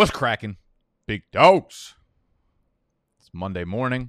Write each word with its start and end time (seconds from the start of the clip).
What's 0.00 0.10
cracking? 0.10 0.56
Big 1.06 1.24
dogs. 1.30 1.94
It's 3.18 3.28
Monday 3.34 3.64
morning. 3.64 4.08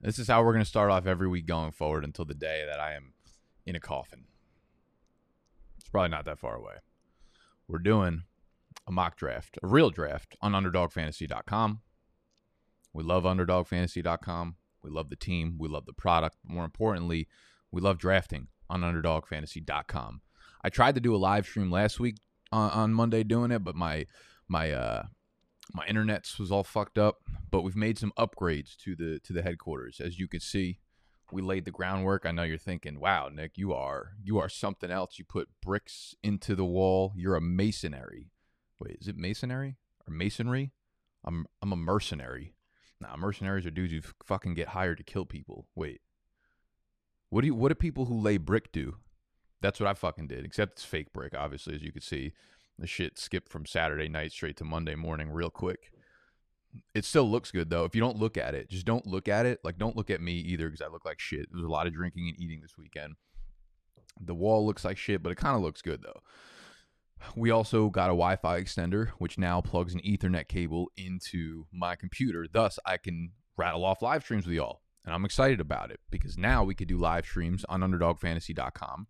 This 0.00 0.16
is 0.16 0.28
how 0.28 0.44
we're 0.44 0.52
going 0.52 0.64
to 0.64 0.70
start 0.70 0.92
off 0.92 1.08
every 1.08 1.26
week 1.26 1.44
going 1.44 1.72
forward 1.72 2.04
until 2.04 2.24
the 2.24 2.34
day 2.34 2.64
that 2.70 2.78
I 2.78 2.94
am 2.94 3.14
in 3.66 3.74
a 3.74 3.80
coffin. 3.80 4.26
It's 5.76 5.88
probably 5.88 6.10
not 6.10 6.24
that 6.26 6.38
far 6.38 6.54
away. 6.54 6.74
We're 7.66 7.80
doing 7.80 8.22
a 8.86 8.92
mock 8.92 9.16
draft, 9.16 9.58
a 9.60 9.66
real 9.66 9.90
draft 9.90 10.36
on 10.40 10.52
underdogfantasy.com. 10.52 11.80
We 12.92 13.02
love 13.02 13.24
underdogfantasy.com. 13.24 14.54
We 14.84 14.90
love 14.90 15.10
the 15.10 15.16
team. 15.16 15.56
We 15.58 15.66
love 15.66 15.86
the 15.86 15.94
product. 15.94 16.36
More 16.44 16.64
importantly, 16.64 17.26
we 17.72 17.80
love 17.80 17.98
drafting 17.98 18.46
on 18.70 18.82
underdogfantasy.com. 18.82 20.20
I 20.62 20.68
tried 20.68 20.94
to 20.94 21.00
do 21.00 21.12
a 21.12 21.18
live 21.18 21.44
stream 21.44 21.72
last 21.72 21.98
week 21.98 22.18
on, 22.52 22.70
on 22.70 22.94
Monday 22.94 23.24
doing 23.24 23.50
it, 23.50 23.64
but 23.64 23.74
my 23.74 24.06
my 24.48 24.72
uh 24.72 25.04
my 25.74 25.84
internet's 25.86 26.38
was 26.38 26.52
all 26.52 26.64
fucked 26.64 26.98
up. 26.98 27.18
But 27.50 27.62
we've 27.62 27.76
made 27.76 27.98
some 27.98 28.12
upgrades 28.18 28.76
to 28.78 28.94
the 28.94 29.20
to 29.20 29.32
the 29.32 29.42
headquarters. 29.42 30.00
As 30.00 30.18
you 30.18 30.28
can 30.28 30.40
see, 30.40 30.78
we 31.32 31.42
laid 31.42 31.64
the 31.64 31.70
groundwork. 31.70 32.26
I 32.26 32.32
know 32.32 32.42
you're 32.42 32.58
thinking, 32.58 33.00
"Wow, 33.00 33.28
Nick, 33.32 33.56
you 33.56 33.72
are 33.72 34.12
you 34.22 34.38
are 34.38 34.48
something 34.48 34.90
else. 34.90 35.18
You 35.18 35.24
put 35.24 35.48
bricks 35.62 36.14
into 36.22 36.54
the 36.54 36.64
wall. 36.64 37.12
You're 37.16 37.36
a 37.36 37.40
masonry. 37.40 38.30
Wait, 38.80 38.98
is 39.00 39.08
it 39.08 39.16
masonry 39.16 39.76
or 40.06 40.12
masonry? 40.12 40.72
I'm 41.24 41.46
I'm 41.62 41.72
a 41.72 41.76
mercenary. 41.76 42.54
Nah, 43.00 43.16
mercenaries 43.16 43.66
are 43.66 43.70
dudes 43.70 43.92
who 43.92 44.00
fucking 44.24 44.54
get 44.54 44.68
hired 44.68 44.98
to 44.98 45.04
kill 45.04 45.26
people. 45.26 45.66
Wait, 45.74 46.00
what 47.28 47.42
do 47.42 47.48
you, 47.48 47.54
what 47.54 47.68
do 47.68 47.74
people 47.74 48.06
who 48.06 48.18
lay 48.18 48.38
brick 48.38 48.72
do? 48.72 48.96
That's 49.60 49.80
what 49.80 49.88
I 49.88 49.94
fucking 49.94 50.28
did. 50.28 50.44
Except 50.44 50.74
it's 50.74 50.84
fake 50.84 51.12
brick, 51.12 51.34
obviously, 51.34 51.74
as 51.74 51.82
you 51.82 51.92
can 51.92 52.02
see. 52.02 52.32
The 52.78 52.86
shit 52.86 53.18
skipped 53.18 53.48
from 53.48 53.66
Saturday 53.66 54.08
night 54.08 54.32
straight 54.32 54.56
to 54.58 54.64
Monday 54.64 54.94
morning 54.94 55.30
real 55.30 55.50
quick. 55.50 55.90
It 56.94 57.04
still 57.04 57.28
looks 57.28 57.50
good 57.50 57.70
though. 57.70 57.84
If 57.84 57.94
you 57.94 58.00
don't 58.00 58.18
look 58.18 58.36
at 58.36 58.54
it, 58.54 58.68
just 58.68 58.84
don't 58.84 59.06
look 59.06 59.28
at 59.28 59.46
it. 59.46 59.60
Like 59.64 59.78
don't 59.78 59.96
look 59.96 60.10
at 60.10 60.20
me 60.20 60.34
either 60.34 60.68
because 60.68 60.82
I 60.82 60.88
look 60.88 61.04
like 61.04 61.18
shit. 61.18 61.46
There's 61.50 61.64
a 61.64 61.68
lot 61.68 61.86
of 61.86 61.94
drinking 61.94 62.28
and 62.28 62.40
eating 62.40 62.60
this 62.60 62.76
weekend. 62.76 63.14
The 64.20 64.34
wall 64.34 64.66
looks 64.66 64.84
like 64.84 64.98
shit, 64.98 65.22
but 65.22 65.32
it 65.32 65.36
kind 65.36 65.56
of 65.56 65.62
looks 65.62 65.80
good 65.80 66.02
though. 66.02 66.20
We 67.34 67.50
also 67.50 67.88
got 67.88 68.10
a 68.10 68.12
Wi 68.12 68.36
Fi 68.36 68.60
extender, 68.60 69.08
which 69.18 69.38
now 69.38 69.62
plugs 69.62 69.94
an 69.94 70.00
Ethernet 70.00 70.48
cable 70.48 70.90
into 70.98 71.66
my 71.72 71.96
computer. 71.96 72.46
Thus, 72.50 72.78
I 72.84 72.98
can 72.98 73.32
rattle 73.56 73.84
off 73.84 74.02
live 74.02 74.22
streams 74.22 74.46
with 74.46 74.54
y'all. 74.54 74.82
And 75.04 75.14
I'm 75.14 75.24
excited 75.24 75.60
about 75.60 75.90
it 75.90 76.00
because 76.10 76.36
now 76.36 76.64
we 76.64 76.74
could 76.74 76.88
do 76.88 76.98
live 76.98 77.24
streams 77.24 77.64
on 77.68 77.80
underdogfantasy.com. 77.80 79.06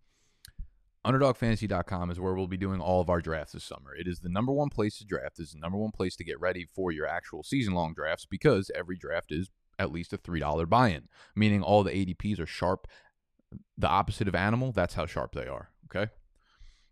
Underdogfantasy.com 1.06 2.10
is 2.10 2.18
where 2.18 2.34
we'll 2.34 2.48
be 2.48 2.56
doing 2.56 2.80
all 2.80 3.00
of 3.00 3.08
our 3.08 3.20
drafts 3.20 3.52
this 3.52 3.62
summer. 3.62 3.94
It 3.96 4.08
is 4.08 4.20
the 4.20 4.28
number 4.28 4.52
one 4.52 4.70
place 4.70 4.98
to 4.98 5.04
draft. 5.04 5.38
It's 5.38 5.52
the 5.52 5.60
number 5.60 5.78
one 5.78 5.92
place 5.92 6.16
to 6.16 6.24
get 6.24 6.40
ready 6.40 6.64
for 6.64 6.90
your 6.90 7.06
actual 7.06 7.44
season 7.44 7.74
long 7.74 7.94
drafts 7.94 8.26
because 8.26 8.72
every 8.74 8.96
draft 8.96 9.30
is 9.30 9.48
at 9.78 9.92
least 9.92 10.12
a 10.12 10.18
$3 10.18 10.68
buy 10.68 10.88
in, 10.88 11.08
meaning 11.36 11.62
all 11.62 11.84
the 11.84 11.92
ADPs 11.92 12.40
are 12.40 12.46
sharp. 12.46 12.88
The 13.78 13.86
opposite 13.86 14.26
of 14.26 14.34
animal, 14.34 14.72
that's 14.72 14.94
how 14.94 15.06
sharp 15.06 15.34
they 15.34 15.46
are. 15.46 15.70
Okay. 15.84 16.10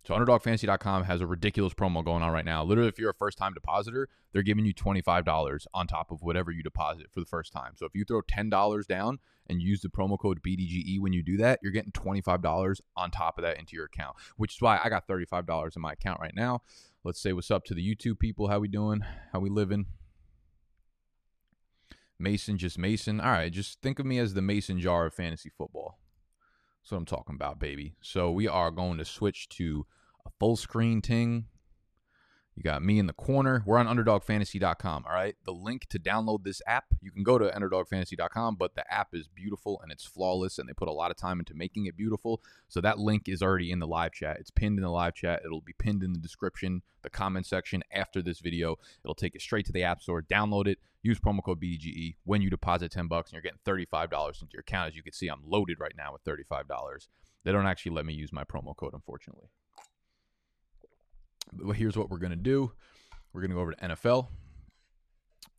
So 0.06 0.14
underdogfantasy.com 0.14 1.04
has 1.04 1.22
a 1.22 1.26
ridiculous 1.26 1.72
promo 1.72 2.04
going 2.04 2.22
on 2.22 2.30
right 2.30 2.44
now. 2.44 2.62
Literally, 2.62 2.88
if 2.88 2.98
you're 2.98 3.10
a 3.10 3.14
first 3.14 3.38
time 3.38 3.54
depositor, 3.54 4.08
they're 4.32 4.42
giving 4.42 4.66
you 4.66 4.74
$25 4.74 5.66
on 5.72 5.86
top 5.86 6.10
of 6.10 6.20
whatever 6.20 6.50
you 6.50 6.62
deposit 6.62 7.06
for 7.10 7.20
the 7.20 7.26
first 7.26 7.52
time. 7.52 7.72
So 7.76 7.86
if 7.86 7.94
you 7.94 8.04
throw 8.04 8.20
$10 8.20 8.86
down 8.86 9.18
and 9.48 9.62
use 9.62 9.80
the 9.80 9.88
promo 9.88 10.18
code 10.18 10.42
BDGE 10.42 11.00
when 11.00 11.14
you 11.14 11.22
do 11.22 11.38
that, 11.38 11.60
you're 11.62 11.72
getting 11.72 11.92
$25 11.92 12.80
on 12.96 13.10
top 13.10 13.38
of 13.38 13.44
that 13.44 13.58
into 13.58 13.76
your 13.76 13.86
account, 13.86 14.16
which 14.36 14.56
is 14.56 14.60
why 14.60 14.78
I 14.84 14.90
got 14.90 15.08
$35 15.08 15.74
in 15.74 15.80
my 15.80 15.92
account 15.92 16.20
right 16.20 16.34
now. 16.34 16.60
Let's 17.02 17.20
say 17.20 17.32
what's 17.32 17.50
up 17.50 17.64
to 17.66 17.74
the 17.74 17.94
YouTube 17.94 18.18
people. 18.18 18.48
How 18.48 18.58
we 18.58 18.68
doing? 18.68 19.04
How 19.32 19.40
we 19.40 19.48
living? 19.48 19.86
Mason, 22.18 22.58
just 22.58 22.78
Mason. 22.78 23.20
All 23.20 23.32
right, 23.32 23.50
just 23.50 23.80
think 23.80 23.98
of 23.98 24.06
me 24.06 24.18
as 24.18 24.34
the 24.34 24.42
Mason 24.42 24.80
jar 24.80 25.06
of 25.06 25.14
fantasy 25.14 25.50
football. 25.56 25.98
That's 26.84 26.92
what 26.92 26.98
I'm 26.98 27.06
talking 27.06 27.34
about, 27.34 27.58
baby. 27.58 27.94
So 28.02 28.30
we 28.30 28.46
are 28.46 28.70
going 28.70 28.98
to 28.98 29.06
switch 29.06 29.48
to 29.50 29.86
a 30.26 30.30
full 30.38 30.54
screen 30.54 31.00
ting. 31.00 31.46
You 32.56 32.62
got 32.62 32.82
me 32.82 33.00
in 33.00 33.06
the 33.06 33.12
corner. 33.12 33.64
We're 33.66 33.78
on 33.78 33.86
underdogfantasy.com. 33.86 35.04
All 35.08 35.14
right. 35.14 35.34
The 35.44 35.52
link 35.52 35.86
to 35.88 35.98
download 35.98 36.44
this 36.44 36.62
app, 36.66 36.84
you 37.00 37.10
can 37.10 37.24
go 37.24 37.36
to 37.36 37.50
underdogfantasy.com, 37.50 38.56
but 38.56 38.76
the 38.76 38.92
app 38.92 39.08
is 39.12 39.26
beautiful 39.26 39.80
and 39.82 39.90
it's 39.90 40.04
flawless 40.04 40.58
and 40.58 40.68
they 40.68 40.72
put 40.72 40.88
a 40.88 40.92
lot 40.92 41.10
of 41.10 41.16
time 41.16 41.40
into 41.40 41.54
making 41.54 41.86
it 41.86 41.96
beautiful. 41.96 42.40
So 42.68 42.80
that 42.80 42.98
link 42.98 43.28
is 43.28 43.42
already 43.42 43.72
in 43.72 43.80
the 43.80 43.88
live 43.88 44.12
chat. 44.12 44.36
It's 44.38 44.50
pinned 44.50 44.78
in 44.78 44.84
the 44.84 44.90
live 44.90 45.14
chat. 45.14 45.42
It'll 45.44 45.60
be 45.60 45.74
pinned 45.76 46.04
in 46.04 46.12
the 46.12 46.20
description, 46.20 46.82
the 47.02 47.10
comment 47.10 47.46
section 47.46 47.82
after 47.92 48.22
this 48.22 48.38
video. 48.38 48.76
It'll 49.04 49.16
take 49.16 49.34
you 49.34 49.40
straight 49.40 49.66
to 49.66 49.72
the 49.72 49.82
App 49.82 50.00
Store. 50.00 50.22
Download 50.22 50.68
it. 50.68 50.78
Use 51.02 51.18
promo 51.18 51.44
code 51.44 51.60
BDGE 51.60 52.16
when 52.24 52.40
you 52.40 52.48
deposit 52.48 52.92
10 52.92 53.08
bucks 53.08 53.30
and 53.30 53.34
you're 53.34 53.42
getting 53.42 53.58
$35 53.66 54.40
into 54.40 54.52
your 54.52 54.60
account. 54.60 54.88
As 54.88 54.96
you 54.96 55.02
can 55.02 55.12
see, 55.12 55.28
I'm 55.28 55.42
loaded 55.44 55.80
right 55.80 55.94
now 55.96 56.12
with 56.12 56.24
$35. 56.24 57.08
They 57.44 57.52
don't 57.52 57.66
actually 57.66 57.92
let 57.92 58.06
me 58.06 58.14
use 58.14 58.32
my 58.32 58.44
promo 58.44 58.74
code, 58.74 58.94
unfortunately. 58.94 59.48
But 61.52 61.76
here's 61.76 61.96
what 61.96 62.10
we're 62.10 62.18
going 62.18 62.30
to 62.30 62.36
do. 62.36 62.72
We're 63.32 63.40
going 63.40 63.50
to 63.50 63.56
go 63.56 63.60
over 63.60 63.72
to 63.72 63.88
NFL. 63.88 64.28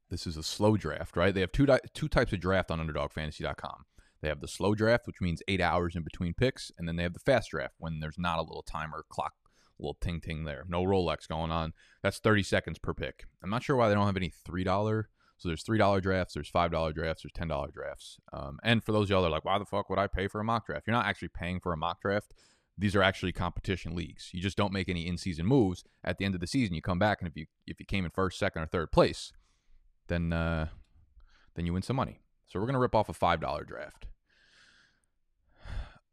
This 0.09 0.27
is 0.27 0.37
a 0.37 0.43
slow 0.43 0.77
draft, 0.77 1.17
right? 1.17 1.33
They 1.33 1.41
have 1.41 1.51
two 1.51 1.67
two 1.93 2.07
types 2.07 2.31
of 2.31 2.39
draft 2.39 2.71
on 2.71 2.79
underdogfantasy.com. 2.79 3.85
They 4.21 4.27
have 4.29 4.41
the 4.41 4.47
slow 4.47 4.75
draft, 4.75 5.07
which 5.07 5.21
means 5.21 5.43
8 5.47 5.61
hours 5.61 5.95
in 5.95 6.03
between 6.03 6.33
picks, 6.33 6.71
and 6.77 6.87
then 6.87 6.95
they 6.95 7.03
have 7.03 7.13
the 7.13 7.19
fast 7.19 7.51
draft 7.51 7.75
when 7.77 7.99
there's 7.99 8.17
not 8.17 8.39
a 8.39 8.43
little 8.43 8.63
timer 8.63 9.03
clock 9.09 9.33
little 9.77 9.97
ting 9.99 10.21
ting 10.21 10.45
there. 10.45 10.63
No 10.69 10.83
Rolex 10.83 11.27
going 11.27 11.51
on. 11.51 11.73
That's 12.01 12.19
30 12.19 12.43
seconds 12.43 12.79
per 12.79 12.93
pick. 12.93 13.25
I'm 13.43 13.49
not 13.49 13.61
sure 13.61 13.75
why 13.75 13.89
they 13.89 13.93
don't 13.93 14.05
have 14.05 14.15
any 14.15 14.31
$3 14.47 15.03
so 15.37 15.49
there's 15.49 15.63
three 15.63 15.77
dollar 15.77 16.01
drafts, 16.01 16.33
there's 16.33 16.49
five 16.49 16.71
dollar 16.71 16.93
drafts, 16.93 17.23
there's 17.23 17.33
ten 17.33 17.47
dollar 17.47 17.69
drafts. 17.71 18.17
Um, 18.31 18.57
and 18.63 18.83
for 18.83 18.91
those 18.91 19.09
y'all 19.09 19.21
that 19.21 19.27
are 19.27 19.31
like, 19.31 19.45
why 19.45 19.59
the 19.59 19.65
fuck 19.65 19.89
would 19.89 19.99
I 19.99 20.07
pay 20.07 20.27
for 20.27 20.39
a 20.39 20.43
mock 20.43 20.65
draft? 20.65 20.87
You're 20.87 20.95
not 20.95 21.05
actually 21.05 21.29
paying 21.29 21.59
for 21.59 21.73
a 21.73 21.77
mock 21.77 22.01
draft 22.01 22.33
these 22.77 22.95
are 22.95 23.03
actually 23.03 23.31
competition 23.31 23.95
leagues. 23.95 24.29
You 24.33 24.41
just 24.41 24.57
don't 24.57 24.73
make 24.73 24.89
any 24.89 25.07
in-season 25.07 25.45
moves. 25.45 25.83
At 26.03 26.17
the 26.17 26.25
end 26.25 26.35
of 26.35 26.41
the 26.41 26.47
season, 26.47 26.75
you 26.75 26.81
come 26.81 26.99
back, 26.99 27.21
and 27.21 27.27
if 27.27 27.37
you 27.37 27.45
if 27.65 27.79
you 27.79 27.85
came 27.85 28.05
in 28.05 28.11
first, 28.11 28.37
second, 28.37 28.63
or 28.63 28.67
third 28.67 28.91
place, 28.91 29.31
then 30.07 30.33
uh, 30.33 30.67
then 31.55 31.65
you 31.65 31.73
win 31.73 31.81
some 31.81 31.95
money. 31.95 32.21
So 32.47 32.59
we're 32.59 32.65
gonna 32.65 32.79
rip 32.79 32.95
off 32.95 33.09
a 33.09 33.13
five 33.13 33.39
dollar 33.39 33.63
draft. 33.63 34.07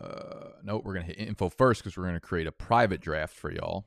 Uh, 0.01 0.51
no, 0.65 0.81
we're 0.85 0.95
gonna 0.95 1.07
hit 1.07 1.19
info 1.19 1.49
first 1.49 1.83
because 1.83 1.97
we're 1.97 2.07
gonna 2.07 2.21
create 2.21 2.47
a 2.47 2.53
private 2.53 3.01
draft 3.01 3.35
for 3.35 3.53
y'all, 3.53 3.87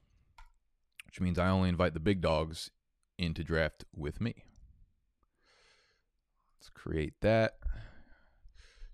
which 1.06 1.22
means 1.22 1.40
I 1.40 1.50
only 1.50 1.69
invite 1.69 1.94
the 1.94 2.00
big 2.00 2.22
dogs 2.22 2.72
into 3.18 3.44
draft 3.44 3.86
with 3.96 4.19
me. 4.19 4.44
Let's 6.59 6.69
create 6.69 7.13
that. 7.22 7.53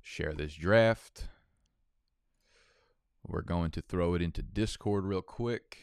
Share 0.02 0.34
this 0.34 0.54
draft. 0.54 1.28
We're 3.32 3.42
going 3.42 3.72
to 3.72 3.82
throw 3.82 4.14
it 4.14 4.22
into 4.22 4.42
Discord 4.42 5.06
real 5.06 5.22
quick. 5.22 5.78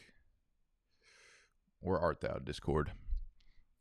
Where 1.80 1.98
art 1.98 2.20
thou, 2.20 2.38
Discord? 2.44 2.92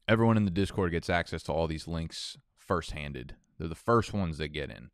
Everyone 0.07 0.37
in 0.37 0.45
the 0.45 0.51
Discord 0.51 0.93
gets 0.93 1.09
access 1.09 1.43
to 1.43 1.51
all 1.51 1.67
these 1.67 1.85
links 1.85 2.37
first 2.57 2.91
handed. 2.91 3.35
They're 3.59 3.67
the 3.67 3.75
first 3.75 4.13
ones 4.13 4.37
that 4.37 4.49
get 4.49 4.69
in. 4.69 4.91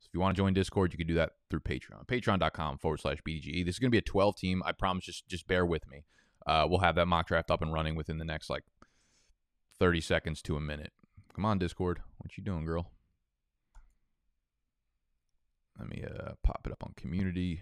So 0.00 0.06
if 0.06 0.14
you 0.14 0.20
want 0.20 0.34
to 0.34 0.40
join 0.40 0.54
Discord, 0.54 0.94
you 0.94 0.96
can 0.96 1.06
do 1.06 1.16
that 1.16 1.32
through 1.50 1.60
Patreon. 1.60 2.06
Patreon.com 2.06 2.78
forward 2.78 3.00
slash 3.00 3.18
BDGE. 3.28 3.66
This 3.66 3.74
is 3.74 3.78
going 3.78 3.90
to 3.90 3.94
be 3.94 3.98
a 3.98 4.02
12 4.02 4.36
team. 4.36 4.62
I 4.64 4.72
promise, 4.72 5.04
just, 5.04 5.28
just 5.28 5.46
bear 5.46 5.66
with 5.66 5.86
me. 5.86 6.04
Uh, 6.46 6.66
we'll 6.66 6.80
have 6.80 6.94
that 6.94 7.08
mock 7.08 7.28
draft 7.28 7.50
up 7.50 7.60
and 7.60 7.74
running 7.74 7.94
within 7.94 8.16
the 8.16 8.24
next 8.24 8.48
like 8.48 8.64
30 9.78 10.00
seconds 10.00 10.40
to 10.42 10.56
a 10.56 10.60
minute. 10.60 10.92
Come 11.34 11.44
on, 11.44 11.58
Discord. 11.58 12.00
What 12.16 12.38
you 12.38 12.42
doing, 12.42 12.64
girl? 12.64 12.90
Let 15.78 15.90
me 15.90 16.02
uh, 16.08 16.32
pop 16.42 16.62
it 16.64 16.72
up 16.72 16.82
on 16.82 16.94
community. 16.96 17.60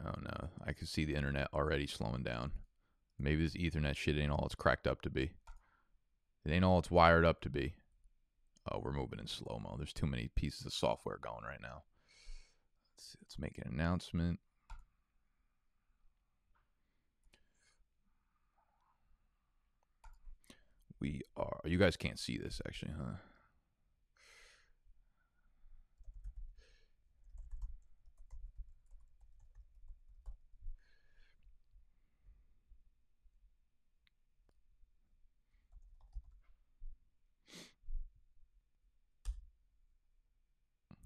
Oh 0.00 0.14
no, 0.20 0.48
I 0.66 0.72
can 0.72 0.86
see 0.86 1.04
the 1.04 1.14
internet 1.14 1.48
already 1.52 1.86
slowing 1.86 2.22
down. 2.22 2.52
Maybe 3.18 3.44
this 3.44 3.56
Ethernet 3.56 3.96
shit 3.96 4.16
ain't 4.16 4.32
all 4.32 4.46
it's 4.46 4.54
cracked 4.54 4.86
up 4.86 5.02
to 5.02 5.10
be. 5.10 5.32
It 6.44 6.50
ain't 6.50 6.64
all 6.64 6.78
it's 6.78 6.90
wired 6.90 7.24
up 7.24 7.40
to 7.42 7.50
be. 7.50 7.74
Oh, 8.70 8.80
we're 8.82 8.92
moving 8.92 9.18
in 9.18 9.26
slow 9.26 9.60
mo. 9.62 9.76
There's 9.76 9.92
too 9.92 10.06
many 10.06 10.30
pieces 10.34 10.66
of 10.66 10.72
software 10.72 11.18
going 11.20 11.44
right 11.44 11.60
now. 11.60 11.82
Let's, 12.94 13.12
see, 13.12 13.18
let's 13.22 13.38
make 13.38 13.58
an 13.58 13.72
announcement. 13.72 14.40
We 21.00 21.22
are. 21.36 21.60
You 21.64 21.78
guys 21.78 21.96
can't 21.96 22.18
see 22.18 22.38
this 22.38 22.60
actually, 22.64 22.92
huh? 22.96 23.14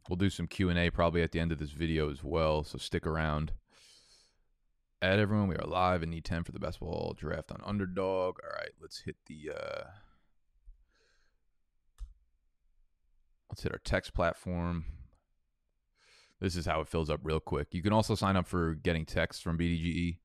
We'll 0.09 0.17
do 0.17 0.31
some 0.31 0.47
Q&A 0.47 0.91
probably 0.91 1.23
at 1.23 1.33
the 1.33 1.41
end 1.41 1.53
of 1.53 1.59
this 1.59 1.73
video 1.73 2.11
as 2.11 2.23
well, 2.23 2.63
so 2.63 2.79
stick 2.79 3.07
around. 3.07 3.53
Add 5.03 5.19
everyone. 5.19 5.49
We 5.49 5.57
are 5.57 5.67
live 5.67 6.03
and 6.03 6.11
need 6.11 6.25
10 6.25 6.45
for 6.45 6.53
the 6.53 6.59
best 6.59 6.81
ball 6.81 7.15
draft 7.19 7.51
on 7.51 7.61
underdog. 7.65 8.39
All 8.43 8.57
right, 8.57 8.71
let's 8.81 9.01
hit 9.01 9.17
the 9.27 9.53
uh 9.55 9.85
let's 13.51 13.63
hit 13.63 13.73
our 13.73 13.81
text 13.85 14.15
platform. 14.15 14.87
This 16.41 16.57
is 16.57 16.67
how 16.67 16.81
it 16.81 16.89
fills 16.89 17.11
up 17.11 17.21
real 17.23 17.41
quick. 17.41 17.69
You 17.73 17.83
can 17.83 17.93
also 17.93 18.15
sign 18.15 18.37
up 18.37 18.47
for 18.47 18.75
getting 18.75 19.05
texts 19.05 19.43
from 19.43 19.59
BDGE. 19.59 20.19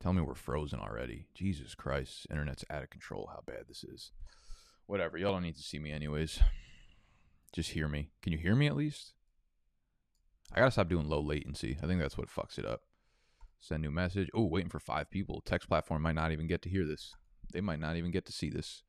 Tell 0.00 0.12
me 0.12 0.22
we're 0.22 0.34
frozen 0.34 0.78
already. 0.78 1.26
Jesus 1.34 1.74
Christ. 1.74 2.26
Internet's 2.30 2.64
out 2.70 2.82
of 2.82 2.90
control. 2.90 3.30
How 3.32 3.42
bad 3.46 3.64
this 3.68 3.82
is. 3.82 4.12
Whatever. 4.86 5.16
Y'all 5.16 5.32
don't 5.32 5.42
need 5.42 5.56
to 5.56 5.62
see 5.62 5.78
me 5.78 5.90
anyways. 5.90 6.40
Just 7.56 7.70
hear 7.70 7.88
me. 7.88 8.10
Can 8.20 8.32
you 8.32 8.38
hear 8.38 8.54
me 8.54 8.66
at 8.66 8.76
least? 8.76 9.14
I 10.52 10.58
gotta 10.58 10.70
stop 10.70 10.90
doing 10.90 11.08
low 11.08 11.22
latency. 11.22 11.78
I 11.82 11.86
think 11.86 12.02
that's 12.02 12.18
what 12.18 12.28
fucks 12.28 12.58
it 12.58 12.66
up. 12.66 12.82
Send 13.60 13.80
new 13.80 13.90
message. 13.90 14.28
Oh, 14.34 14.44
waiting 14.44 14.68
for 14.68 14.78
five 14.78 15.10
people. 15.10 15.40
Text 15.40 15.66
platform 15.66 16.02
might 16.02 16.16
not 16.16 16.32
even 16.32 16.46
get 16.46 16.60
to 16.62 16.68
hear 16.68 16.84
this. 16.84 17.14
They 17.54 17.62
might 17.62 17.80
not 17.80 17.96
even 17.96 18.10
get 18.10 18.26
to 18.26 18.32
see 18.32 18.50
this. 18.50 18.82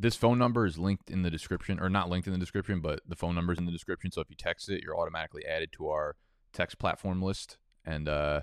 This 0.00 0.16
phone 0.16 0.36
number 0.36 0.66
is 0.66 0.80
linked 0.80 1.10
in 1.10 1.22
the 1.22 1.30
description, 1.30 1.78
or 1.78 1.88
not 1.88 2.10
linked 2.10 2.26
in 2.26 2.32
the 2.32 2.40
description, 2.40 2.80
but 2.80 3.02
the 3.06 3.14
phone 3.14 3.36
number 3.36 3.52
is 3.52 3.60
in 3.60 3.66
the 3.66 3.70
description. 3.70 4.10
So 4.10 4.20
if 4.20 4.28
you 4.28 4.34
text 4.36 4.68
it, 4.68 4.82
you're 4.82 4.98
automatically 4.98 5.46
added 5.46 5.70
to 5.74 5.86
our 5.90 6.16
text 6.52 6.80
platform 6.80 7.22
list, 7.22 7.56
and 7.84 8.08
uh, 8.08 8.40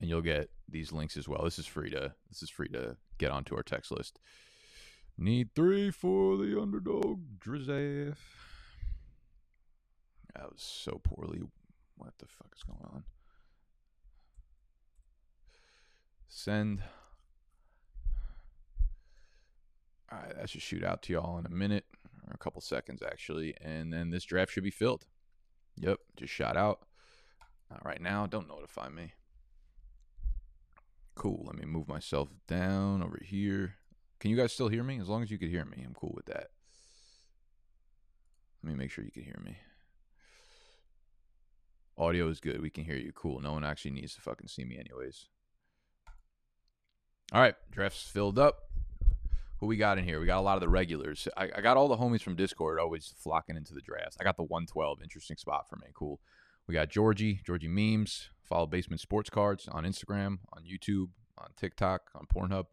and 0.00 0.08
you'll 0.08 0.22
get 0.22 0.50
these 0.68 0.92
links 0.92 1.16
as 1.16 1.26
well. 1.26 1.42
This 1.42 1.58
is 1.58 1.66
free 1.66 1.90
to 1.90 2.14
this 2.28 2.44
is 2.44 2.48
free 2.48 2.68
to 2.68 2.96
get 3.18 3.32
onto 3.32 3.56
our 3.56 3.64
text 3.64 3.90
list. 3.90 4.20
Need 5.16 5.54
three 5.54 5.90
for 5.90 6.36
the 6.36 6.60
underdog 6.60 7.20
Drizzy. 7.38 8.14
That 10.34 10.50
was 10.50 10.60
so 10.60 11.00
poorly. 11.02 11.40
What 11.96 12.18
the 12.18 12.26
fuck 12.26 12.52
is 12.56 12.64
going 12.64 12.80
on? 12.92 13.04
Send. 16.28 16.82
All 20.10 20.18
right, 20.18 20.36
that 20.36 20.50
should 20.50 20.62
shoot 20.62 20.82
out 20.82 21.02
to 21.02 21.12
y'all 21.12 21.38
in 21.38 21.46
a 21.46 21.50
minute 21.50 21.84
or 22.26 22.32
a 22.34 22.38
couple 22.38 22.60
seconds 22.60 23.02
actually, 23.02 23.54
and 23.60 23.92
then 23.92 24.10
this 24.10 24.24
draft 24.24 24.52
should 24.52 24.64
be 24.64 24.70
filled. 24.70 25.06
Yep, 25.78 25.98
just 26.16 26.32
shot 26.32 26.56
out. 26.56 26.80
Not 27.70 27.84
right 27.84 28.00
now. 28.00 28.26
Don't 28.26 28.48
notify 28.48 28.88
me. 28.88 29.12
Cool. 31.14 31.44
Let 31.46 31.56
me 31.56 31.64
move 31.64 31.88
myself 31.88 32.28
down 32.48 33.02
over 33.02 33.20
here. 33.22 33.76
Can 34.24 34.30
you 34.30 34.38
guys 34.38 34.54
still 34.54 34.68
hear 34.68 34.82
me? 34.82 34.98
As 34.98 35.10
long 35.10 35.22
as 35.22 35.30
you 35.30 35.36
could 35.36 35.50
hear 35.50 35.66
me, 35.66 35.82
I'm 35.84 35.92
cool 35.92 36.14
with 36.16 36.24
that. 36.24 36.46
Let 38.62 38.72
me 38.72 38.74
make 38.74 38.90
sure 38.90 39.04
you 39.04 39.10
can 39.10 39.22
hear 39.22 39.38
me. 39.44 39.58
Audio 41.98 42.28
is 42.28 42.40
good. 42.40 42.62
We 42.62 42.70
can 42.70 42.86
hear 42.86 42.96
you. 42.96 43.12
Cool. 43.12 43.42
No 43.42 43.52
one 43.52 43.64
actually 43.64 43.90
needs 43.90 44.14
to 44.14 44.22
fucking 44.22 44.48
see 44.48 44.64
me, 44.64 44.78
anyways. 44.78 45.26
All 47.34 47.42
right, 47.42 47.54
drafts 47.70 48.04
filled 48.04 48.38
up. 48.38 48.60
Who 49.60 49.66
we 49.66 49.76
got 49.76 49.98
in 49.98 50.04
here? 50.04 50.18
We 50.20 50.24
got 50.24 50.38
a 50.38 50.40
lot 50.40 50.56
of 50.56 50.62
the 50.62 50.70
regulars. 50.70 51.28
I, 51.36 51.50
I 51.56 51.60
got 51.60 51.76
all 51.76 51.88
the 51.88 51.98
homies 51.98 52.22
from 52.22 52.34
Discord 52.34 52.80
always 52.80 53.12
flocking 53.18 53.58
into 53.58 53.74
the 53.74 53.82
drafts. 53.82 54.16
I 54.18 54.24
got 54.24 54.38
the 54.38 54.44
112. 54.44 55.02
Interesting 55.02 55.36
spot 55.36 55.68
for 55.68 55.76
me. 55.76 55.88
Cool. 55.92 56.18
We 56.66 56.72
got 56.72 56.88
Georgie, 56.88 57.42
Georgie 57.44 57.68
Memes. 57.68 58.30
Follow 58.42 58.64
Basement 58.64 59.02
Sports 59.02 59.28
Cards 59.28 59.68
on 59.68 59.84
Instagram, 59.84 60.38
on 60.54 60.62
YouTube, 60.64 61.10
on 61.36 61.50
TikTok, 61.58 62.10
on 62.14 62.24
Pornhub. 62.34 62.64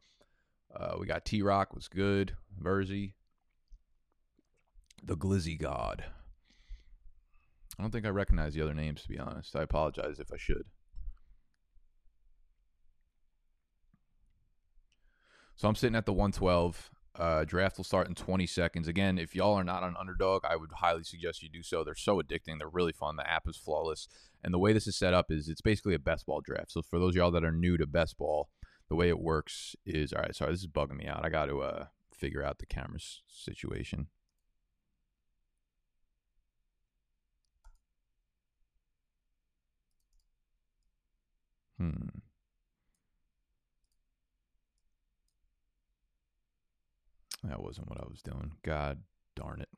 Uh, 0.75 0.95
we 0.99 1.05
got 1.05 1.25
T 1.25 1.41
Rock 1.41 1.73
was 1.73 1.87
good. 1.87 2.35
Verzi. 2.61 3.13
The 5.03 5.17
Glizzy 5.17 5.59
God. 5.59 6.05
I 7.77 7.81
don't 7.81 7.91
think 7.91 8.05
I 8.05 8.09
recognize 8.09 8.53
the 8.53 8.61
other 8.61 8.73
names, 8.73 9.01
to 9.03 9.09
be 9.09 9.17
honest. 9.17 9.55
I 9.55 9.63
apologize 9.63 10.19
if 10.19 10.31
I 10.31 10.37
should. 10.37 10.65
So 15.55 15.67
I'm 15.67 15.75
sitting 15.75 15.95
at 15.95 16.05
the 16.05 16.13
112. 16.13 16.89
Uh, 17.13 17.43
draft 17.43 17.77
will 17.77 17.83
start 17.83 18.07
in 18.07 18.15
20 18.15 18.47
seconds. 18.47 18.87
Again, 18.87 19.17
if 19.17 19.35
y'all 19.35 19.53
are 19.53 19.63
not 19.63 19.83
on 19.83 19.97
Underdog, 19.99 20.43
I 20.45 20.55
would 20.55 20.71
highly 20.71 21.03
suggest 21.03 21.43
you 21.43 21.49
do 21.49 21.61
so. 21.61 21.83
They're 21.83 21.93
so 21.93 22.21
addicting. 22.21 22.57
They're 22.57 22.69
really 22.69 22.93
fun. 22.93 23.15
The 23.15 23.29
app 23.29 23.47
is 23.47 23.57
flawless. 23.57 24.07
And 24.43 24.53
the 24.53 24.59
way 24.59 24.73
this 24.73 24.87
is 24.87 24.95
set 24.95 25.13
up 25.13 25.29
is 25.29 25.49
it's 25.49 25.61
basically 25.61 25.93
a 25.93 25.99
best 25.99 26.25
ball 26.25 26.41
draft. 26.41 26.71
So 26.71 26.81
for 26.81 26.99
those 26.99 27.15
y'all 27.15 27.31
that 27.31 27.43
are 27.43 27.51
new 27.51 27.77
to 27.77 27.85
best 27.85 28.17
ball, 28.17 28.49
the 28.91 28.95
way 28.95 29.07
it 29.07 29.21
works 29.21 29.73
is 29.85 30.11
all 30.11 30.21
right. 30.21 30.35
Sorry, 30.35 30.51
this 30.51 30.59
is 30.59 30.67
bugging 30.67 30.97
me 30.97 31.07
out. 31.07 31.23
I 31.23 31.29
got 31.29 31.45
to 31.45 31.61
uh, 31.61 31.85
figure 32.13 32.43
out 32.43 32.59
the 32.59 32.65
camera 32.65 32.99
situation. 33.25 34.07
Hmm. 41.77 42.19
That 47.45 47.63
wasn't 47.63 47.87
what 47.87 48.01
I 48.01 48.07
was 48.09 48.21
doing. 48.21 48.51
God 48.61 49.03
darn 49.37 49.61
it. 49.61 49.69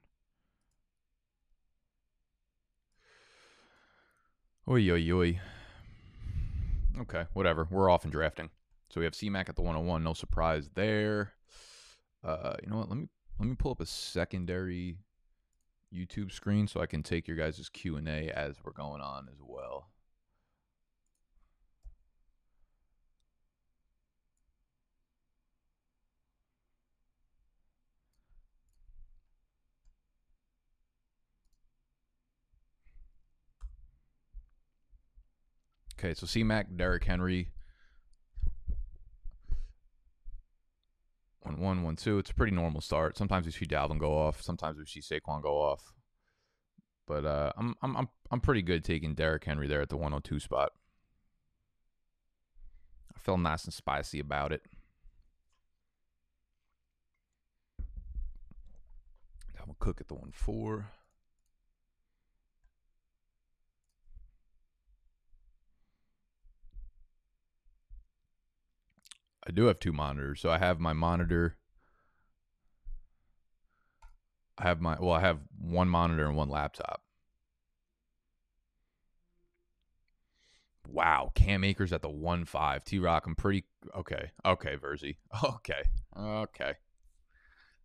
Oi, 4.68 4.90
oi, 4.90 5.12
oi. 5.12 5.40
Okay, 7.02 7.26
whatever. 7.34 7.68
We're 7.70 7.92
off 7.92 8.06
and 8.06 8.12
drafting. 8.12 8.50
So 8.94 9.00
we 9.00 9.06
have 9.06 9.14
CMAC 9.16 9.50
at 9.50 9.56
the 9.56 9.64
101. 9.64 10.04
No 10.04 10.14
surprise 10.14 10.70
there. 10.76 11.34
Uh, 12.24 12.54
you 12.62 12.70
know 12.70 12.78
what? 12.78 12.90
Let 12.90 13.00
me 13.00 13.08
let 13.40 13.50
me 13.50 13.56
pull 13.56 13.72
up 13.72 13.80
a 13.80 13.88
secondary 13.88 15.00
YouTube 15.92 16.32
screen 16.32 16.68
so 16.68 16.80
I 16.80 16.86
can 16.86 17.02
take 17.02 17.28
your 17.28 17.36
guys' 17.36 17.68
Q&A 17.74 18.30
as 18.30 18.58
we're 18.64 18.72
going 18.72 19.02
on 19.02 19.30
as 19.32 19.40
well. 19.42 19.90
Okay, 35.98 36.14
so 36.14 36.28
C-Mac, 36.28 36.68
Derrick 36.76 37.06
Henry, 37.06 37.48
one 41.64 41.84
one 41.84 41.96
two. 41.96 42.20
It's 42.20 42.30
a 42.30 42.34
pretty 42.36 42.54
normal 42.56 42.82
start. 42.82 43.18
Sometimes 43.18 43.46
we 43.46 43.52
see 43.52 43.66
Dalvin 43.66 43.98
go 43.98 44.18
off. 44.18 44.42
Sometimes 44.42 44.78
we 44.78 44.86
see 44.86 45.00
Saquon 45.00 45.42
go 45.42 45.58
off. 45.60 45.94
But 47.08 47.26
uh, 47.26 47.52
I'm 47.58 47.76
I'm 47.82 47.98
I'm 47.98 48.10
I'm 48.32 48.40
pretty 48.40 48.62
good 48.62 48.84
taking 48.84 49.16
Derrick 49.16 49.44
Henry 49.44 49.68
there 49.68 49.82
at 49.82 49.90
the 49.90 49.98
102 49.98 50.40
spot. 50.40 50.72
I 53.16 53.20
feel 53.20 53.38
nice 53.38 53.66
and 53.66 53.74
spicy 53.74 54.20
about 54.20 54.52
it. 54.52 54.62
Dalvin 59.58 59.80
Cook 59.80 60.02
at 60.02 60.08
the 60.08 60.16
one 60.16 60.32
four. 60.32 60.88
I 69.46 69.52
do 69.52 69.66
have 69.66 69.80
two 69.80 69.92
monitors. 69.92 70.40
So 70.40 70.50
I 70.50 70.58
have 70.58 70.80
my 70.80 70.94
monitor. 70.94 71.58
I 74.58 74.64
have 74.64 74.80
my 74.80 74.98
well, 75.00 75.14
I 75.14 75.20
have 75.20 75.40
one 75.60 75.90
monitor 75.90 76.26
and 76.28 76.38
one 76.38 76.50
laptop. 76.50 77.02
Wow, 80.88 81.32
Cam 81.34 81.64
Akers 81.64 81.92
at 81.92 82.02
the 82.02 82.10
one 82.10 82.46
five. 82.46 82.84
T 82.84 83.00
Rock, 83.00 83.26
I'm 83.26 83.36
pretty 83.36 83.66
okay. 83.96 84.32
Okay, 84.46 84.78
Verzi. 84.78 85.18
Okay, 85.44 85.84
okay. 86.18 86.74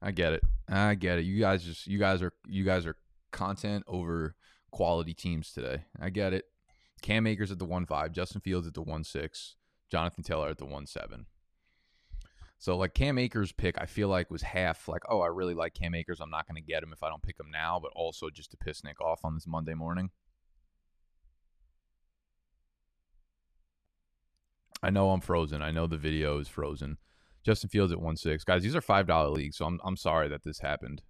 I 0.00 0.10
get 0.12 0.34
it. 0.34 0.42
I 0.68 0.94
get 0.94 1.18
it. 1.18 1.24
You 1.24 1.40
guys 1.40 1.64
just 1.64 1.86
you 1.86 1.98
guys 1.98 2.22
are 2.22 2.32
you 2.46 2.64
guys 2.64 2.86
are 2.86 2.96
content 3.32 3.84
over 3.86 4.36
quality 4.70 5.14
teams 5.14 5.52
today. 5.52 5.84
I 5.98 6.10
get 6.10 6.32
it. 6.32 6.44
Cam 7.02 7.26
Akers 7.26 7.50
at 7.50 7.58
the 7.58 7.64
one 7.64 7.86
five. 7.86 8.12
Justin 8.12 8.40
Fields 8.40 8.66
at 8.66 8.74
the 8.74 8.82
one 8.82 9.04
six. 9.04 9.56
Jonathan 9.90 10.22
Taylor 10.22 10.48
at 10.50 10.58
the 10.58 10.66
one 10.66 10.86
seven. 10.86 11.26
So 12.58 12.76
like 12.76 12.92
Cam 12.92 13.18
Akers 13.18 13.52
pick, 13.52 13.76
I 13.80 13.86
feel 13.86 14.08
like 14.08 14.30
was 14.30 14.42
half 14.42 14.88
like, 14.88 15.02
oh, 15.08 15.20
I 15.20 15.28
really 15.28 15.54
like 15.54 15.74
Cam 15.74 15.94
Akers. 15.94 16.20
I'm 16.20 16.30
not 16.30 16.46
going 16.48 16.60
to 16.60 16.66
get 16.66 16.82
him 16.82 16.92
if 16.92 17.02
I 17.02 17.08
don't 17.08 17.22
pick 17.22 17.38
him 17.38 17.50
now, 17.52 17.78
but 17.80 17.92
also 17.94 18.30
just 18.30 18.50
to 18.50 18.56
piss 18.56 18.82
Nick 18.82 19.00
off 19.00 19.24
on 19.24 19.34
this 19.34 19.46
Monday 19.46 19.74
morning. 19.74 20.10
I 24.82 24.90
know 24.90 25.10
I'm 25.10 25.20
frozen. 25.20 25.62
I 25.62 25.70
know 25.70 25.86
the 25.86 25.96
video 25.96 26.38
is 26.38 26.48
frozen. 26.48 26.98
Justin 27.44 27.70
Fields 27.70 27.92
at 27.92 28.00
one 28.00 28.16
six, 28.16 28.44
guys. 28.44 28.62
These 28.62 28.76
are 28.76 28.80
five 28.80 29.06
dollar 29.06 29.30
leagues, 29.30 29.56
so 29.56 29.64
I'm 29.64 29.80
I'm 29.84 29.96
sorry 29.96 30.28
that 30.28 30.44
this 30.44 30.60
happened. 30.60 31.02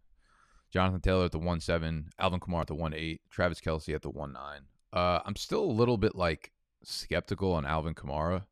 Jonathan 0.71 1.01
Taylor 1.01 1.25
at 1.25 1.33
the 1.33 1.39
one 1.39 1.61
seven, 1.61 2.11
Alvin 2.19 2.41
Kamara 2.41 2.63
at 2.63 2.67
the 2.67 2.75
one 2.75 2.95
eight, 2.95 3.23
Travis 3.31 3.61
Kelce 3.61 3.95
at 3.95 4.03
the 4.03 4.11
one 4.11 4.33
nine. 4.33 4.63
Uh, 4.93 5.21
I'm 5.25 5.37
still 5.37 5.65
a 5.65 5.73
little 5.73 5.97
bit 5.97 6.15
like 6.15 6.53
skeptical 6.83 7.53
on 7.53 7.67
Alvin 7.67 7.95
Kamara 7.95 8.45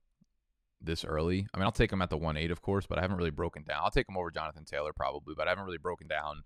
this 0.80 1.04
early. 1.04 1.46
I 1.52 1.58
mean, 1.58 1.64
I'll 1.64 1.72
take 1.72 1.92
him 1.92 2.02
at 2.02 2.10
the 2.10 2.16
one 2.16 2.36
eight, 2.36 2.50
of 2.50 2.62
course, 2.62 2.86
but 2.86 2.98
I 2.98 3.00
haven't 3.00 3.16
really 3.16 3.30
broken 3.30 3.64
down. 3.64 3.80
I'll 3.82 3.90
take 3.90 4.08
him 4.08 4.16
over 4.16 4.30
Jonathan 4.30 4.64
Taylor 4.64 4.92
probably, 4.92 5.34
but 5.36 5.46
I 5.46 5.50
haven't 5.50 5.64
really 5.64 5.78
broken 5.78 6.06
down 6.06 6.42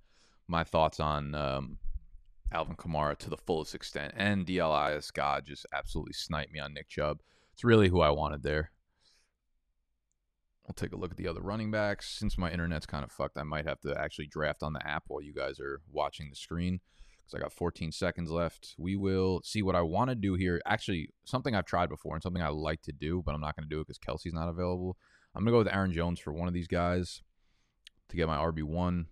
my 0.48 0.64
thoughts 0.64 1.00
on 1.00 1.34
um, 1.34 1.78
Alvin 2.52 2.76
Kamara 2.76 3.16
to 3.18 3.30
the 3.30 3.36
fullest 3.36 3.74
extent. 3.74 4.14
And 4.16 4.46
DLI 4.46 5.12
God 5.12 5.46
just 5.46 5.66
absolutely 5.72 6.12
sniped 6.12 6.52
me 6.52 6.60
on 6.60 6.74
Nick 6.74 6.88
Chubb. 6.88 7.20
It's 7.52 7.64
really 7.64 7.88
who 7.88 8.00
I 8.00 8.10
wanted 8.10 8.42
there. 8.42 8.70
I'll 10.66 10.74
take 10.74 10.92
a 10.92 10.96
look 10.96 11.10
at 11.10 11.16
the 11.16 11.26
other 11.26 11.40
running 11.40 11.70
backs. 11.70 12.08
Since 12.08 12.38
my 12.38 12.50
internet's 12.50 12.86
kind 12.86 13.02
of 13.02 13.10
fucked, 13.10 13.36
I 13.36 13.42
might 13.42 13.66
have 13.66 13.80
to 13.80 13.98
actually 13.98 14.28
draft 14.28 14.62
on 14.62 14.72
the 14.72 14.86
app 14.86 15.04
while 15.08 15.20
you 15.20 15.34
guys 15.34 15.58
are 15.58 15.80
watching 15.90 16.30
the 16.30 16.36
screen 16.36 16.80
because 17.30 17.40
I 17.40 17.44
got 17.44 17.52
14 17.52 17.92
seconds 17.92 18.30
left. 18.30 18.74
We 18.78 18.96
will 18.96 19.40
see 19.44 19.62
what 19.62 19.76
I 19.76 19.82
want 19.82 20.10
to 20.10 20.14
do 20.14 20.34
here. 20.34 20.60
Actually, 20.66 21.10
something 21.24 21.54
I've 21.54 21.66
tried 21.66 21.88
before 21.88 22.14
and 22.14 22.22
something 22.22 22.42
I 22.42 22.48
like 22.48 22.82
to 22.82 22.92
do, 22.92 23.22
but 23.24 23.34
I'm 23.34 23.40
not 23.40 23.56
going 23.56 23.68
to 23.68 23.74
do 23.74 23.80
it 23.80 23.86
because 23.86 23.98
Kelce's 23.98 24.34
not 24.34 24.48
available. 24.48 24.96
I'm 25.34 25.44
going 25.44 25.52
to 25.52 25.52
go 25.52 25.58
with 25.58 25.74
Aaron 25.74 25.92
Jones 25.92 26.18
for 26.18 26.32
one 26.32 26.48
of 26.48 26.54
these 26.54 26.66
guys 26.66 27.22
to 28.08 28.16
get 28.16 28.26
my 28.26 28.36
RB1. 28.36 29.06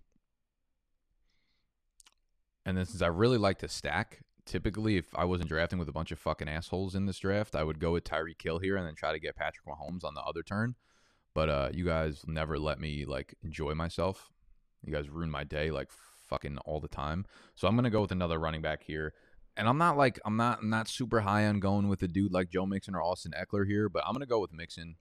And 2.65 2.77
then 2.77 2.85
since 2.85 3.01
I 3.01 3.07
really 3.07 3.37
like 3.37 3.59
to 3.59 3.67
stack, 3.67 4.19
typically 4.45 4.97
if 4.97 5.07
I 5.15 5.25
wasn't 5.25 5.49
drafting 5.49 5.79
with 5.79 5.89
a 5.89 5.93
bunch 5.93 6.11
of 6.11 6.19
fucking 6.19 6.49
assholes 6.49 6.95
in 6.95 7.05
this 7.05 7.19
draft, 7.19 7.55
I 7.55 7.63
would 7.63 7.79
go 7.79 7.93
with 7.93 8.03
Tyreek 8.03 8.41
Hill 8.41 8.59
here 8.59 8.75
and 8.75 8.85
then 8.85 8.95
try 8.95 9.13
to 9.13 9.19
get 9.19 9.35
Patrick 9.35 9.65
Mahomes 9.65 10.03
on 10.03 10.13
the 10.13 10.21
other 10.21 10.43
turn. 10.43 10.75
But 11.33 11.49
uh, 11.49 11.69
you 11.71 11.85
guys 11.85 12.25
never 12.27 12.59
let 12.59 12.79
me 12.79 13.05
like 13.05 13.35
enjoy 13.43 13.73
myself. 13.75 14.29
You 14.83 14.93
guys 14.93 15.09
ruin 15.09 15.29
my 15.29 15.43
day 15.43 15.71
like 15.71 15.89
fucking 16.29 16.57
all 16.59 16.79
the 16.79 16.87
time. 16.87 17.25
So 17.55 17.67
I'm 17.67 17.75
gonna 17.75 17.89
go 17.89 18.01
with 18.01 18.11
another 18.11 18.39
running 18.39 18.61
back 18.61 18.83
here. 18.83 19.13
And 19.57 19.67
I'm 19.67 19.77
not 19.77 19.97
like 19.97 20.19
I'm 20.25 20.37
not 20.37 20.59
I'm 20.61 20.69
not 20.69 20.87
super 20.87 21.21
high 21.21 21.45
on 21.47 21.59
going 21.59 21.89
with 21.89 22.01
a 22.03 22.07
dude 22.07 22.31
like 22.31 22.49
Joe 22.49 22.65
Mixon 22.65 22.95
or 22.95 23.01
Austin 23.01 23.33
Ekeler 23.37 23.67
here, 23.67 23.89
but 23.89 24.03
I'm 24.05 24.13
gonna 24.13 24.25
go 24.25 24.39
with 24.39 24.53
Mixon. 24.53 24.95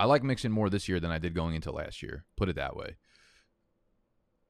I 0.00 0.04
like 0.04 0.22
Mixon 0.22 0.52
more 0.52 0.70
this 0.70 0.88
year 0.88 1.00
than 1.00 1.10
I 1.10 1.18
did 1.18 1.34
going 1.34 1.54
into 1.54 1.72
last 1.72 2.02
year. 2.02 2.24
Put 2.36 2.48
it 2.48 2.56
that 2.56 2.76
way. 2.76 2.96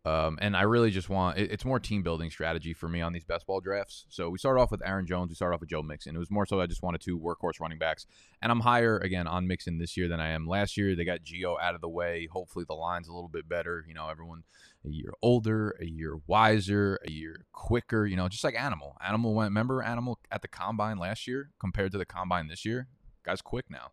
Um, 0.04 0.38
and 0.40 0.56
I 0.56 0.62
really 0.62 0.90
just 0.90 1.10
want 1.10 1.38
it, 1.38 1.50
it's 1.50 1.64
more 1.64 1.78
team 1.78 2.02
building 2.02 2.30
strategy 2.30 2.72
for 2.72 2.88
me 2.88 3.02
on 3.02 3.12
these 3.12 3.24
best 3.24 3.46
ball 3.46 3.60
drafts. 3.60 4.06
So 4.08 4.30
we 4.30 4.38
started 4.38 4.60
off 4.60 4.70
with 4.70 4.80
Aaron 4.86 5.06
Jones, 5.06 5.28
we 5.28 5.34
started 5.34 5.54
off 5.56 5.60
with 5.60 5.68
Joe 5.68 5.82
Mixon. 5.82 6.16
It 6.16 6.18
was 6.18 6.30
more 6.30 6.46
so 6.46 6.60
I 6.60 6.66
just 6.66 6.82
wanted 6.82 7.00
two 7.00 7.18
workhorse 7.18 7.60
running 7.60 7.78
backs, 7.78 8.06
and 8.40 8.50
I'm 8.50 8.60
higher 8.60 8.98
again 8.98 9.26
on 9.26 9.46
Mixon 9.46 9.78
this 9.78 9.96
year 9.96 10.08
than 10.08 10.20
I 10.20 10.28
am 10.30 10.46
last 10.46 10.76
year. 10.76 10.94
They 10.94 11.04
got 11.04 11.24
Gio 11.24 11.56
out 11.60 11.74
of 11.74 11.80
the 11.80 11.88
way. 11.88 12.28
Hopefully 12.30 12.64
the 12.66 12.74
line's 12.74 13.08
a 13.08 13.12
little 13.12 13.28
bit 13.28 13.48
better. 13.48 13.84
You 13.86 13.94
know, 13.94 14.08
everyone 14.08 14.44
a 14.86 14.90
year 14.90 15.12
older, 15.22 15.74
a 15.80 15.84
year 15.84 16.16
wiser, 16.26 16.98
a 17.06 17.10
year 17.10 17.46
quicker. 17.52 18.06
You 18.06 18.16
know, 18.16 18.28
just 18.28 18.44
like 18.44 18.54
Animal. 18.54 18.96
Animal 19.04 19.34
went. 19.34 19.50
Remember 19.50 19.82
Animal 19.82 20.18
at 20.30 20.42
the 20.42 20.48
combine 20.48 20.98
last 20.98 21.26
year 21.26 21.50
compared 21.60 21.92
to 21.92 21.98
the 21.98 22.06
combine 22.06 22.48
this 22.48 22.64
year. 22.64 22.88
Guy's 23.24 23.42
quick 23.42 23.66
now. 23.70 23.92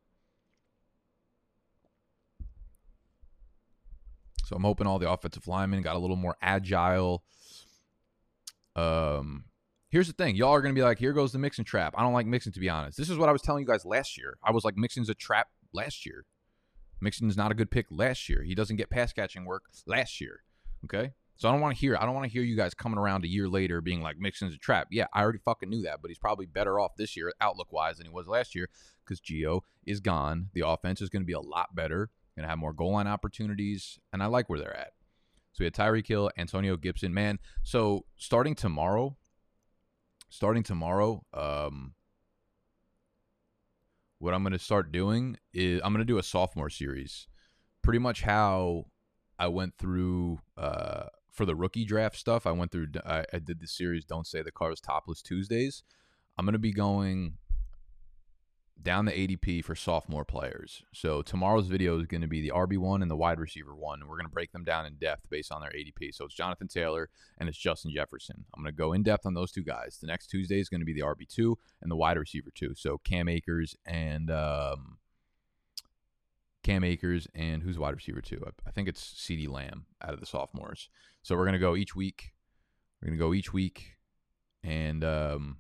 So 4.46 4.56
I'm 4.56 4.64
hoping 4.64 4.86
all 4.86 5.00
the 5.00 5.10
offensive 5.10 5.48
linemen 5.48 5.82
got 5.82 5.96
a 5.96 6.00
little 6.00 6.16
more 6.16 6.38
agile. 6.40 7.24
Um, 8.76 9.46
here's 9.90 10.08
the 10.08 10.14
thing, 10.14 10.36
y'all 10.36 10.54
are 10.54 10.62
gonna 10.62 10.76
be 10.76 10.84
like, 10.84 11.00
here 11.00 11.14
goes 11.14 11.32
the 11.32 11.40
Mixon 11.40 11.66
trap. 11.66 11.96
I 11.98 12.04
don't 12.04 12.14
like 12.14 12.28
Mixon, 12.28 12.52
to 12.54 12.60
be 12.60 12.70
honest. 12.70 12.98
This 12.98 13.10
is 13.10 13.18
what 13.18 13.28
I 13.28 13.32
was 13.32 13.42
telling 13.42 13.62
you 13.62 13.68
guys 13.68 13.86
last 13.86 14.18
year. 14.18 14.38
I 14.44 14.52
was 14.52 14.64
like, 14.64 14.78
Mixon's 14.78 15.10
a 15.10 15.16
trap 15.16 15.48
last 15.74 16.06
year. 16.06 16.26
Mixon's 17.02 17.36
not 17.36 17.52
a 17.52 17.56
good 17.56 17.72
pick 17.72 17.88
last 17.90 18.30
year. 18.30 18.44
He 18.44 18.54
doesn't 18.54 18.76
get 18.76 18.90
pass 18.92 19.12
catching 19.14 19.46
work 19.46 19.64
last 19.88 20.22
year. 20.22 20.45
Okay. 20.86 21.12
So 21.38 21.50
I 21.50 21.52
don't 21.52 21.62
want 21.62 21.76
to 21.76 21.80
hear 21.80 21.98
I 22.00 22.06
don't 22.06 22.16
want 22.16 22.26
to 22.26 22.32
hear 22.32 22.44
you 22.44 22.56
guys 22.56 22.74
coming 22.74 22.98
around 22.98 23.26
a 23.26 23.28
year 23.28 23.50
later 23.50 23.82
being 23.82 24.02
like 24.02 24.18
Mixon's 24.18 24.56
a 24.56 24.58
trap. 24.58 24.88
Yeah, 24.92 25.08
I 25.14 25.22
already 25.22 25.40
fucking 25.40 25.70
knew 25.70 25.84
that, 25.84 26.02
but 26.02 26.10
he's 26.10 26.18
probably 26.18 26.46
better 26.46 26.80
off 26.80 26.96
this 26.98 27.18
year 27.18 27.34
outlook 27.42 27.74
wise 27.74 27.98
than 27.98 28.06
he 28.06 28.12
was 28.12 28.28
last 28.28 28.56
year 28.56 28.70
because 29.04 29.20
Gio 29.20 29.62
is 29.86 30.00
gone. 30.00 30.50
The 30.54 30.66
offense 30.66 31.02
is 31.02 31.10
going 31.10 31.24
to 31.24 31.28
be 31.28 31.34
a 31.34 31.42
lot 31.42 31.76
better. 31.76 32.10
Going 32.36 32.44
to 32.44 32.50
have 32.50 32.60
more 32.60 32.74
goal 32.74 32.94
line 32.94 33.08
opportunities, 33.08 33.98
and 34.12 34.22
I 34.22 34.26
like 34.26 34.50
where 34.50 34.60
they're 34.60 34.76
at. 34.76 34.92
So 35.54 35.64
we 35.64 35.66
had 35.66 35.74
Tyreek 35.74 36.08
Hill, 36.08 36.32
Antonio 36.38 36.76
Gibson. 36.76 37.14
Man, 37.14 37.40
so 37.64 38.06
starting 38.18 38.56
tomorrow, 38.56 39.16
starting 40.30 40.64
tomorrow, 40.64 41.24
um, 41.34 41.94
what 44.20 44.34
I'm 44.34 44.44
going 44.44 44.52
to 44.52 44.60
start 44.60 44.92
doing 44.92 45.38
is 45.54 45.80
I'm 45.82 45.94
going 45.94 46.06
to 46.06 46.06
do 46.06 46.18
a 46.18 46.24
sophomore 46.24 46.70
series. 46.70 47.28
Pretty 47.82 48.00
much 48.00 48.24
how 48.24 48.88
I 49.38 49.48
went 49.48 49.78
through 49.78 50.40
uh, 50.58 51.06
for 51.32 51.46
the 51.46 51.56
rookie 51.56 51.86
draft 51.86 52.18
stuff. 52.18 52.48
I 52.48 52.52
went 52.52 52.72
through, 52.72 52.88
I, 53.06 53.26
I 53.34 53.40
did 53.40 53.60
the 53.60 53.68
series 53.68 54.06
Don't 54.06 54.28
Say 54.28 54.42
the 54.42 54.52
Car's 54.52 54.80
Topless 54.80 55.22
Tuesdays. 55.22 55.84
I'm 56.38 56.46
to 56.48 56.60
be 56.60 56.74
going 56.74 57.38
down 58.82 59.06
the 59.06 59.12
ADP 59.12 59.64
for 59.64 59.74
sophomore 59.74 60.26
players. 60.26 60.84
So 60.94 61.22
tomorrow's 61.22 61.68
video 61.68 62.00
is 62.00 62.08
going 62.08 62.22
to 62.22 62.28
be 62.28 62.42
the 62.42 62.52
RB1 62.54 63.02
and 63.02 63.10
the 63.10 63.16
wide 63.16 63.40
receiver 63.40 63.76
one. 63.76 64.02
And 64.02 64.10
we're 64.10 64.18
going 64.18 64.28
to 64.28 64.34
break 64.34 64.52
them 64.52 64.64
down 64.64 64.86
in 64.86 64.96
depth 64.96 65.30
based 65.30 65.52
on 65.52 65.62
their 65.62 65.72
ADP. 65.72 66.14
So 66.14 66.26
it's 66.26 66.36
Jonathan 66.36 66.68
Taylor 66.68 67.10
and 67.38 67.50
it's 67.50 67.58
Justin 67.58 67.92
Jefferson. 67.94 68.46
I'm 68.54 68.64
going 68.64 68.74
to 68.74 68.78
go 68.78 68.94
in 68.94 69.04
depth 69.04 69.26
on 69.26 69.34
those 69.34 69.52
two 69.52 69.64
guys. 69.64 69.98
The 70.00 70.08
next 70.08 70.28
Tuesday 70.28 70.60
is 70.60 70.70
going 70.70 70.82
to 70.82 70.86
be 70.86 70.94
the 70.94 71.02
RB2 71.02 71.56
and 71.82 71.90
the 71.90 71.96
wide 71.96 72.18
receiver 72.18 72.52
two. 72.54 72.74
So 72.76 73.00
Cam 73.00 73.28
Akers 73.28 73.76
and 73.86 74.30
um, 74.30 74.98
Cam 76.66 76.84
Akers 76.84 77.28
and 77.36 77.62
who's 77.62 77.78
wide 77.78 77.94
receiver 77.94 78.22
two? 78.22 78.44
I, 78.44 78.50
I 78.68 78.72
think 78.72 78.90
it's 78.90 79.02
CeeDee 79.04 79.48
Lamb 79.48 79.86
out 80.02 80.16
of 80.16 80.20
the 80.20 80.26
sophomores. 80.26 80.90
So 81.22 81.36
we're 81.36 81.46
going 81.46 81.54
to 81.54 81.60
go 81.60 81.76
each 81.76 81.96
week. 81.96 82.34
We're 83.00 83.10
going 83.10 83.20
to 83.20 83.24
go 83.24 83.34
each 83.36 83.54
week 83.54 83.98
and 84.64 85.04
um, 85.04 85.58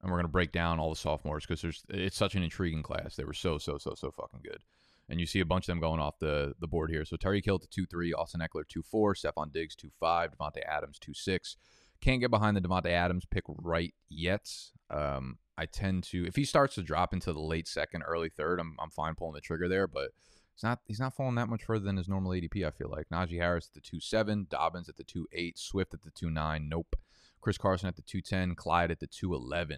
and 0.00 0.10
we're 0.10 0.16
going 0.16 0.24
to 0.24 0.32
break 0.32 0.52
down 0.52 0.78
all 0.80 0.88
the 0.88 0.96
sophomores 0.96 1.44
because 1.44 1.60
there's 1.60 1.84
it's 1.90 2.16
such 2.16 2.34
an 2.34 2.42
intriguing 2.42 2.82
class. 2.82 3.16
They 3.16 3.24
were 3.24 3.34
so 3.34 3.58
so 3.58 3.76
so 3.76 3.94
so 3.94 4.10
fucking 4.10 4.40
good, 4.42 4.62
and 5.10 5.20
you 5.20 5.26
see 5.26 5.40
a 5.40 5.44
bunch 5.44 5.64
of 5.64 5.66
them 5.66 5.80
going 5.80 6.00
off 6.00 6.18
the 6.20 6.54
the 6.58 6.66
board 6.66 6.90
here. 6.90 7.04
So 7.04 7.16
Tyreek 7.16 7.44
Hill 7.44 7.58
to 7.58 7.68
two 7.68 7.84
three, 7.84 8.14
Austin 8.14 8.40
Ekeler 8.40 8.66
two 8.66 8.82
four, 8.82 9.14
Stefon 9.14 9.52
Diggs 9.52 9.76
two 9.76 9.90
five, 10.00 10.30
Davante 10.32 10.62
Adams 10.66 10.98
two 10.98 11.12
six. 11.12 11.56
Can't 12.00 12.20
get 12.20 12.30
behind 12.30 12.56
the 12.56 12.62
Davante 12.62 12.90
Adams 12.90 13.26
pick 13.26 13.44
right 13.48 13.94
yet. 14.08 14.50
Um, 14.90 15.38
I 15.58 15.66
tend 15.66 16.04
to 16.04 16.26
if 16.26 16.36
he 16.36 16.44
starts 16.44 16.76
to 16.76 16.82
drop 16.82 17.12
into 17.12 17.34
the 17.34 17.40
late 17.40 17.68
second, 17.68 18.02
early 18.02 18.30
third, 18.30 18.58
I'm 18.58 18.76
I'm 18.80 18.90
fine 18.90 19.14
pulling 19.16 19.34
the 19.34 19.40
trigger 19.40 19.68
there, 19.68 19.86
but. 19.86 20.12
He's 20.56 20.62
not 20.62 20.78
he's 20.86 21.00
not 21.00 21.14
falling 21.14 21.34
that 21.34 21.50
much 21.50 21.64
further 21.64 21.84
than 21.84 21.98
his 21.98 22.08
normal 22.08 22.32
ADP. 22.32 22.66
I 22.66 22.70
feel 22.70 22.88
like 22.88 23.10
Najee 23.10 23.38
Harris 23.38 23.68
at 23.68 23.74
the 23.74 23.80
two 23.80 24.00
seven, 24.00 24.46
Dobbins 24.48 24.88
at 24.88 24.96
the 24.96 25.04
two 25.04 25.28
eight, 25.32 25.58
Swift 25.58 25.92
at 25.92 26.00
the 26.00 26.10
two 26.10 26.30
nine. 26.30 26.66
Nope. 26.70 26.96
Chris 27.42 27.58
Carson 27.58 27.88
at 27.88 27.96
the 27.96 28.02
two 28.02 28.22
ten, 28.22 28.54
Clyde 28.54 28.90
at 28.90 28.98
the 28.98 29.06
two 29.06 29.34
eleven. 29.34 29.76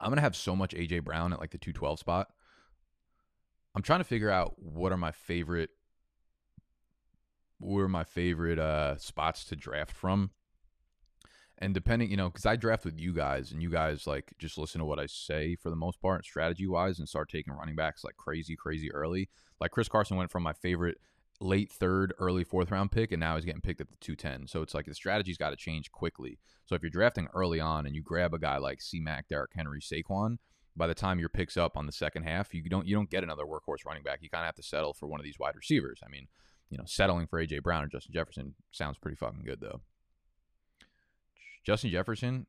I'm 0.00 0.08
gonna 0.08 0.22
have 0.22 0.34
so 0.34 0.56
much 0.56 0.74
AJ 0.74 1.04
Brown 1.04 1.34
at 1.34 1.40
like 1.40 1.50
the 1.50 1.58
212 1.58 1.98
spot. 1.98 2.28
I'm 3.74 3.82
trying 3.82 4.00
to 4.00 4.04
figure 4.04 4.30
out 4.30 4.54
what 4.56 4.92
are 4.92 4.96
my 4.96 5.12
favorite 5.12 5.68
what 7.58 7.80
are 7.80 7.88
my 7.88 8.04
favorite 8.04 8.58
uh 8.58 8.96
spots 8.96 9.44
to 9.44 9.56
draft 9.56 9.92
from. 9.92 10.30
And 11.60 11.74
depending, 11.74 12.10
you 12.10 12.16
know, 12.16 12.28
because 12.28 12.46
I 12.46 12.56
draft 12.56 12.86
with 12.86 12.98
you 12.98 13.12
guys 13.12 13.52
and 13.52 13.62
you 13.62 13.70
guys 13.70 14.06
like 14.06 14.32
just 14.38 14.56
listen 14.56 14.78
to 14.78 14.86
what 14.86 14.98
I 14.98 15.06
say 15.06 15.56
for 15.56 15.68
the 15.68 15.76
most 15.76 16.00
part, 16.00 16.24
strategy 16.24 16.66
wise, 16.66 16.98
and 16.98 17.08
start 17.08 17.28
taking 17.28 17.52
running 17.52 17.76
backs 17.76 18.02
like 18.02 18.16
crazy, 18.16 18.56
crazy 18.56 18.90
early. 18.92 19.28
Like 19.60 19.70
Chris 19.70 19.88
Carson 19.88 20.16
went 20.16 20.30
from 20.30 20.42
my 20.42 20.54
favorite 20.54 20.98
late 21.40 21.70
third, 21.70 22.14
early 22.18 22.44
fourth 22.44 22.70
round 22.70 22.92
pick, 22.92 23.12
and 23.12 23.20
now 23.20 23.34
he's 23.34 23.44
getting 23.44 23.60
picked 23.60 23.80
at 23.80 23.90
the 23.90 23.96
210. 23.96 24.46
So 24.46 24.62
it's 24.62 24.74
like 24.74 24.86
the 24.86 24.94
strategy's 24.94 25.36
got 25.36 25.50
to 25.50 25.56
change 25.56 25.92
quickly. 25.92 26.38
So 26.64 26.74
if 26.74 26.82
you're 26.82 26.90
drafting 26.90 27.28
early 27.34 27.60
on 27.60 27.86
and 27.86 27.94
you 27.94 28.02
grab 28.02 28.32
a 28.32 28.38
guy 28.38 28.56
like 28.56 28.80
C 28.80 29.00
Mac, 29.00 29.28
Derrick 29.28 29.52
Henry, 29.54 29.80
Saquon, 29.80 30.38
by 30.76 30.86
the 30.86 30.94
time 30.94 31.18
your 31.18 31.28
picks 31.28 31.56
up 31.56 31.76
on 31.76 31.86
the 31.86 31.92
second 31.92 32.22
half, 32.22 32.54
you 32.54 32.62
don't 32.70 32.86
you 32.86 32.94
don't 32.94 33.10
get 33.10 33.24
another 33.24 33.44
workhorse 33.44 33.84
running 33.84 34.02
back. 34.02 34.20
You 34.22 34.30
kind 34.30 34.44
of 34.44 34.46
have 34.46 34.54
to 34.56 34.62
settle 34.62 34.94
for 34.94 35.06
one 35.06 35.20
of 35.20 35.24
these 35.24 35.38
wide 35.38 35.56
receivers. 35.56 36.00
I 36.04 36.08
mean, 36.08 36.28
you 36.70 36.78
know, 36.78 36.84
settling 36.86 37.26
for 37.26 37.44
AJ 37.44 37.62
Brown 37.62 37.84
or 37.84 37.88
Justin 37.88 38.14
Jefferson 38.14 38.54
sounds 38.70 38.96
pretty 38.96 39.16
fucking 39.16 39.44
good 39.44 39.60
though. 39.60 39.80
Justin 41.64 41.90
Jefferson, 41.90 42.46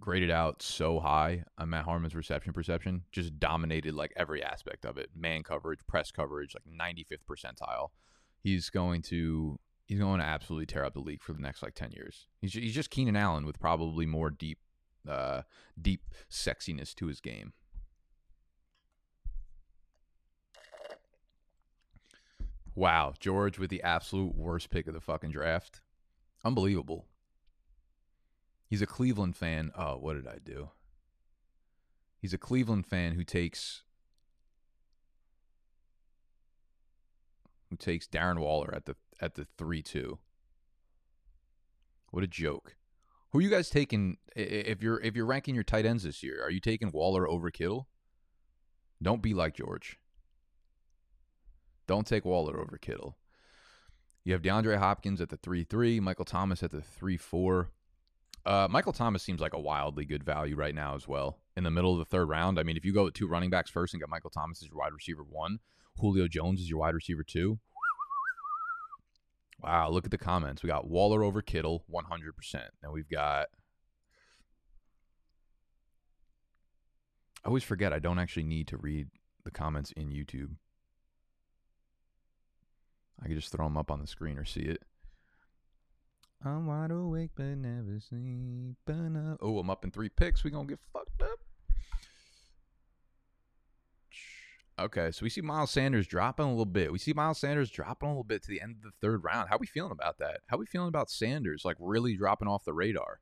graded 0.00 0.30
out 0.30 0.62
so 0.62 1.00
high 1.00 1.44
on 1.56 1.70
Matt 1.70 1.84
Harmon's 1.84 2.14
reception 2.14 2.52
perception, 2.52 3.02
just 3.12 3.38
dominated 3.38 3.94
like 3.94 4.12
every 4.16 4.42
aspect 4.42 4.84
of 4.84 4.96
it. 4.96 5.10
Man 5.14 5.42
coverage, 5.42 5.80
press 5.86 6.10
coverage, 6.10 6.54
like 6.54 6.96
95th 6.96 7.24
percentile. 7.28 7.88
He's 8.40 8.70
going 8.70 9.02
to 9.02 9.58
he's 9.86 9.98
going 9.98 10.20
to 10.20 10.26
absolutely 10.26 10.66
tear 10.66 10.84
up 10.84 10.94
the 10.94 11.00
league 11.00 11.22
for 11.22 11.32
the 11.32 11.40
next 11.40 11.62
like 11.62 11.74
10 11.74 11.92
years. 11.92 12.26
He's 12.40 12.52
he's 12.52 12.74
just 12.74 12.90
Keenan 12.90 13.16
Allen 13.16 13.46
with 13.46 13.58
probably 13.58 14.06
more 14.06 14.30
deep 14.30 14.58
uh 15.08 15.42
deep 15.80 16.02
sexiness 16.30 16.94
to 16.96 17.06
his 17.06 17.20
game. 17.20 17.52
Wow, 22.74 23.14
George 23.18 23.58
with 23.58 23.70
the 23.70 23.82
absolute 23.82 24.36
worst 24.36 24.70
pick 24.70 24.86
of 24.86 24.94
the 24.94 25.00
fucking 25.00 25.32
draft. 25.32 25.80
Unbelievable. 26.44 27.07
He's 28.68 28.82
a 28.82 28.86
Cleveland 28.86 29.34
fan. 29.34 29.72
Oh, 29.76 29.96
what 29.96 30.14
did 30.14 30.26
I 30.26 30.36
do? 30.44 30.68
He's 32.20 32.34
a 32.34 32.38
Cleveland 32.38 32.86
fan 32.86 33.12
who 33.12 33.24
takes 33.24 33.82
who 37.70 37.76
takes 37.76 38.06
Darren 38.06 38.38
Waller 38.38 38.74
at 38.74 38.84
the 38.84 38.96
at 39.20 39.34
the 39.34 39.46
three 39.56 39.82
two. 39.82 40.18
What 42.10 42.24
a 42.24 42.28
joke! 42.28 42.76
Who 43.30 43.38
are 43.38 43.42
you 43.42 43.50
guys 43.50 43.70
taking? 43.70 44.18
If 44.36 44.82
you're 44.82 45.00
if 45.00 45.16
you're 45.16 45.26
ranking 45.26 45.54
your 45.54 45.64
tight 45.64 45.86
ends 45.86 46.02
this 46.02 46.22
year, 46.22 46.42
are 46.42 46.50
you 46.50 46.60
taking 46.60 46.90
Waller 46.90 47.28
over 47.28 47.50
Kittle? 47.50 47.88
Don't 49.02 49.22
be 49.22 49.32
like 49.32 49.54
George. 49.54 49.98
Don't 51.86 52.06
take 52.06 52.24
Waller 52.24 52.60
over 52.60 52.76
Kittle. 52.76 53.16
You 54.24 54.34
have 54.34 54.42
DeAndre 54.42 54.76
Hopkins 54.76 55.22
at 55.22 55.30
the 55.30 55.38
3 55.38 55.64
3, 55.64 56.00
Michael 56.00 56.26
Thomas 56.26 56.62
at 56.62 56.70
the 56.70 56.82
3 56.82 57.16
4. 57.16 57.70
Uh, 58.46 58.66
Michael 58.70 58.92
Thomas 58.92 59.22
seems 59.22 59.40
like 59.40 59.52
a 59.52 59.60
wildly 59.60 60.04
good 60.04 60.24
value 60.24 60.56
right 60.56 60.74
now 60.74 60.94
as 60.94 61.06
well. 61.06 61.38
In 61.56 61.64
the 61.64 61.70
middle 61.70 61.92
of 61.92 61.98
the 61.98 62.04
third 62.04 62.28
round. 62.28 62.58
I 62.58 62.62
mean, 62.62 62.76
if 62.76 62.84
you 62.84 62.92
go 62.92 63.04
with 63.04 63.14
two 63.14 63.28
running 63.28 63.50
backs 63.50 63.70
first 63.70 63.92
and 63.92 64.00
get 64.00 64.08
Michael 64.08 64.30
Thomas 64.30 64.62
as 64.62 64.68
your 64.68 64.78
wide 64.78 64.92
receiver 64.92 65.22
one, 65.22 65.58
Julio 65.98 66.28
Jones 66.28 66.60
is 66.60 66.70
your 66.70 66.78
wide 66.78 66.94
receiver 66.94 67.24
two. 67.24 67.58
Wow, 69.60 69.90
look 69.90 70.04
at 70.04 70.12
the 70.12 70.18
comments. 70.18 70.62
We 70.62 70.68
got 70.68 70.88
Waller 70.88 71.24
over 71.24 71.42
Kittle, 71.42 71.84
100%. 71.92 72.62
And 72.82 72.92
we've 72.92 73.08
got. 73.08 73.48
I 77.44 77.48
always 77.48 77.64
forget 77.64 77.92
I 77.92 77.98
don't 77.98 78.18
actually 78.18 78.44
need 78.44 78.68
to 78.68 78.76
read 78.76 79.08
the 79.44 79.50
comments 79.50 79.92
in 79.92 80.10
YouTube. 80.10 80.56
I 83.20 83.26
can 83.26 83.34
just 83.34 83.50
throw 83.50 83.66
them 83.66 83.76
up 83.76 83.90
on 83.90 84.00
the 84.00 84.06
screen 84.06 84.38
or 84.38 84.44
see 84.44 84.60
it. 84.60 84.82
I'm 86.44 86.66
wide 86.66 86.90
awake 86.90 87.30
but 87.34 87.44
never 87.44 87.98
sleeping. 88.00 89.36
Oh, 89.40 89.58
I'm 89.58 89.70
up 89.70 89.84
in 89.84 89.90
three 89.90 90.08
picks. 90.08 90.44
We 90.44 90.50
gonna 90.50 90.68
get 90.68 90.78
fucked 90.92 91.22
up. 91.22 91.38
Okay, 94.80 95.10
so 95.10 95.24
we 95.24 95.30
see 95.30 95.40
Miles 95.40 95.72
Sanders 95.72 96.06
dropping 96.06 96.46
a 96.46 96.50
little 96.50 96.64
bit. 96.64 96.92
We 96.92 97.00
see 97.00 97.12
Miles 97.12 97.38
Sanders 97.38 97.68
dropping 97.68 98.08
a 98.08 98.12
little 98.12 98.22
bit 98.22 98.42
to 98.44 98.48
the 98.48 98.60
end 98.60 98.76
of 98.76 98.82
the 98.82 98.92
third 99.00 99.24
round. 99.24 99.48
How 99.48 99.56
are 99.56 99.60
we 99.60 99.66
feeling 99.66 99.90
about 99.90 100.18
that? 100.18 100.42
How 100.46 100.56
we 100.56 100.66
feeling 100.66 100.88
about 100.88 101.10
Sanders 101.10 101.64
like 101.64 101.76
really 101.80 102.16
dropping 102.16 102.46
off 102.46 102.64
the 102.64 102.72
radar? 102.72 103.18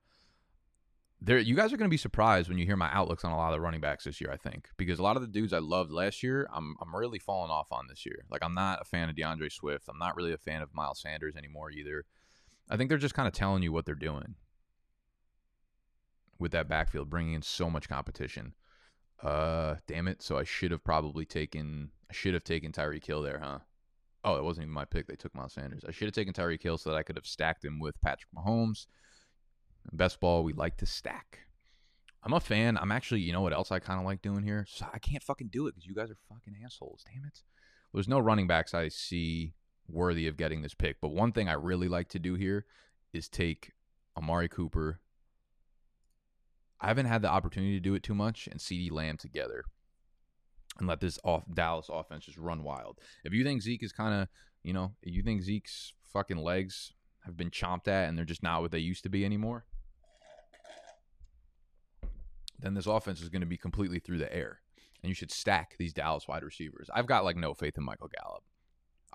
There, 1.23 1.39
you 1.39 1.55
guys 1.57 1.73
are 1.73 1.79
going 1.79 1.89
to 1.89 1.95
be 1.95 1.97
surprised 1.97 2.51
when 2.51 2.59
you 2.59 2.67
hear 2.67 2.77
my 2.77 2.91
outlooks 2.93 3.25
on 3.25 3.33
a 3.33 3.37
lot 3.39 3.49
of 3.49 3.55
the 3.55 3.61
running 3.63 3.81
backs 3.81 4.05
this 4.05 4.21
year. 4.21 4.31
I 4.31 4.37
think 4.37 4.69
because 4.77 4.99
a 4.99 5.03
lot 5.03 5.17
of 5.17 5.23
the 5.23 5.29
dudes 5.29 5.55
I 5.55 5.61
loved 5.61 5.91
last 5.91 6.23
year, 6.23 6.47
I'm 6.53 6.77
I'm 6.83 6.95
really 6.95 7.19
falling 7.19 7.51
off 7.51 7.69
on 7.73 7.87
this 7.89 8.05
year. 8.05 8.27
Like 8.31 8.45
I'm 8.45 8.55
not 8.55 8.83
a 8.83 8.85
fan 8.85 9.09
of 9.09 9.17
D'Andre 9.17 9.49
Swift. 9.49 9.89
I'm 9.89 9.99
not 9.99 10.15
really 10.15 10.35
a 10.35 10.39
fan 10.39 10.61
of 10.61 10.75
Miles 10.75 11.01
Sanders 11.01 11.37
anymore 11.37 11.71
either. 11.71 12.05
I 12.69 12.77
think 12.77 12.89
they're 12.89 12.99
just 12.99 13.15
kind 13.15 13.29
of 13.29 13.35
telling 13.35 13.63
you 13.63 13.73
what 13.73 13.87
they're 13.87 13.95
doing 13.95 14.35
with 16.39 16.53
that 16.53 16.69
backfield, 16.69 17.09
bringing 17.09 17.35
in 17.35 17.43
so 17.43 17.71
much 17.71 17.89
competition. 17.89 18.55
Uh, 19.23 19.77
damn 19.87 20.09
it! 20.09 20.23
So 20.23 20.37
I 20.37 20.45
should 20.45 20.71
have 20.71 20.85
probably 20.85 21.25
taken. 21.25 21.91
I 22.11 22.13
should 22.13 22.35
have 22.35 22.45
taken 22.45 22.73
Tyreek 22.73 23.07
Hill 23.07 23.23
there, 23.23 23.41
huh? 23.43 23.61
Oh, 24.25 24.37
it 24.37 24.45
wasn't 24.45 24.65
even 24.65 24.75
my 24.75 24.85
pick. 24.85 25.07
They 25.07 25.15
took 25.15 25.35
Miles 25.35 25.53
Sanders. 25.53 25.85
I 25.87 25.93
should 25.93 26.07
have 26.07 26.15
taken 26.15 26.35
Tyreek 26.35 26.63
Hill 26.63 26.79
so 26.79 26.91
that 26.91 26.97
I 26.97 27.03
could 27.03 27.17
have 27.17 27.27
stacked 27.27 27.65
him 27.65 27.79
with 27.79 28.01
Patrick 28.01 28.31
Mahomes. 28.37 28.87
Best 29.93 30.21
ball, 30.21 30.43
we 30.43 30.53
like 30.53 30.77
to 30.79 30.87
stack. 30.87 31.41
I'm 32.25 32.33
a 32.33 32.41
fan. 32.41 32.77
I'm 32.77 32.91
actually, 32.91 33.21
you 33.21 33.33
know 33.33 33.41
what 33.41 33.53
else 33.53 33.71
I 33.71 33.79
kind 33.79 34.01
of 34.01 34.05
like 34.05 34.21
doing 34.21 34.43
here? 34.43 34.67
So 34.69 34.85
I 34.93 34.99
can't 34.99 35.23
fucking 35.23 35.51
do 35.53 35.69
it 35.69 35.77
because 35.77 35.87
you 35.87 35.95
guys 35.95 36.11
are 36.11 36.17
fucking 36.29 36.57
assholes. 36.65 37.05
Damn 37.07 37.25
it. 37.25 37.43
There's 37.95 38.09
no 38.09 38.19
running 38.19 38.49
backs 38.49 38.75
I 38.75 38.89
see 38.89 39.55
worthy 39.89 40.27
of 40.27 40.37
getting 40.37 40.63
this 40.63 40.75
pick. 40.75 41.01
But 41.01 41.11
one 41.13 41.33
thing 41.33 41.49
I 41.49 41.55
really 41.55 41.89
like 41.89 42.09
to 42.11 42.19
do 42.19 42.35
here 42.35 42.67
is 43.13 43.29
take 43.29 43.73
Amari 44.17 44.49
Cooper. 44.49 45.01
I 46.81 46.89
haven't 46.89 47.07
had 47.07 47.23
the 47.23 47.31
opportunity 47.31 47.75
to 47.75 47.81
do 47.81 47.95
it 47.95 48.03
too 48.03 48.15
much 48.15 48.47
and 48.47 48.61
CeeDee 48.61 48.93
Lamb 48.93 49.17
together 49.17 49.65
and 50.79 50.87
let 50.87 51.01
this 51.01 51.19
off 51.25 51.45
Dallas 51.53 51.89
offense 51.91 52.27
just 52.27 52.39
run 52.39 52.63
wild. 52.63 52.99
If 53.25 53.33
you 53.33 53.45
think 53.45 53.63
Zeke 53.63 53.83
is 53.83 53.93
kind 53.93 54.23
of, 54.23 54.29
you 54.63 54.73
know, 54.73 54.93
you 55.03 55.23
think 55.23 55.43
Zeke's 55.43 55.95
fucking 56.05 56.37
legs 56.37 56.93
have 57.25 57.37
been 57.37 57.51
chomped 57.51 57.89
at 57.89 58.09
and 58.09 58.17
they're 58.17 58.25
just 58.25 58.43
not 58.43 58.63
what 58.63 58.73
they 58.73 58.79
used 58.79 59.03
to 59.05 59.09
be 59.09 59.25
anymore, 59.25 59.65
then 62.59 62.75
this 62.75 62.87
offense 62.87 63.21
is 63.21 63.29
going 63.29 63.41
to 63.41 63.47
be 63.47 63.57
completely 63.57 63.99
through 63.99 64.19
the 64.19 64.35
air. 64.35 64.61
And 65.03 65.09
you 65.09 65.15
should 65.15 65.31
stack 65.31 65.77
these 65.79 65.93
Dallas 65.93 66.27
wide 66.27 66.43
receivers. 66.43 66.89
I've 66.93 67.07
got 67.07 67.25
like 67.25 67.37
no 67.37 67.55
faith 67.55 67.79
in 67.79 67.85
Michael 67.85 68.09
Gallup. 68.09 68.43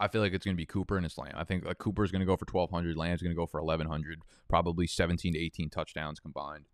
I 0.02 0.08
feel 0.08 0.22
like 0.22 0.34
it's 0.34 0.44
going 0.44 0.56
to 0.56 0.62
be 0.62 0.66
Cooper 0.66 0.98
and 0.98 1.06
it's 1.06 1.18
Lamb. 1.18 1.36
I 1.36 1.44
think 1.44 1.64
like 1.64 1.78
Cooper 1.78 2.04
is 2.04 2.12
going 2.12 2.22
to 2.22 2.26
go 2.26 2.36
for 2.36 2.48
1,200. 2.52 2.98
Lamb's 2.98 3.22
going 3.22 3.32
to 3.32 3.40
go 3.40 3.46
for 3.46 3.62
1,100. 3.62 4.20
Probably 4.50 4.88
17 4.88 5.34
to 5.34 5.40
18 5.40 5.70
touchdowns 5.70 6.20
combined. 6.20 6.66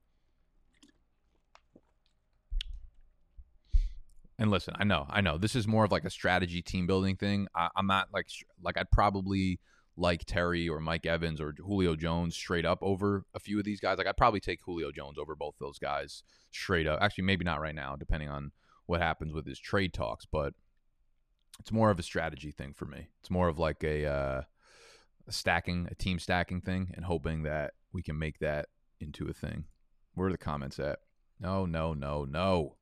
And 4.39 4.49
listen, 4.49 4.75
I 4.79 4.85
know, 4.85 5.07
I 5.09 5.19
know, 5.19 5.37
this 5.37 5.55
is 5.55 5.67
more 5.67 5.83
of 5.83 5.91
like 5.91 6.05
a 6.05 6.09
strategy 6.09 6.61
team 6.61 6.87
building 6.87 7.17
thing. 7.17 7.47
I, 7.53 7.69
am 7.75 7.87
not 7.87 8.09
like 8.13 8.27
like 8.61 8.77
I'd 8.77 8.91
probably 8.91 9.59
like 9.97 10.23
Terry 10.25 10.69
or 10.69 10.79
Mike 10.79 11.05
Evans 11.05 11.41
or 11.41 11.53
Julio 11.57 11.95
Jones 11.95 12.35
straight 12.35 12.65
up 12.65 12.79
over 12.81 13.25
a 13.33 13.39
few 13.39 13.59
of 13.59 13.65
these 13.65 13.81
guys. 13.81 13.97
Like 13.97 14.07
I'd 14.07 14.15
probably 14.15 14.39
take 14.39 14.61
Julio 14.63 14.91
Jones 14.91 15.17
over 15.17 15.35
both 15.35 15.55
those 15.59 15.79
guys 15.79 16.23
straight 16.51 16.87
up. 16.87 16.99
Actually, 17.01 17.25
maybe 17.25 17.43
not 17.43 17.59
right 17.59 17.75
now, 17.75 17.95
depending 17.95 18.29
on 18.29 18.51
what 18.85 19.01
happens 19.01 19.33
with 19.33 19.47
his 19.47 19.59
trade 19.59 19.93
talks. 19.93 20.25
But 20.31 20.53
it's 21.59 21.71
more 21.71 21.89
of 21.89 21.99
a 21.99 22.03
strategy 22.03 22.51
thing 22.51 22.73
for 22.73 22.85
me. 22.85 23.09
It's 23.19 23.29
more 23.29 23.47
of 23.47 23.59
like 23.59 23.83
a, 23.83 24.05
uh, 24.05 24.41
a 25.27 25.31
stacking, 25.31 25.87
a 25.91 25.95
team 25.95 26.19
stacking 26.19 26.61
thing, 26.61 26.91
and 26.95 27.05
hoping 27.05 27.43
that 27.43 27.73
we 27.91 28.01
can 28.01 28.17
make 28.17 28.39
that 28.39 28.67
into 28.99 29.27
a 29.27 29.33
thing. 29.33 29.65
Where 30.13 30.29
are 30.29 30.31
the 30.31 30.37
comments 30.37 30.79
at? 30.79 30.99
No, 31.39 31.65
no, 31.65 31.93
no, 31.93 32.25
no. 32.25 32.75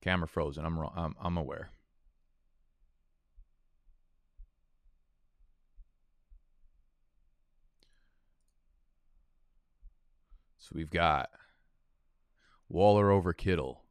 Camera 0.00 0.28
frozen. 0.28 0.64
I'm 0.64 0.78
I'm, 0.96 1.14
I'm 1.22 1.36
aware. 1.36 1.70
So 10.58 10.72
we've 10.74 10.90
got 10.90 11.30
Waller 12.68 13.10
over 13.10 13.32
Kittle. 13.32 13.83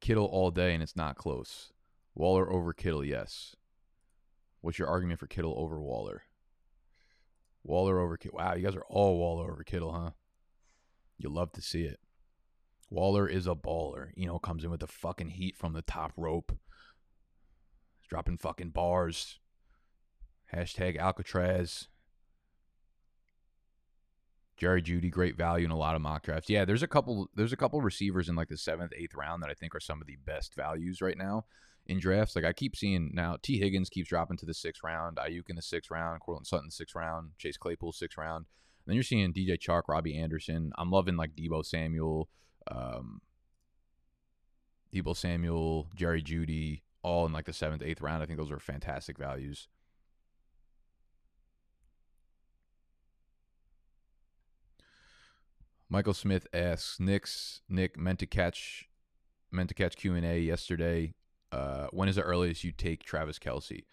Kittle 0.00 0.26
all 0.26 0.50
day 0.50 0.74
and 0.74 0.82
it's 0.82 0.96
not 0.96 1.16
close. 1.16 1.72
Waller 2.14 2.50
over 2.50 2.72
Kittle, 2.72 3.04
yes. 3.04 3.54
What's 4.60 4.78
your 4.78 4.88
argument 4.88 5.20
for 5.20 5.26
Kittle 5.26 5.54
over 5.56 5.80
Waller? 5.80 6.22
Waller 7.62 7.98
over 8.00 8.16
Kittle. 8.16 8.38
Wow, 8.38 8.54
you 8.54 8.64
guys 8.64 8.76
are 8.76 8.84
all 8.88 9.18
Waller 9.18 9.50
over 9.50 9.62
Kittle, 9.62 9.92
huh? 9.92 10.10
You 11.18 11.28
love 11.28 11.52
to 11.52 11.62
see 11.62 11.82
it. 11.82 12.00
Waller 12.88 13.28
is 13.28 13.46
a 13.46 13.54
baller. 13.54 14.08
You 14.16 14.26
know, 14.26 14.38
comes 14.38 14.64
in 14.64 14.70
with 14.70 14.80
the 14.80 14.86
fucking 14.86 15.30
heat 15.30 15.56
from 15.56 15.74
the 15.74 15.82
top 15.82 16.12
rope. 16.16 16.52
He's 18.00 18.08
dropping 18.08 18.38
fucking 18.38 18.70
bars. 18.70 19.38
Hashtag 20.52 20.98
Alcatraz. 20.98 21.88
Jerry 24.60 24.82
Jeudy, 24.82 25.10
great 25.10 25.38
value 25.38 25.64
in 25.64 25.70
a 25.70 25.76
lot 25.76 25.96
of 25.96 26.02
mock 26.02 26.22
drafts. 26.22 26.50
Yeah, 26.50 26.66
there's 26.66 26.82
a 26.82 26.86
couple. 26.86 27.30
There's 27.34 27.54
a 27.54 27.56
couple 27.56 27.80
receivers 27.80 28.28
in 28.28 28.36
like 28.36 28.48
the 28.48 28.58
seventh, 28.58 28.92
eighth 28.94 29.14
round 29.14 29.42
that 29.42 29.48
I 29.48 29.54
think 29.54 29.74
are 29.74 29.80
some 29.80 30.02
of 30.02 30.06
the 30.06 30.18
best 30.26 30.54
values 30.54 31.00
right 31.00 31.16
now 31.16 31.46
in 31.86 31.98
drafts. 31.98 32.36
Like 32.36 32.44
I 32.44 32.52
keep 32.52 32.76
seeing 32.76 33.10
now, 33.14 33.38
T. 33.42 33.58
Higgins 33.58 33.88
keeps 33.88 34.10
dropping 34.10 34.36
to 34.36 34.46
the 34.46 34.52
sixth 34.52 34.82
round, 34.84 35.16
Aiyuk 35.16 35.48
in 35.48 35.56
the 35.56 35.62
sixth 35.62 35.90
round, 35.90 36.20
Courtland 36.20 36.46
Sutton 36.46 36.70
sixth 36.70 36.94
round, 36.94 37.30
Chase 37.38 37.56
Claypool 37.56 37.92
sixth 37.92 38.18
round. 38.18 38.44
And 38.84 38.92
then 38.92 38.94
you're 38.96 39.02
seeing 39.02 39.32
DJ 39.32 39.58
Chark, 39.58 39.84
Robbie 39.88 40.18
Anderson. 40.18 40.72
I'm 40.76 40.90
loving 40.90 41.16
like 41.16 41.34
Deebo 41.34 41.64
Samuel, 41.64 42.28
um, 42.70 43.22
Deebo 44.94 45.16
Samuel, 45.16 45.88
Jerry 45.94 46.22
Jeudy, 46.22 46.82
all 47.02 47.24
in 47.24 47.32
like 47.32 47.46
the 47.46 47.54
seventh, 47.54 47.82
eighth 47.82 48.02
round. 48.02 48.22
I 48.22 48.26
think 48.26 48.38
those 48.38 48.50
are 48.50 48.58
fantastic 48.58 49.16
values. 49.16 49.68
Michael 55.90 56.14
Smith 56.14 56.46
asks, 56.54 57.00
Nick's 57.00 57.62
Nick 57.68 57.98
meant 57.98 58.20
to 58.20 58.26
catch 58.26 58.88
meant 59.50 59.68
to 59.68 59.74
catch 59.74 59.96
Q 59.96 60.14
and 60.14 60.24
A 60.24 60.38
yesterday. 60.38 61.14
Uh, 61.50 61.88
when 61.90 62.08
is 62.08 62.14
the 62.14 62.22
earliest 62.22 62.62
you 62.62 62.70
take 62.70 63.02
Travis 63.02 63.40
Kelce? 63.40 63.84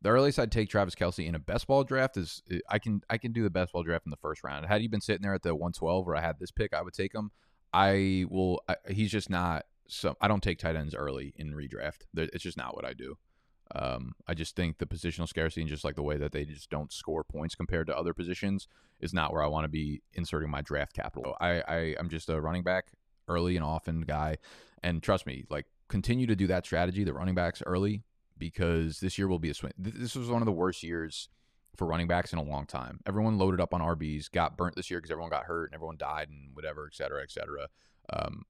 The 0.00 0.08
earliest 0.08 0.38
I'd 0.38 0.50
take 0.50 0.70
Travis 0.70 0.94
Kelce 0.94 1.26
in 1.26 1.34
a 1.34 1.38
best 1.38 1.66
ball 1.66 1.84
draft 1.84 2.16
is 2.16 2.42
I 2.70 2.78
can 2.78 3.02
I 3.10 3.18
can 3.18 3.32
do 3.32 3.42
the 3.42 3.50
best 3.50 3.74
ball 3.74 3.82
draft 3.82 4.06
in 4.06 4.10
the 4.10 4.16
first 4.16 4.42
round. 4.42 4.64
Had 4.64 4.80
he 4.80 4.88
been 4.88 5.02
sitting 5.02 5.22
there 5.22 5.34
at 5.34 5.42
the 5.42 5.54
112 5.54 6.06
where 6.06 6.16
I 6.16 6.22
had 6.22 6.38
this 6.38 6.50
pick, 6.50 6.72
I 6.72 6.80
would 6.80 6.94
take 6.94 7.14
him. 7.14 7.30
I 7.74 8.24
will. 8.30 8.62
I, 8.66 8.76
he's 8.88 9.10
just 9.10 9.28
not. 9.28 9.66
So 9.86 10.16
I 10.22 10.28
don't 10.28 10.42
take 10.42 10.58
tight 10.58 10.76
ends 10.76 10.94
early 10.94 11.34
in 11.36 11.52
redraft. 11.52 12.06
It's 12.14 12.42
just 12.42 12.56
not 12.56 12.74
what 12.74 12.86
I 12.86 12.94
do. 12.94 13.18
Um, 13.74 14.14
I 14.28 14.34
just 14.34 14.56
think 14.56 14.78
the 14.78 14.86
positional 14.86 15.28
scarcity 15.28 15.62
and 15.62 15.70
just 15.70 15.84
like 15.84 15.96
the 15.96 16.02
way 16.02 16.16
that 16.18 16.32
they 16.32 16.44
just 16.44 16.70
don't 16.70 16.92
score 16.92 17.24
points 17.24 17.54
compared 17.54 17.86
to 17.86 17.96
other 17.96 18.12
positions 18.12 18.68
is 19.00 19.14
not 19.14 19.32
where 19.32 19.42
I 19.42 19.46
want 19.46 19.64
to 19.64 19.68
be 19.68 20.02
inserting 20.12 20.50
my 20.50 20.60
draft 20.60 20.94
capital. 20.94 21.34
I, 21.40 21.62
I 21.66 21.76
am 21.98 22.08
just 22.08 22.28
a 22.28 22.40
running 22.40 22.62
back 22.62 22.92
early 23.26 23.56
and 23.56 23.64
often 23.64 24.02
guy, 24.02 24.36
and 24.82 25.02
trust 25.02 25.26
me, 25.26 25.44
like 25.48 25.66
continue 25.88 26.26
to 26.26 26.36
do 26.36 26.46
that 26.48 26.66
strategy, 26.66 27.04
the 27.04 27.14
running 27.14 27.34
backs 27.34 27.62
early, 27.64 28.02
because 28.36 29.00
this 29.00 29.16
year 29.16 29.28
will 29.28 29.38
be 29.38 29.50
a 29.50 29.54
swing. 29.54 29.72
This 29.78 30.14
was 30.14 30.28
one 30.28 30.42
of 30.42 30.46
the 30.46 30.52
worst 30.52 30.82
years 30.82 31.28
for 31.76 31.86
running 31.86 32.06
backs 32.06 32.32
in 32.32 32.38
a 32.38 32.42
long 32.42 32.66
time. 32.66 33.00
Everyone 33.06 33.38
loaded 33.38 33.60
up 33.60 33.74
on 33.74 33.80
RBs, 33.80 34.30
got 34.30 34.56
burnt 34.56 34.76
this 34.76 34.90
year 34.90 35.00
because 35.00 35.10
everyone 35.10 35.30
got 35.30 35.44
hurt 35.44 35.66
and 35.66 35.74
everyone 35.74 35.96
died 35.96 36.28
and 36.28 36.50
whatever, 36.54 36.86
et 36.86 36.94
cetera, 36.94 37.22
et 37.22 37.30
cetera. 37.30 37.68
Um, 38.12 38.44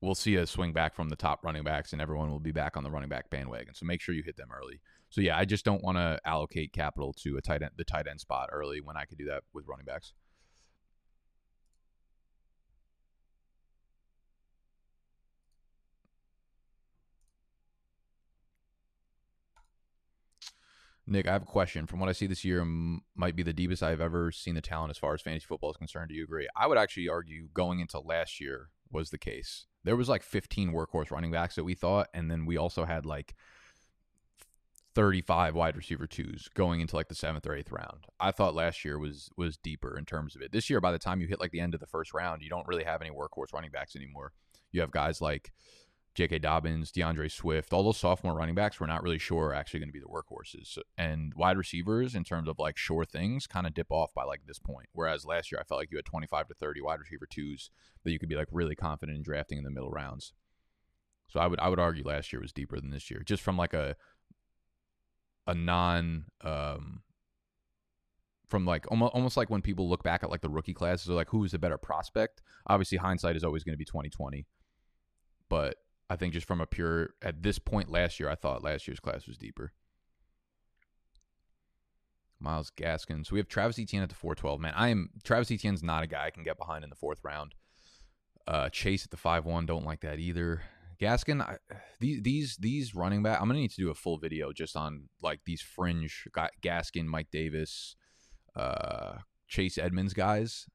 we'll 0.00 0.14
see 0.14 0.36
a 0.36 0.46
swing 0.46 0.72
back 0.72 0.94
from 0.94 1.08
the 1.08 1.16
top 1.16 1.44
running 1.44 1.64
backs 1.64 1.92
and 1.92 2.02
everyone 2.02 2.30
will 2.30 2.40
be 2.40 2.52
back 2.52 2.76
on 2.76 2.84
the 2.84 2.90
running 2.90 3.08
back 3.08 3.30
bandwagon. 3.30 3.74
So 3.74 3.86
make 3.86 4.00
sure 4.00 4.14
you 4.14 4.22
hit 4.22 4.36
them 4.36 4.48
early. 4.54 4.80
So 5.10 5.20
yeah, 5.20 5.38
I 5.38 5.44
just 5.44 5.64
don't 5.64 5.82
want 5.82 5.98
to 5.98 6.18
allocate 6.24 6.72
capital 6.72 7.12
to 7.20 7.36
a 7.36 7.40
tight 7.40 7.62
end, 7.62 7.72
the 7.76 7.84
tight 7.84 8.06
end 8.06 8.20
spot 8.20 8.50
early 8.52 8.80
when 8.80 8.96
I 8.96 9.04
could 9.04 9.18
do 9.18 9.26
that 9.26 9.42
with 9.54 9.66
running 9.66 9.86
backs. 9.86 10.12
Nick, 21.08 21.28
I 21.28 21.32
have 21.32 21.42
a 21.42 21.46
question. 21.46 21.86
From 21.86 22.00
what 22.00 22.08
I 22.08 22.12
see 22.12 22.26
this 22.26 22.44
year, 22.44 22.64
might 23.14 23.36
be 23.36 23.44
the 23.44 23.52
deepest 23.52 23.80
I've 23.80 24.00
ever 24.00 24.32
seen 24.32 24.56
the 24.56 24.60
talent 24.60 24.90
as 24.90 24.98
far 24.98 25.14
as 25.14 25.22
fantasy 25.22 25.46
football 25.46 25.70
is 25.70 25.76
concerned. 25.76 26.08
Do 26.08 26.16
you 26.16 26.24
agree? 26.24 26.48
I 26.56 26.66
would 26.66 26.78
actually 26.78 27.08
argue 27.08 27.48
going 27.54 27.78
into 27.78 28.00
last 28.00 28.40
year 28.40 28.70
was 28.90 29.10
the 29.10 29.18
case. 29.18 29.66
There 29.86 29.96
was 29.96 30.08
like 30.08 30.24
15 30.24 30.72
workhorse 30.72 31.12
running 31.12 31.30
backs 31.30 31.54
that 31.54 31.62
we 31.62 31.74
thought, 31.74 32.08
and 32.12 32.28
then 32.28 32.44
we 32.44 32.56
also 32.56 32.84
had 32.84 33.06
like 33.06 33.36
35 34.96 35.54
wide 35.54 35.76
receiver 35.76 36.08
twos 36.08 36.48
going 36.54 36.80
into 36.80 36.96
like 36.96 37.06
the 37.06 37.14
seventh 37.14 37.46
or 37.46 37.54
eighth 37.54 37.70
round. 37.70 38.04
I 38.18 38.32
thought 38.32 38.56
last 38.56 38.84
year 38.84 38.98
was 38.98 39.30
was 39.36 39.56
deeper 39.56 39.96
in 39.96 40.04
terms 40.04 40.34
of 40.34 40.42
it. 40.42 40.50
This 40.50 40.68
year, 40.68 40.80
by 40.80 40.90
the 40.90 40.98
time 40.98 41.20
you 41.20 41.28
hit 41.28 41.38
like 41.38 41.52
the 41.52 41.60
end 41.60 41.72
of 41.72 41.78
the 41.78 41.86
first 41.86 42.12
round, 42.12 42.42
you 42.42 42.50
don't 42.50 42.66
really 42.66 42.82
have 42.82 43.00
any 43.00 43.10
workhorse 43.10 43.52
running 43.54 43.70
backs 43.70 43.94
anymore. 43.94 44.32
You 44.72 44.80
have 44.80 44.90
guys 44.90 45.20
like 45.20 45.52
J.K. 46.16 46.38
Dobbins, 46.38 46.90
D'Andre 46.90 47.28
Swift, 47.28 47.74
all 47.74 47.82
those 47.82 47.98
sophomore 47.98 48.34
running 48.34 48.54
backs 48.54 48.80
we're 48.80 48.86
not 48.86 49.02
really 49.02 49.18
sure 49.18 49.48
are 49.48 49.54
actually 49.54 49.80
going 49.80 49.90
to 49.90 49.92
be 49.92 50.00
the 50.00 50.06
workhorses. 50.06 50.78
And 50.96 51.34
wide 51.34 51.58
receivers, 51.58 52.14
in 52.14 52.24
terms 52.24 52.48
of 52.48 52.58
like 52.58 52.78
sure 52.78 53.04
things, 53.04 53.46
kind 53.46 53.66
of 53.66 53.74
dip 53.74 53.88
off 53.90 54.14
by 54.14 54.24
like 54.24 54.40
this 54.46 54.58
point. 54.58 54.88
Whereas 54.94 55.26
last 55.26 55.52
year, 55.52 55.60
I 55.60 55.64
felt 55.64 55.78
like 55.78 55.90
you 55.90 55.98
had 55.98 56.06
25 56.06 56.48
to 56.48 56.54
30 56.54 56.80
wide 56.80 57.00
receiver 57.00 57.26
twos 57.30 57.70
that 58.02 58.12
you 58.12 58.18
could 58.18 58.30
be 58.30 58.34
like 58.34 58.48
really 58.50 58.74
confident 58.74 59.16
in 59.16 59.22
drafting 59.22 59.58
in 59.58 59.64
the 59.64 59.70
middle 59.70 59.90
rounds. 59.90 60.32
So 61.28 61.38
I 61.38 61.46
would 61.46 61.60
I 61.60 61.68
would 61.68 61.78
argue 61.78 62.02
last 62.02 62.32
year 62.32 62.40
was 62.40 62.52
deeper 62.52 62.80
than 62.80 62.90
this 62.90 63.10
year, 63.10 63.22
just 63.22 63.42
from 63.42 63.58
like 63.58 63.74
a 63.74 63.94
a 65.46 65.54
non 65.54 66.24
um 66.40 67.02
from 68.48 68.64
like 68.64 68.90
almost, 68.90 69.12
almost 69.12 69.36
like 69.36 69.50
when 69.50 69.60
people 69.60 69.86
look 69.86 70.02
back 70.02 70.22
at 70.22 70.30
like 70.30 70.40
the 70.40 70.48
rookie 70.48 70.72
classes, 70.72 71.08
like, 71.08 71.28
who 71.28 71.44
is 71.44 71.52
a 71.52 71.58
better 71.58 71.76
prospect? 71.76 72.40
Obviously, 72.68 72.96
hindsight 72.96 73.36
is 73.36 73.44
always 73.44 73.64
going 73.64 73.74
to 73.74 73.78
be 73.78 73.84
2020, 73.84 74.46
but 75.50 75.76
I 76.08 76.16
think 76.16 76.32
just 76.32 76.46
from 76.46 76.60
a 76.60 76.66
pure 76.66 77.10
at 77.22 77.42
this 77.42 77.58
point 77.58 77.90
last 77.90 78.20
year, 78.20 78.28
I 78.28 78.34
thought 78.34 78.62
last 78.62 78.86
year's 78.86 79.00
class 79.00 79.26
was 79.26 79.38
deeper. 79.38 79.72
Myles 82.38 82.70
Gaskin. 82.76 83.26
So 83.26 83.32
we 83.32 83.38
have 83.38 83.48
Travis 83.48 83.78
Etienne 83.78 84.02
at 84.02 84.08
the 84.08 84.14
412. 84.14 84.60
Man, 84.60 84.74
I 84.76 84.88
am 84.88 85.10
Travis 85.24 85.50
Etienne's 85.50 85.82
not 85.82 86.04
a 86.04 86.06
guy 86.06 86.26
I 86.26 86.30
can 86.30 86.42
get 86.42 86.58
behind 86.58 86.84
in 86.84 86.90
the 86.90 86.96
fourth 86.96 87.20
round. 87.24 87.54
Uh, 88.46 88.68
Chase 88.68 89.04
at 89.04 89.10
the 89.10 89.16
5-1, 89.16 89.66
don't 89.66 89.86
like 89.86 90.00
that 90.00 90.18
either. 90.18 90.62
Gaskin, 91.00 91.42
I, 91.42 91.56
these 92.00 92.22
these 92.22 92.56
these 92.56 92.94
running 92.94 93.22
back. 93.22 93.40
I'm 93.40 93.48
gonna 93.48 93.58
need 93.58 93.72
to 93.72 93.82
do 93.82 93.90
a 93.90 93.94
full 93.94 94.16
video 94.16 94.50
just 94.52 94.76
on 94.76 95.08
like 95.22 95.40
these 95.44 95.60
fringe 95.60 96.26
Gaskin, 96.62 97.04
Mike 97.04 97.30
Davis, 97.30 97.96
uh, 98.54 99.18
Chase 99.46 99.76
Edmonds 99.76 100.14
guys 100.14 100.66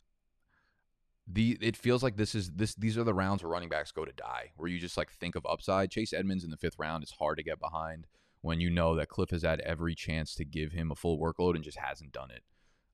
the 1.34 1.58
it 1.62 1.78
feels 1.78 2.04
like 2.04 2.18
this 2.18 2.36
is 2.36 2.52
this 2.52 2.76
these 2.76 2.98
are 2.98 3.04
the 3.04 3.14
rounds 3.14 3.44
where 3.44 3.52
running 3.52 3.70
backs 3.70 3.92
go 3.92 4.06
to 4.06 4.12
die, 4.12 4.52
where 4.58 4.70
you 4.70 4.80
just 4.80 4.98
like 4.98 5.12
think 5.12 5.36
of 5.36 5.46
upside. 5.46 5.92
Chase 5.92 6.14
Edmonds 6.14 6.44
in 6.44 6.50
the 6.50 6.58
fifth 6.58 6.78
round 6.78 7.04
is 7.04 7.12
hard 7.12 7.38
to 7.38 7.44
get 7.44 7.60
behind 7.60 8.08
when 8.42 8.60
you 8.60 8.70
know 8.70 8.96
that 8.96 9.10
Kliff 9.10 9.32
has 9.32 9.44
had 9.44 9.62
every 9.62 9.96
chance 9.96 10.34
to 10.36 10.46
give 10.46 10.72
him 10.72 10.92
a 10.92 10.96
full 10.96 11.20
workload 11.20 11.56
and 11.56 11.64
just 11.64 11.78
hasn't 11.78 12.12
done 12.12 12.32
it. 12.32 12.44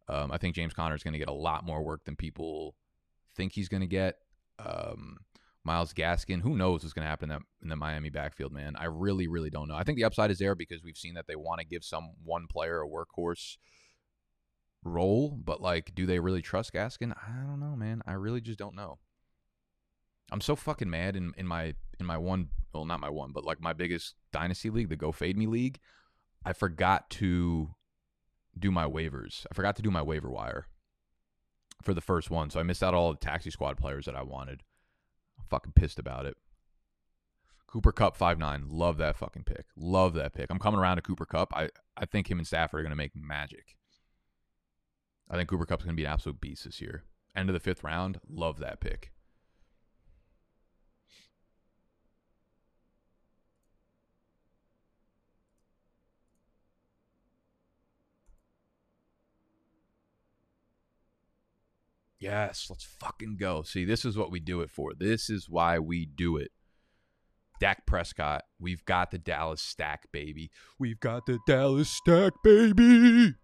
Um, 0.10 0.32
I 0.32 0.38
think 0.38 0.56
James 0.56 0.74
Conner 0.74 0.96
is 0.96 1.04
going 1.04 1.14
to 1.14 1.20
get 1.20 1.30
a 1.30 1.34
lot 1.34 1.66
more 1.66 1.82
work 1.82 2.06
than 2.06 2.16
people 2.16 2.76
think 3.36 3.54
he's 3.54 3.70
going 3.70 3.82
to 3.82 3.88
get. 3.88 4.16
Um, 4.60 5.18
Myles 5.64 5.94
Gaskin, 5.94 6.42
who 6.42 6.56
knows 6.56 6.84
what's 6.84 6.94
going 6.94 7.04
to 7.04 7.10
happen 7.10 7.30
in, 7.30 7.40
in 7.62 7.70
the 7.70 7.76
Miami 7.76 8.10
backfield, 8.10 8.54
man? 8.54 8.76
I 8.78 8.86
really, 8.86 9.28
really 9.28 9.50
don't 9.50 9.68
know. 9.68 9.76
I 9.76 9.84
think 9.84 9.98
the 9.98 10.06
upside 10.06 10.32
is 10.32 10.40
there 10.40 10.56
because 10.56 10.82
we've 10.82 10.98
seen 10.98 11.16
that 11.16 11.28
they 11.28 11.36
want 11.36 11.60
to 11.60 11.66
give 11.66 11.84
some 11.84 12.12
one 12.24 12.48
player 12.48 12.82
a 12.82 12.88
workhorse 12.88 13.58
role, 14.88 15.30
but 15.30 15.62
like, 15.62 15.94
do 15.94 16.06
they 16.06 16.20
really 16.20 16.42
trust 16.42 16.74
Gaskin? 16.74 17.14
I 17.16 17.46
don't 17.46 17.60
know, 17.60 17.76
man. 17.76 18.02
I 18.08 18.14
really 18.14 18.42
just 18.42 18.60
don't 18.60 18.76
know. 18.76 19.00
I'm 20.32 20.42
so 20.42 20.56
fucking 20.56 20.90
mad 20.90 21.16
in, 21.16 21.34
in 21.38 21.48
my 21.48 21.74
in 22.00 22.06
my 22.06 22.18
one 22.18 22.50
well 22.74 22.86
not 22.86 23.00
my 23.00 23.10
one, 23.10 23.32
but 23.32 23.46
like 23.46 23.62
my 23.62 23.74
biggest 23.74 24.16
dynasty 24.32 24.70
league, 24.70 24.90
the 24.90 24.96
Go 24.96 25.12
Fade 25.12 25.38
Me 25.38 25.48
League. 25.48 25.80
I 26.46 26.54
forgot 26.54 27.10
to 27.12 27.70
do 28.58 28.72
my 28.72 28.86
waivers. 28.86 29.46
I 29.52 29.56
forgot 29.56 29.76
to 29.78 29.82
do 29.82 29.92
my 29.92 30.02
waiver 30.02 30.30
wire 30.30 30.68
for 31.82 31.94
the 31.94 32.02
first 32.02 32.30
one. 32.30 32.50
So 32.50 32.60
I 32.60 32.64
missed 32.64 32.84
out 32.84 32.94
all 32.94 33.12
the 33.12 33.20
taxi 33.20 33.50
squad 33.50 33.78
players 33.78 34.06
that 34.06 34.16
I 34.16 34.24
wanted. 34.24 34.64
I'm 35.40 35.46
fucking 35.50 35.74
pissed 35.76 36.00
about 36.00 36.26
it. 36.26 36.36
Cooper 37.68 37.92
Kupp 37.92 38.16
five 38.18 38.38
nine. 38.38 38.66
Love 38.70 38.98
that 38.98 39.18
fucking 39.18 39.44
pick. 39.44 39.66
Love 39.76 40.14
that 40.16 40.34
pick. 40.34 40.48
I'm 40.50 40.60
coming 40.60 40.80
around 40.80 40.98
to 40.98 41.02
Cooper 41.02 41.26
Kupp. 41.26 41.54
I, 41.56 41.70
I 41.96 42.06
think 42.06 42.30
him 42.30 42.38
and 42.38 42.48
Stafford 42.48 42.80
are 42.80 42.84
gonna 42.84 42.96
make 42.96 43.16
magic. 43.16 43.77
I 45.30 45.36
think 45.36 45.50
Cooper 45.50 45.66
Kupp's 45.66 45.84
going 45.84 45.96
to 45.96 46.00
be 46.00 46.06
an 46.06 46.12
absolute 46.12 46.40
beast 46.40 46.66
this 46.66 46.82
year. 46.82 47.04
End 47.36 47.50
of 47.50 47.54
the 47.54 47.60
fifth 47.60 47.84
round. 47.84 48.20
Love 48.30 48.60
that 48.60 48.80
pick. 48.80 49.12
Yes, 62.20 62.68
let's 62.70 62.84
fucking 62.84 63.38
go. 63.40 63.62
See, 63.62 63.86
this 63.86 64.04
is 64.04 64.18
what 64.18 64.32
we 64.32 64.40
do 64.40 64.62
it 64.62 64.72
for. 64.72 64.94
This 64.98 65.30
is 65.30 65.48
why 65.50 65.78
we 65.78 66.06
do 66.06 66.38
it. 66.38 66.52
Dak 67.60 67.86
Prescott, 67.86 68.44
we've 68.60 68.84
got 68.86 69.12
the 69.12 69.18
Dallas 69.18 69.62
stack, 69.62 70.12
baby. 70.12 70.52
We've 70.80 71.00
got 71.00 71.26
the 71.26 71.40
Dallas 71.48 71.90
stack, 71.90 72.34
baby. 72.44 73.36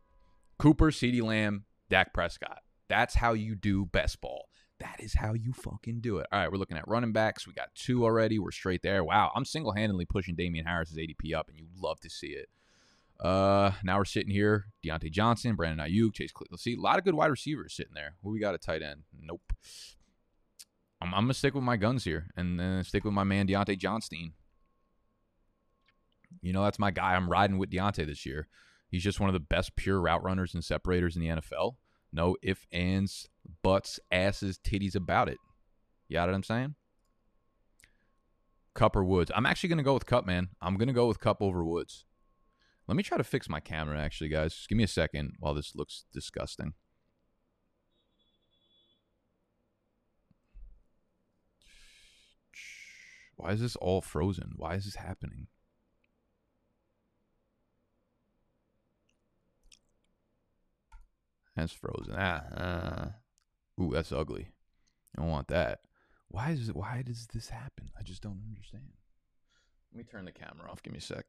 Cooper, 0.57 0.91
CeeDee 0.91 1.21
Lamb, 1.21 1.65
Dak 1.93 2.11
Prescott. 2.11 2.63
That's 2.89 3.13
how 3.13 3.33
you 3.33 3.53
do 3.53 3.85
best 3.85 4.19
ball. 4.19 4.49
That 4.79 4.95
is 4.97 5.13
how 5.13 5.35
you 5.35 5.53
fucking 5.53 6.01
do 6.01 6.17
it. 6.17 6.25
All 6.31 6.39
right, 6.39 6.51
we're 6.51 6.57
looking 6.57 6.75
at 6.75 6.87
running 6.87 7.11
backs. 7.11 7.45
We 7.45 7.53
got 7.53 7.67
two 7.75 8.03
already. 8.03 8.39
We're 8.39 8.49
straight 8.49 8.81
there. 8.81 9.03
Wow, 9.03 9.31
I'm 9.35 9.45
single 9.45 9.73
handedly 9.73 10.05
pushing 10.05 10.33
Damien 10.33 10.65
Harris's 10.65 10.97
ADP 10.97 11.35
up, 11.35 11.49
and 11.49 11.57
you 11.59 11.67
love 11.79 11.99
to 11.99 12.09
see 12.09 12.29
it. 12.29 12.49
Uh, 13.23 13.73
now 13.83 13.99
we're 13.99 14.05
sitting 14.05 14.31
here: 14.31 14.65
Diontae 14.83 15.11
Johnson, 15.11 15.55
Brandon 15.55 15.87
Aiyuk, 15.87 16.15
Chase. 16.15 16.31
Let's 16.49 16.63
see, 16.63 16.73
a 16.73 16.81
lot 16.81 16.97
of 16.97 17.05
good 17.05 17.13
wide 17.13 17.29
receivers 17.29 17.75
sitting 17.75 17.93
there. 17.93 18.15
Who 18.23 18.31
we 18.31 18.39
got 18.39 18.55
at 18.55 18.63
tight 18.63 18.81
end? 18.81 19.03
Nope. 19.15 19.53
I'm, 20.99 21.13
I'm 21.13 21.25
gonna 21.25 21.35
stick 21.35 21.53
with 21.53 21.63
my 21.63 21.77
guns 21.77 22.05
here, 22.05 22.31
and 22.35 22.59
then 22.59 22.83
stick 22.85 23.03
with 23.03 23.13
my 23.13 23.23
man 23.23 23.47
Diontae 23.47 23.77
Johnson. 23.77 24.33
You 26.41 26.53
know 26.53 26.63
that's 26.63 26.79
my 26.79 26.89
guy. 26.89 27.13
I'm 27.13 27.29
riding 27.29 27.59
with 27.59 27.69
Diontae 27.69 28.07
this 28.07 28.25
year. 28.25 28.47
He's 28.89 29.03
just 29.03 29.19
one 29.19 29.29
of 29.29 29.33
the 29.33 29.39
best 29.39 29.75
pure 29.75 30.01
route 30.01 30.23
runners 30.23 30.55
and 30.55 30.63
separators 30.63 31.15
in 31.15 31.21
the 31.21 31.27
NFL. 31.27 31.75
No 32.13 32.37
ifs, 32.43 32.67
ands, 32.71 33.27
buts, 33.63 33.99
asses, 34.11 34.59
titties 34.59 34.95
about 34.95 35.27
it. 35.27 35.39
You 36.07 36.17
know 36.17 36.27
what 36.27 36.35
I'm 36.35 36.43
saying? 36.43 36.75
Kupp 38.75 38.95
or 38.95 39.03
Woods. 39.03 39.31
I'm 39.35 39.47
actually 39.47 39.69
going 39.69 39.79
to 39.79 39.83
go 39.83 39.95
with 39.95 40.05
Kupp, 40.05 40.25
man. 40.25 40.49
I'm 40.61 40.77
going 40.77 40.87
to 40.87 40.93
go 40.93 41.07
with 41.07 41.19
Kupp 41.19 41.41
over 41.41 41.65
Woods. 41.65 42.05
Let 42.87 42.95
me 42.95 43.03
try 43.03 43.17
to 43.17 43.23
fix 43.23 43.49
my 43.49 43.59
camera, 43.59 43.99
actually, 43.99 44.29
guys. 44.29 44.53
Just 44.53 44.69
give 44.69 44.77
me 44.77 44.83
a 44.83 44.87
second 44.87 45.33
while 45.39 45.55
this 45.55 45.75
looks 45.75 46.05
disgusting. 46.13 46.73
Why 53.35 53.51
is 53.51 53.61
this 53.61 53.75
all 53.77 54.01
frozen? 54.01 54.53
Why 54.55 54.75
is 54.75 54.85
this 54.85 54.95
happening? 54.95 55.47
That's 61.55 61.73
frozen. 61.73 62.15
Ah, 62.17 62.43
uh, 62.55 63.81
ooh, 63.81 63.91
that's 63.93 64.11
ugly. 64.11 64.47
I 65.15 65.21
don't 65.21 65.29
want 65.29 65.47
that. 65.49 65.81
Why 66.29 66.49
is 66.51 66.69
it? 66.69 66.75
Why 66.75 67.03
does 67.05 67.27
this 67.31 67.49
happen? 67.49 67.91
I 67.97 68.01
just 68.01 68.23
don't 68.23 68.41
understand. 68.49 68.89
Let 69.91 69.97
me 69.97 70.03
turn 70.03 70.25
the 70.25 70.31
camera 70.31 70.71
off. 70.71 70.81
Give 70.81 70.93
me 70.93 70.97
a 70.97 71.01
sec. 71.01 71.25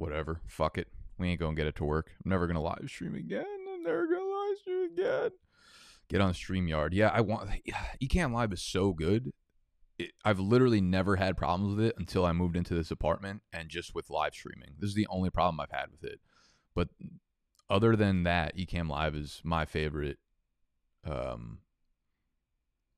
whatever. 0.00 0.39
Fuck 0.50 0.78
it. 0.78 0.88
We 1.18 1.28
ain't 1.28 1.40
gonna 1.40 1.54
get 1.54 1.66
it 1.66 1.76
to 1.76 1.84
work. 1.84 2.10
I'm 2.24 2.30
never 2.30 2.46
gonna 2.46 2.62
live 2.62 2.84
stream 2.88 3.14
again. 3.14 3.44
I'm 3.72 3.82
never 3.82 4.06
gonna 4.06 4.24
live 4.24 4.58
stream 4.58 4.90
again. 4.92 5.30
Get 6.08 6.20
on 6.20 6.32
StreamYard. 6.32 6.90
Yeah, 6.92 7.10
I 7.14 7.20
want. 7.20 7.50
Ecamm 8.02 8.32
Live 8.32 8.52
is 8.52 8.62
so 8.62 8.92
good. 8.92 9.32
It, 9.98 10.12
I've 10.24 10.40
literally 10.40 10.80
never 10.80 11.16
had 11.16 11.36
problems 11.36 11.76
with 11.76 11.86
it 11.86 11.94
until 11.98 12.24
I 12.24 12.32
moved 12.32 12.56
into 12.56 12.74
this 12.74 12.90
apartment 12.90 13.42
and 13.52 13.68
just 13.68 13.94
with 13.94 14.10
live 14.10 14.34
streaming. 14.34 14.70
This 14.78 14.88
is 14.88 14.96
the 14.96 15.06
only 15.08 15.30
problem 15.30 15.60
I've 15.60 15.70
had 15.70 15.90
with 15.90 16.02
it. 16.04 16.20
But 16.74 16.88
other 17.68 17.94
than 17.94 18.24
that, 18.24 18.56
Ecamm 18.56 18.88
Live 18.88 19.14
is 19.14 19.40
my 19.44 19.66
favorite 19.66 20.18
um, 21.04 21.58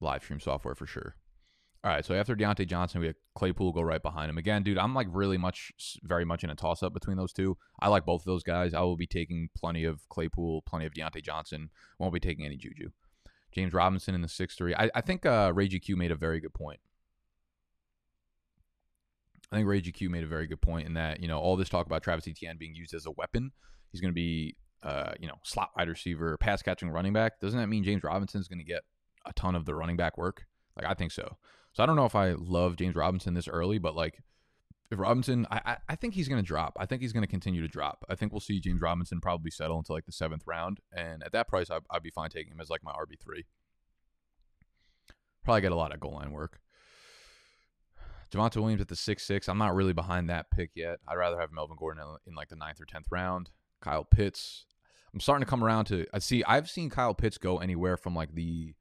live 0.01 0.23
stream 0.23 0.41
software 0.41 0.75
for 0.75 0.87
sure. 0.87 1.17
All 1.85 1.91
right, 1.91 2.05
so 2.05 2.15
after 2.15 2.37
Diontae 2.37 2.69
Johnson, 2.69 3.01
we 3.01 3.09
have 3.09 3.17
Claypool 3.35 3.73
go 3.73 3.81
right 3.81 4.01
behind 4.01 4.31
him. 4.31 4.39
Again, 4.39 4.63
dude, 4.63 4.79
I'm 4.79 4.95
like 4.95 5.09
really 5.11 5.37
much, 5.37 5.73
very 6.05 6.25
much 6.25 6.45
in 6.45 6.51
a 6.51 6.55
toss 6.55 6.81
up 6.81 6.95
between 6.95 7.17
those 7.17 7.33
two. 7.33 7.57
I 7.81 7.89
like 7.89 8.05
both 8.05 8.21
of 8.21 8.27
those 8.27 8.45
guys. 8.45 8.73
I 8.73 8.83
will 8.83 8.97
be 8.97 9.07
taking 9.07 9.49
plenty 9.57 9.85
of 9.85 10.09
Claypool, 10.09 10.63
plenty 10.63 10.87
of 10.87 10.95
Diontae 10.95 11.25
Johnson. 11.25 11.71
Won't 11.99 12.15
be 12.15 12.21
taking 12.21 12.47
any 12.47 12.57
Juju. 12.57 12.91
James 13.51 13.73
Robinson 13.73 14.15
in 14.15 14.23
the 14.23 14.29
6 14.29 14.55
3. 14.55 14.75
I, 14.77 14.91
I 14.95 15.01
think 15.01 15.27
uh, 15.27 15.51
Ray 15.53 15.69
GQ 15.69 15.97
made 15.97 16.13
a 16.13 16.17
very 16.17 16.39
good 16.39 16.55
point. 16.55 16.79
I 19.51 19.57
think 19.57 19.69
Ray 19.69 19.83
GQ 19.83 20.09
made 20.09 20.23
a 20.23 20.29
very 20.29 20.47
good 20.47 20.63
point 20.63 20.87
in 20.87 20.95
that, 20.95 21.21
you 21.21 21.27
know, 21.27 21.39
all 21.39 21.57
this 21.57 21.69
talk 21.69 21.87
about 21.87 22.05
Travis 22.05 22.29
Etienne 22.29 22.59
being 22.59 22.77
used 22.77 22.95
as 22.95 23.07
a 23.07 23.11
weapon, 23.11 23.51
he's 23.91 24.01
going 24.01 24.13
to 24.13 24.15
be, 24.15 24.57
uh, 24.85 25.13
you 25.19 25.27
know, 25.27 25.35
slot 25.43 25.71
wide 25.77 25.89
receiver, 25.89 26.39
pass 26.39 26.63
catching 26.63 26.91
running 26.91 27.13
back. 27.13 27.41
Doesn't 27.41 27.59
that 27.59 27.67
mean 27.67 27.83
James 27.83 28.05
Robinson 28.05 28.41
is 28.41 28.47
going 28.47 28.61
to 28.61 28.65
get 28.65 28.83
a 29.27 29.33
ton 29.35 29.57
of 29.57 29.67
the 29.67 29.75
running 29.75 29.97
back 29.97 30.17
work? 30.17 30.47
Like, 30.77 30.87
I 30.87 30.95
think 30.95 31.11
so. 31.13 31.37
So 31.73 31.83
I 31.83 31.87
don't 31.87 31.97
know 31.97 32.05
if 32.05 32.15
I 32.15 32.33
love 32.33 32.77
James 32.77 32.95
Robinson 32.95 33.35
this 33.35 33.49
early, 33.49 33.79
but 33.79 33.97
like 33.97 34.21
if 34.91 34.99
Robinson, 34.99 35.47
I, 35.51 35.79
I, 35.89 35.97
think 35.97 36.13
he's 36.13 36.29
going 36.29 36.43
to 36.43 36.47
drop. 36.47 36.77
I 36.79 36.85
think 36.85 37.01
he's 37.01 37.15
going 37.15 37.23
to 37.23 37.31
continue 37.31 37.63
to 37.63 37.69
drop. 37.69 38.05
I 38.11 38.15
think 38.15 38.31
we'll 38.31 38.41
see 38.41 38.61
James 38.61 38.83
Robinson 38.83 39.23
probably 39.23 39.51
settle 39.51 39.79
into 39.79 39.93
like 39.93 40.05
the 40.05 40.13
seventh 40.13 40.43
round, 40.47 40.81
and 40.95 41.23
at 41.23 41.33
that 41.33 41.49
price, 41.49 41.71
I, 41.71 41.79
I'd 41.91 42.03
be 42.03 42.11
fine 42.11 42.29
taking 42.29 42.53
him 42.53 42.61
as 42.61 42.69
like 42.69 42.85
my 42.85 42.93
RB 42.93 43.19
three. 43.19 43.47
Probably 45.45 45.63
get 45.63 45.73
a 45.73 45.77
lot 45.77 45.95
of 45.95 46.01
goal 46.01 46.13
line 46.13 46.31
work. 46.31 46.61
Javonte 48.31 48.57
Williams 48.57 48.83
at 48.83 48.89
the 48.89 48.97
six 48.97 49.25
six. 49.25 49.49
I'm 49.49 49.59
not 49.59 49.75
really 49.75 49.95
behind 49.95 50.29
that 50.29 50.51
pick 50.51 50.73
yet. 50.75 50.99
I'd 51.09 51.17
rather 51.17 51.41
have 51.41 51.53
Melvin 51.53 51.77
Gordon 51.79 52.03
in, 52.03 52.33
in 52.33 52.35
like 52.35 52.51
the 52.51 52.57
ninth 52.57 52.81
or 52.81 52.85
tenth 52.85 53.07
round. 53.11 53.49
Kyle 53.81 54.05
Pitts. 54.05 54.67
I'm 55.13 55.21
starting 55.21 55.45
to 55.45 55.51
come 55.51 55.65
around 55.65 55.87
to. 55.87 56.07
I 56.13 56.19
see. 56.19 56.45
I've 56.45 56.69
seen 56.69 56.91
Kyle 56.91 57.15
Pitts 57.15 57.39
go 57.39 57.59
anywhere 57.59 57.97
from 57.97 58.15
like 58.15 58.35
the 58.35 58.75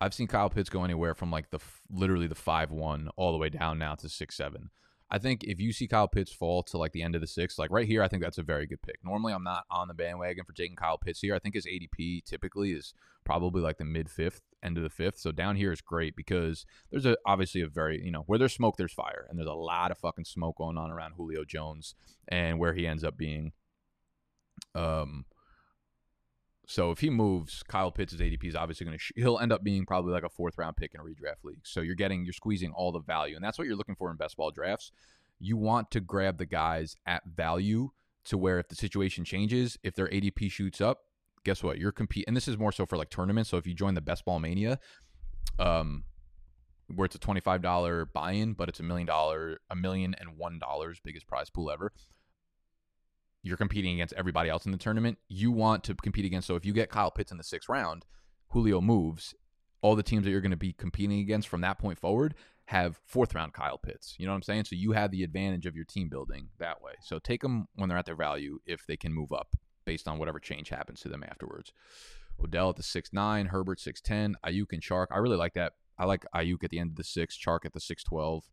I've 0.00 0.14
seen 0.14 0.26
Kyle 0.26 0.50
Pitts 0.50 0.70
go 0.70 0.84
anywhere 0.84 1.14
from 1.14 1.30
like 1.30 1.50
the 1.50 1.58
literally 1.90 2.26
the 2.26 2.34
five 2.34 2.70
one 2.70 3.10
all 3.16 3.32
the 3.32 3.38
way 3.38 3.50
down 3.50 3.78
now 3.78 3.94
to 3.96 4.08
six 4.08 4.36
seven. 4.36 4.70
I 5.12 5.18
think 5.18 5.42
if 5.42 5.58
you 5.58 5.72
see 5.72 5.88
Kyle 5.88 6.06
Pitts 6.06 6.32
fall 6.32 6.62
to 6.64 6.78
like 6.78 6.92
the 6.92 7.02
end 7.02 7.16
of 7.16 7.20
the 7.20 7.26
sixth, 7.26 7.58
like 7.58 7.72
right 7.72 7.86
here, 7.86 8.00
I 8.00 8.06
think 8.06 8.22
that's 8.22 8.38
a 8.38 8.44
very 8.44 8.66
good 8.66 8.80
pick. 8.80 8.98
Normally, 9.04 9.32
I'm 9.32 9.42
not 9.42 9.64
on 9.68 9.88
the 9.88 9.94
bandwagon 9.94 10.44
for 10.44 10.52
taking 10.52 10.76
Kyle 10.76 10.98
Pitts 10.98 11.20
here. 11.20 11.34
I 11.34 11.40
think 11.40 11.56
his 11.56 11.66
ADP 11.66 12.24
typically 12.24 12.70
is 12.70 12.94
probably 13.24 13.60
like 13.60 13.78
the 13.78 13.84
mid 13.84 14.08
fifth, 14.08 14.42
end 14.62 14.76
of 14.76 14.84
the 14.84 14.88
fifth. 14.88 15.18
So 15.18 15.32
down 15.32 15.56
here 15.56 15.72
is 15.72 15.80
great 15.80 16.14
because 16.14 16.64
there's 16.90 17.06
a 17.06 17.16
obviously 17.26 17.60
a 17.60 17.68
very 17.68 18.02
you 18.04 18.12
know 18.12 18.22
where 18.26 18.38
there's 18.38 18.54
smoke, 18.54 18.76
there's 18.76 18.92
fire, 18.92 19.26
and 19.28 19.36
there's 19.36 19.48
a 19.48 19.52
lot 19.52 19.90
of 19.90 19.98
fucking 19.98 20.26
smoke 20.26 20.58
going 20.58 20.78
on 20.78 20.92
around 20.92 21.14
Julio 21.16 21.44
Jones 21.44 21.96
and 22.28 22.60
where 22.60 22.74
he 22.74 22.86
ends 22.86 23.02
up 23.02 23.16
being. 23.16 23.52
Um, 24.76 25.24
so 26.70 26.92
if 26.92 27.00
he 27.00 27.10
moves, 27.10 27.64
Kyle 27.64 27.90
Pitts' 27.90 28.14
ADP 28.14 28.44
is 28.44 28.54
obviously 28.54 28.86
going 28.86 28.96
to 28.96 29.02
sh- 29.02 29.10
he'll 29.16 29.40
end 29.40 29.52
up 29.52 29.64
being 29.64 29.84
probably 29.84 30.12
like 30.12 30.22
a 30.22 30.28
fourth 30.28 30.56
round 30.56 30.76
pick 30.76 30.94
in 30.94 31.00
a 31.00 31.02
redraft 31.02 31.42
league. 31.42 31.62
So 31.64 31.80
you're 31.80 31.96
getting 31.96 32.22
you're 32.22 32.32
squeezing 32.32 32.70
all 32.70 32.92
the 32.92 33.00
value, 33.00 33.34
and 33.34 33.44
that's 33.44 33.58
what 33.58 33.66
you're 33.66 33.74
looking 33.74 33.96
for 33.96 34.08
in 34.08 34.16
best 34.16 34.36
ball 34.36 34.52
drafts. 34.52 34.92
You 35.40 35.56
want 35.56 35.90
to 35.90 36.00
grab 36.00 36.38
the 36.38 36.46
guys 36.46 36.94
at 37.06 37.24
value 37.26 37.90
to 38.26 38.38
where 38.38 38.60
if 38.60 38.68
the 38.68 38.76
situation 38.76 39.24
changes, 39.24 39.78
if 39.82 39.96
their 39.96 40.06
ADP 40.06 40.48
shoots 40.52 40.80
up, 40.80 41.00
guess 41.42 41.60
what? 41.60 41.78
You're 41.78 41.90
compete, 41.90 42.26
and 42.28 42.36
this 42.36 42.46
is 42.46 42.56
more 42.56 42.70
so 42.70 42.86
for 42.86 42.96
like 42.96 43.10
tournaments. 43.10 43.50
So 43.50 43.56
if 43.56 43.66
you 43.66 43.74
join 43.74 43.94
the 43.94 44.00
Best 44.00 44.24
Ball 44.24 44.38
Mania, 44.38 44.78
um, 45.58 46.04
where 46.94 47.06
it's 47.06 47.16
a 47.16 47.18
twenty 47.18 47.40
five 47.40 47.62
dollar 47.62 48.04
buy 48.04 48.30
in, 48.30 48.52
but 48.52 48.68
it's 48.68 48.78
a 48.78 48.84
million 48.84 49.08
dollar, 49.08 49.58
a 49.70 49.74
million 49.74 50.14
and 50.20 50.38
one 50.38 50.60
dollars 50.60 51.00
biggest 51.02 51.26
prize 51.26 51.50
pool 51.50 51.68
ever 51.68 51.92
you're 53.42 53.56
competing 53.56 53.94
against 53.94 54.14
everybody 54.14 54.50
else 54.50 54.66
in 54.66 54.72
the 54.72 54.78
tournament. 54.78 55.18
You 55.28 55.50
want 55.50 55.84
to 55.84 55.94
compete 55.94 56.24
against. 56.24 56.46
So 56.46 56.56
if 56.56 56.64
you 56.64 56.72
get 56.72 56.90
Kyle 56.90 57.10
Pitts 57.10 57.30
in 57.32 57.38
the 57.38 57.44
sixth 57.44 57.68
round, 57.68 58.04
Julio 58.48 58.80
moves. 58.80 59.34
All 59.82 59.96
the 59.96 60.02
teams 60.02 60.24
that 60.24 60.30
you're 60.30 60.42
going 60.42 60.50
to 60.50 60.56
be 60.58 60.74
competing 60.74 61.20
against 61.20 61.48
from 61.48 61.62
that 61.62 61.78
point 61.78 61.98
forward 61.98 62.34
have 62.66 63.00
fourth 63.06 63.34
round 63.34 63.54
Kyle 63.54 63.78
Pitts. 63.78 64.14
You 64.18 64.26
know 64.26 64.32
what 64.32 64.36
I'm 64.36 64.42
saying? 64.42 64.64
So 64.64 64.76
you 64.76 64.92
have 64.92 65.10
the 65.10 65.24
advantage 65.24 65.64
of 65.64 65.74
your 65.74 65.86
team 65.86 66.08
building 66.08 66.48
that 66.58 66.82
way. 66.82 66.92
So 67.00 67.18
take 67.18 67.40
them 67.40 67.66
when 67.76 67.88
they're 67.88 67.98
at 67.98 68.06
their 68.06 68.14
value 68.14 68.58
if 68.66 68.86
they 68.86 68.96
can 68.96 69.12
move 69.12 69.32
up 69.32 69.56
based 69.86 70.06
on 70.06 70.18
whatever 70.18 70.38
change 70.38 70.68
happens 70.68 71.00
to 71.00 71.08
them 71.08 71.24
afterwards. 71.26 71.72
Odell 72.38 72.70
at 72.70 72.76
the 72.76 72.82
six 72.82 73.10
nine, 73.12 73.46
Herbert 73.46 73.80
six 73.80 74.00
ten, 74.00 74.36
Aiyuk 74.44 74.72
and 74.72 74.82
Chark. 74.82 75.06
I 75.10 75.18
really 75.18 75.36
like 75.36 75.54
that. 75.54 75.72
I 75.98 76.04
like 76.04 76.24
Aiyuk 76.34 76.62
at 76.62 76.70
the 76.70 76.78
end 76.78 76.90
of 76.90 76.96
the 76.96 77.04
six, 77.04 77.38
Chark 77.38 77.64
at 77.64 77.72
the 77.72 77.80
six 77.80 78.04
twelve. 78.04 78.44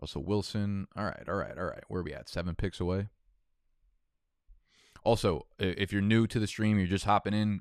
Russell 0.00 0.24
Wilson. 0.24 0.86
All 0.96 1.04
right, 1.04 1.24
all 1.28 1.34
right, 1.34 1.56
all 1.56 1.66
right. 1.66 1.84
Where 1.88 2.00
are 2.00 2.04
we 2.04 2.14
at? 2.14 2.28
Seven 2.28 2.54
picks 2.54 2.80
away. 2.80 3.08
Also, 5.04 5.46
if 5.58 5.92
you're 5.92 6.02
new 6.02 6.26
to 6.26 6.40
the 6.40 6.46
stream, 6.46 6.78
you're 6.78 6.86
just 6.86 7.04
hopping 7.04 7.34
in, 7.34 7.60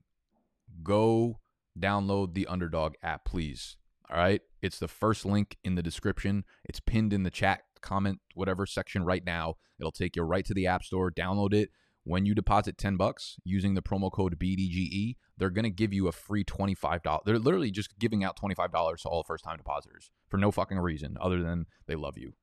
go 0.82 1.39
download 1.77 2.34
the 2.34 2.47
Underdog 2.47 2.95
app, 3.03 3.25
please. 3.25 3.77
All 4.10 4.17
right. 4.17 4.41
It's 4.62 4.79
the 4.79 4.88
first 4.88 5.25
link 5.25 5.58
in 5.63 5.75
the 5.75 5.84
description. 5.84 6.45
It's 6.63 6.79
pinned 6.79 7.13
in 7.13 7.23
the 7.23 7.29
chat, 7.29 7.63
comment, 7.82 8.19
whatever 8.34 8.65
section 8.65 9.03
right 9.03 9.25
now. 9.25 9.56
It'll 9.79 9.91
take 9.91 10.15
you 10.15 10.23
right 10.23 10.45
to 10.45 10.53
the 10.53 10.67
App 10.67 10.84
Store. 10.84 11.12
Download 11.12 11.53
it. 11.53 11.69
When 12.06 12.25
you 12.25 12.36
deposit 12.36 12.77
10 12.77 12.97
bucks 12.97 13.38
using 13.45 13.75
the 13.75 13.82
promo 13.82 14.12
code 14.12 14.38
BDGE, 14.38 15.15
they're 15.38 15.49
going 15.49 15.63
to 15.63 15.69
give 15.69 15.93
you 15.93 16.08
a 16.08 16.12
free 16.12 16.43
$25. 16.43 17.19
They're 17.25 17.39
literally 17.39 17.71
just 17.71 17.97
giving 17.97 18.23
out 18.23 18.38
$25 18.38 19.01
to 19.01 19.10
all 19.10 19.23
first 19.23 19.43
time 19.43 19.58
depositors 19.58 20.12
for 20.27 20.38
no 20.38 20.51
fucking 20.51 20.79
reason 20.79 21.17
other 21.19 21.41
than 21.41 21.65
they 21.88 21.95
love 21.95 22.17
you. 22.17 22.34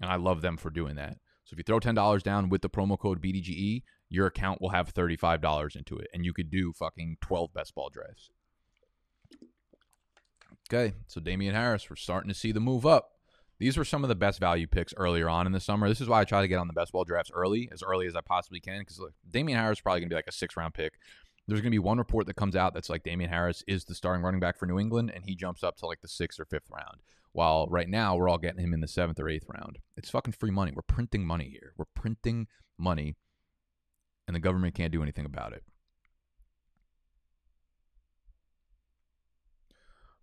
And 0.00 0.10
I 0.10 0.16
love 0.16 0.40
them 0.40 0.56
for 0.56 0.70
doing 0.70 0.96
that. 0.96 1.18
So 1.44 1.54
if 1.54 1.58
you 1.58 1.64
throw 1.64 1.80
$10 1.80 2.22
down 2.22 2.48
with 2.48 2.62
the 2.62 2.70
promo 2.70 2.98
code 2.98 3.22
BDGE, 3.22 3.82
your 4.08 4.26
account 4.26 4.60
will 4.60 4.70
have 4.70 4.94
$35 4.94 5.76
into 5.76 5.96
it 5.96 6.08
and 6.12 6.24
you 6.24 6.32
could 6.32 6.50
do 6.50 6.72
fucking 6.72 7.18
12 7.20 7.52
best 7.52 7.74
ball 7.74 7.90
drafts. 7.90 8.30
Okay, 10.70 10.94
so 11.06 11.20
Damien 11.20 11.54
Harris, 11.54 11.88
we're 11.88 11.96
starting 11.96 12.28
to 12.28 12.34
see 12.34 12.52
the 12.52 12.60
move 12.60 12.84
up. 12.84 13.12
These 13.58 13.76
were 13.76 13.84
some 13.84 14.04
of 14.04 14.08
the 14.08 14.14
best 14.14 14.38
value 14.38 14.66
picks 14.66 14.94
earlier 14.96 15.28
on 15.28 15.46
in 15.46 15.52
the 15.52 15.60
summer. 15.60 15.88
This 15.88 16.00
is 16.00 16.08
why 16.08 16.20
I 16.20 16.24
try 16.24 16.42
to 16.42 16.48
get 16.48 16.58
on 16.58 16.68
the 16.68 16.74
best 16.74 16.92
ball 16.92 17.04
drafts 17.04 17.30
early, 17.34 17.68
as 17.72 17.82
early 17.82 18.06
as 18.06 18.14
I 18.14 18.20
possibly 18.20 18.60
can, 18.60 18.80
because 18.80 19.00
like, 19.00 19.14
Damien 19.28 19.58
Harris 19.58 19.78
is 19.78 19.82
probably 19.82 20.00
going 20.00 20.10
to 20.10 20.12
be 20.12 20.18
like 20.18 20.28
a 20.28 20.32
six 20.32 20.56
round 20.56 20.74
pick. 20.74 20.94
There's 21.48 21.60
going 21.60 21.70
to 21.70 21.74
be 21.74 21.78
one 21.78 21.98
report 21.98 22.26
that 22.26 22.36
comes 22.36 22.54
out 22.54 22.74
that's 22.74 22.90
like 22.90 23.02
Damien 23.02 23.30
Harris 23.30 23.64
is 23.66 23.84
the 23.84 23.94
starting 23.94 24.22
running 24.22 24.38
back 24.38 24.58
for 24.58 24.66
New 24.66 24.78
England, 24.78 25.10
and 25.14 25.24
he 25.24 25.34
jumps 25.34 25.64
up 25.64 25.76
to 25.78 25.86
like 25.86 26.02
the 26.02 26.08
sixth 26.08 26.38
or 26.38 26.44
fifth 26.44 26.68
round. 26.70 27.00
While 27.32 27.66
right 27.68 27.88
now 27.88 28.16
we're 28.16 28.28
all 28.28 28.38
getting 28.38 28.62
him 28.62 28.74
in 28.74 28.80
the 28.80 28.88
seventh 28.88 29.18
or 29.18 29.28
eighth 29.28 29.46
round. 29.48 29.78
It's 29.96 30.10
fucking 30.10 30.34
free 30.34 30.50
money. 30.50 30.72
We're 30.74 30.82
printing 30.82 31.26
money 31.26 31.48
here. 31.50 31.72
We're 31.76 31.86
printing 31.94 32.46
money 32.78 33.16
and 34.28 34.36
the 34.36 34.40
government 34.40 34.74
can't 34.74 34.92
do 34.92 35.02
anything 35.02 35.24
about 35.24 35.54
it. 35.54 35.64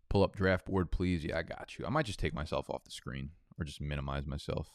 Pull 0.09 0.23
up 0.23 0.35
draft 0.35 0.67
board, 0.67 0.91
please. 0.91 1.25
Yeah, 1.25 1.39
I 1.39 1.41
got 1.41 1.77
you. 1.77 1.85
I 1.85 1.89
might 1.89 2.05
just 2.05 2.19
take 2.19 2.33
myself 2.33 2.69
off 2.69 2.85
the 2.85 2.91
screen 2.91 3.31
or 3.59 3.65
just 3.65 3.81
minimize 3.81 4.27
myself 4.27 4.69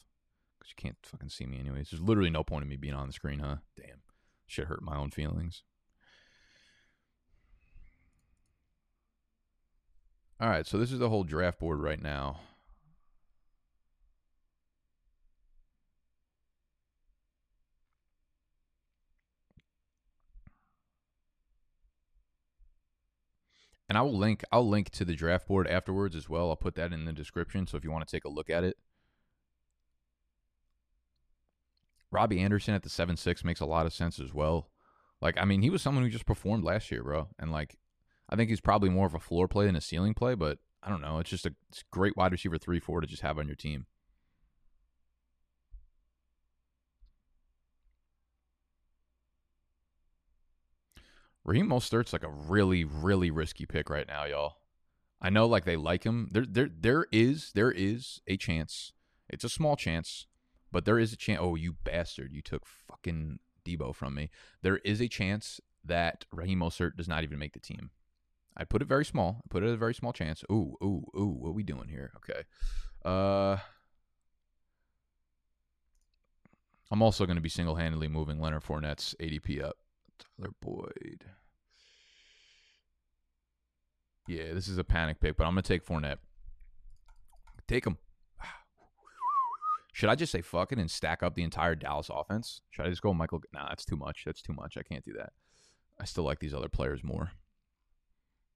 because 0.59 0.71
you 0.71 0.75
can't 0.77 0.97
fucking 1.01 1.29
see 1.29 1.45
me 1.45 1.59
anyways. 1.59 1.89
There's 1.89 2.03
literally 2.03 2.29
no 2.29 2.43
point 2.43 2.63
in 2.63 2.69
me 2.69 2.75
being 2.75 2.93
on 2.93 3.07
the 3.07 3.13
screen, 3.13 3.39
huh? 3.39 3.55
Damn. 3.77 4.01
Should 4.45 4.67
hurt 4.67 4.83
my 4.83 4.97
own 4.97 5.09
feelings. 5.09 5.63
All 10.41 10.49
right, 10.49 10.67
so 10.67 10.77
this 10.77 10.91
is 10.91 10.99
the 10.99 11.09
whole 11.09 11.23
draft 11.23 11.59
board 11.59 11.79
right 11.79 12.01
now. 12.01 12.41
And 23.91 23.97
I 23.97 24.03
will 24.03 24.17
link 24.17 24.45
I'll 24.53 24.69
link 24.69 24.89
to 24.91 25.03
the 25.03 25.15
draft 25.15 25.49
board 25.49 25.67
afterwards 25.67 26.15
as 26.15 26.29
well. 26.29 26.49
I'll 26.49 26.55
put 26.55 26.75
that 26.75 26.93
in 26.93 27.03
the 27.03 27.11
description 27.11 27.67
so 27.67 27.75
if 27.75 27.83
you 27.83 27.91
want 27.91 28.07
to 28.07 28.09
take 28.09 28.23
a 28.23 28.29
look 28.29 28.49
at 28.49 28.63
it. 28.63 28.77
Robbie 32.09 32.39
Anderson 32.39 32.73
at 32.73 32.83
the 32.83 32.89
7-6 32.89 33.43
makes 33.43 33.59
a 33.59 33.65
lot 33.65 33.85
of 33.85 33.91
sense 33.91 34.17
as 34.17 34.33
well. 34.33 34.69
Like 35.19 35.37
I 35.37 35.43
mean, 35.43 35.61
he 35.61 35.69
was 35.69 35.81
someone 35.81 36.05
who 36.05 36.09
just 36.09 36.25
performed 36.25 36.63
last 36.63 36.89
year, 36.89 37.03
bro. 37.03 37.27
And 37.37 37.51
like 37.51 37.75
I 38.29 38.37
think 38.37 38.49
he's 38.49 38.61
probably 38.61 38.87
more 38.87 39.07
of 39.07 39.13
a 39.13 39.19
floor 39.19 39.49
play 39.49 39.65
than 39.65 39.75
a 39.75 39.81
ceiling 39.81 40.13
play, 40.13 40.35
but 40.35 40.59
I 40.81 40.89
don't 40.89 41.01
know. 41.01 41.19
It's 41.19 41.29
just 41.29 41.45
a 41.45 41.53
it's 41.67 41.83
great 41.91 42.15
wide 42.15 42.31
receiver 42.31 42.57
3-4 42.57 43.01
to 43.01 43.07
just 43.07 43.23
have 43.23 43.37
on 43.37 43.47
your 43.47 43.57
team. 43.57 43.87
Raheem 51.43 51.67
Mostert's 51.67 52.13
like 52.13 52.23
a 52.23 52.29
really, 52.29 52.83
really 52.83 53.31
risky 53.31 53.65
pick 53.65 53.89
right 53.89 54.07
now, 54.07 54.25
y'all. 54.25 54.57
I 55.21 55.29
know 55.29 55.45
like 55.45 55.65
they 55.65 55.77
like 55.77 56.03
him. 56.03 56.29
There 56.31 56.45
there 56.47 56.69
there 56.69 57.05
is 57.11 57.51
there 57.53 57.71
is 57.71 58.21
a 58.27 58.37
chance. 58.37 58.91
It's 59.29 59.43
a 59.43 59.49
small 59.49 59.75
chance, 59.75 60.25
but 60.71 60.85
there 60.85 60.99
is 60.99 61.13
a 61.13 61.17
chance. 61.17 61.39
Oh, 61.41 61.55
you 61.55 61.73
bastard. 61.83 62.33
You 62.33 62.41
took 62.41 62.65
fucking 62.65 63.39
Deebo 63.63 63.95
from 63.95 64.15
me. 64.15 64.29
There 64.61 64.77
is 64.77 65.01
a 65.01 65.07
chance 65.07 65.59
that 65.83 66.25
Raheem 66.31 66.59
Mostert 66.59 66.95
does 66.97 67.07
not 67.07 67.23
even 67.23 67.39
make 67.39 67.53
the 67.53 67.59
team. 67.59 67.91
I 68.57 68.65
put 68.65 68.81
it 68.81 68.87
very 68.87 69.05
small. 69.05 69.41
I 69.45 69.47
put 69.49 69.63
it 69.63 69.67
at 69.67 69.73
a 69.73 69.77
very 69.77 69.93
small 69.93 70.11
chance. 70.11 70.43
Ooh, 70.51 70.75
ooh, 70.83 71.05
ooh. 71.15 71.35
What 71.39 71.49
are 71.49 71.53
we 71.53 71.63
doing 71.63 71.87
here? 71.87 72.11
Okay. 72.17 72.43
Uh 73.05 73.57
I'm 76.91 77.01
also 77.01 77.25
going 77.25 77.37
to 77.37 77.41
be 77.41 77.47
single 77.47 77.75
handedly 77.75 78.09
moving 78.09 78.41
Leonard 78.41 78.63
Fournette's 78.63 79.15
ADP 79.21 79.63
up. 79.63 79.77
Tyler 80.37 80.51
Boyd. 80.61 81.25
Yeah, 84.27 84.53
this 84.53 84.67
is 84.67 84.77
a 84.77 84.83
panic 84.83 85.19
pick, 85.19 85.37
but 85.37 85.45
I'm 85.45 85.51
gonna 85.51 85.61
take 85.61 85.85
Fournette. 85.85 86.17
Take 87.67 87.85
him. 87.85 87.97
Should 89.93 90.09
I 90.09 90.15
just 90.15 90.31
say 90.31 90.41
fuck 90.41 90.71
it 90.71 90.79
and 90.79 90.89
stack 90.89 91.23
up 91.23 91.35
the 91.35 91.43
entire 91.43 91.75
Dallas 91.75 92.09
offense? 92.13 92.61
Should 92.69 92.85
I 92.85 92.89
just 92.89 93.01
go 93.01 93.13
Michael? 93.13 93.41
Nah, 93.53 93.69
that's 93.69 93.85
too 93.85 93.97
much. 93.97 94.23
That's 94.25 94.41
too 94.41 94.53
much. 94.53 94.77
I 94.77 94.83
can't 94.83 95.03
do 95.03 95.13
that. 95.13 95.33
I 95.99 96.05
still 96.05 96.23
like 96.23 96.39
these 96.39 96.53
other 96.53 96.69
players 96.69 97.03
more. 97.03 97.31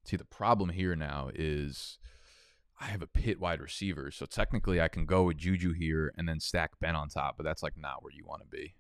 See, 0.06 0.18
the 0.18 0.26
problem 0.26 0.70
here 0.70 0.96
now 0.96 1.30
is 1.34 1.98
I 2.80 2.86
have 2.86 3.02
a 3.02 3.08
pit 3.08 3.40
wide 3.40 3.62
receiver, 3.62 4.12
so 4.12 4.26
technically 4.26 4.82
I 4.82 4.88
can 4.88 5.06
go 5.06 5.24
with 5.24 5.38
Juju 5.38 5.74
here 5.74 6.14
and 6.18 6.28
then 6.28 6.40
stack 6.40 6.72
Ben 6.80 6.96
on 6.96 7.10
top, 7.10 7.38
but 7.38 7.44
that's 7.44 7.64
like 7.64 7.78
not 7.78 8.04
where 8.04 8.14
you 8.14 8.26
want 8.26 8.42
to 8.42 8.48
be. 8.48 8.76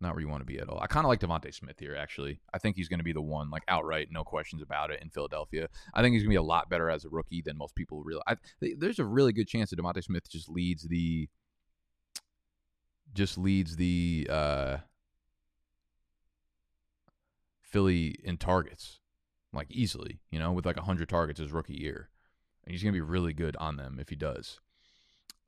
Not 0.00 0.12
where 0.12 0.20
you 0.20 0.28
want 0.28 0.42
to 0.42 0.46
be 0.46 0.58
at 0.58 0.68
all. 0.68 0.78
I 0.78 0.86
kind 0.86 1.06
of 1.06 1.08
like 1.08 1.20
DeVonta 1.20 1.54
Smith 1.54 1.78
here, 1.78 1.96
actually. 1.96 2.40
I 2.52 2.58
think 2.58 2.76
he's 2.76 2.88
going 2.88 2.98
to 2.98 3.04
be 3.04 3.14
the 3.14 3.22
one, 3.22 3.50
like 3.50 3.62
outright, 3.66 4.08
no 4.10 4.24
questions 4.24 4.60
about 4.60 4.90
it, 4.90 5.00
in 5.00 5.08
Philadelphia. 5.08 5.68
I 5.94 6.02
think 6.02 6.12
he's 6.12 6.22
going 6.22 6.30
to 6.30 6.34
be 6.34 6.36
a 6.36 6.42
lot 6.42 6.68
better 6.68 6.90
as 6.90 7.06
a 7.06 7.08
rookie 7.08 7.40
than 7.40 7.56
most 7.56 7.74
people 7.74 8.02
realize. 8.02 8.24
I, 8.28 8.36
there's 8.76 8.98
a 8.98 9.06
really 9.06 9.32
good 9.32 9.48
chance 9.48 9.70
that 9.70 9.78
DeVonta 9.78 10.04
Smith 10.04 10.30
just 10.30 10.50
leads 10.50 10.82
the 10.82 11.28
just 13.14 13.38
leads 13.38 13.76
the 13.76 14.28
uh, 14.30 14.76
Philly 17.62 18.16
in 18.22 18.36
targets, 18.36 19.00
like 19.52 19.70
easily, 19.70 20.20
you 20.30 20.38
know, 20.38 20.52
with 20.52 20.66
like 20.66 20.76
100 20.76 21.08
targets 21.08 21.40
his 21.40 21.52
rookie 21.52 21.80
year. 21.80 22.10
And 22.64 22.72
he's 22.72 22.82
going 22.82 22.92
to 22.92 22.96
be 22.96 23.00
really 23.00 23.32
good 23.32 23.56
on 23.56 23.76
them 23.76 23.98
if 24.00 24.10
he 24.10 24.16
does. 24.16 24.60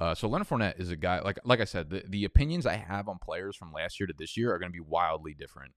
Uh, 0.00 0.14
so 0.14 0.28
Leonard 0.28 0.48
Fournette 0.48 0.78
is 0.78 0.90
a 0.90 0.96
guy 0.96 1.20
like 1.20 1.38
like 1.44 1.60
I 1.60 1.64
said, 1.64 1.90
the, 1.90 2.04
the 2.08 2.24
opinions 2.24 2.66
I 2.66 2.76
have 2.76 3.08
on 3.08 3.18
players 3.18 3.56
from 3.56 3.72
last 3.72 3.98
year 3.98 4.06
to 4.06 4.14
this 4.16 4.36
year 4.36 4.54
are 4.54 4.58
going 4.58 4.70
to 4.70 4.76
be 4.76 4.84
wildly 4.84 5.34
different. 5.34 5.72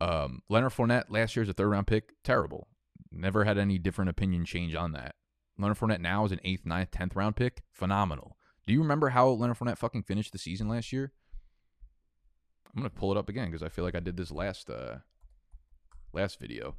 Um, 0.00 0.42
Leonard 0.48 0.72
Fournette 0.72 1.04
last 1.08 1.36
year 1.36 1.42
is 1.44 1.48
a 1.48 1.52
third 1.52 1.68
round 1.68 1.86
pick, 1.86 2.12
terrible. 2.24 2.68
Never 3.12 3.44
had 3.44 3.56
any 3.56 3.78
different 3.78 4.10
opinion 4.10 4.44
change 4.44 4.74
on 4.74 4.92
that. 4.92 5.14
Leonard 5.58 5.78
Fournette 5.78 6.00
now 6.00 6.24
is 6.24 6.32
an 6.32 6.40
eighth, 6.44 6.66
ninth, 6.66 6.90
tenth 6.90 7.14
round 7.14 7.36
pick, 7.36 7.62
phenomenal. 7.72 8.36
Do 8.66 8.72
you 8.72 8.82
remember 8.82 9.10
how 9.10 9.28
Leonard 9.28 9.58
Fournette 9.58 9.78
fucking 9.78 10.02
finished 10.02 10.32
the 10.32 10.38
season 10.38 10.68
last 10.68 10.92
year? 10.92 11.12
I'm 12.74 12.82
gonna 12.82 12.90
pull 12.90 13.12
it 13.12 13.16
up 13.16 13.28
again 13.28 13.46
because 13.46 13.62
I 13.62 13.68
feel 13.68 13.84
like 13.84 13.94
I 13.94 14.00
did 14.00 14.16
this 14.16 14.30
last 14.32 14.68
uh 14.68 14.96
last 16.12 16.40
video. 16.40 16.74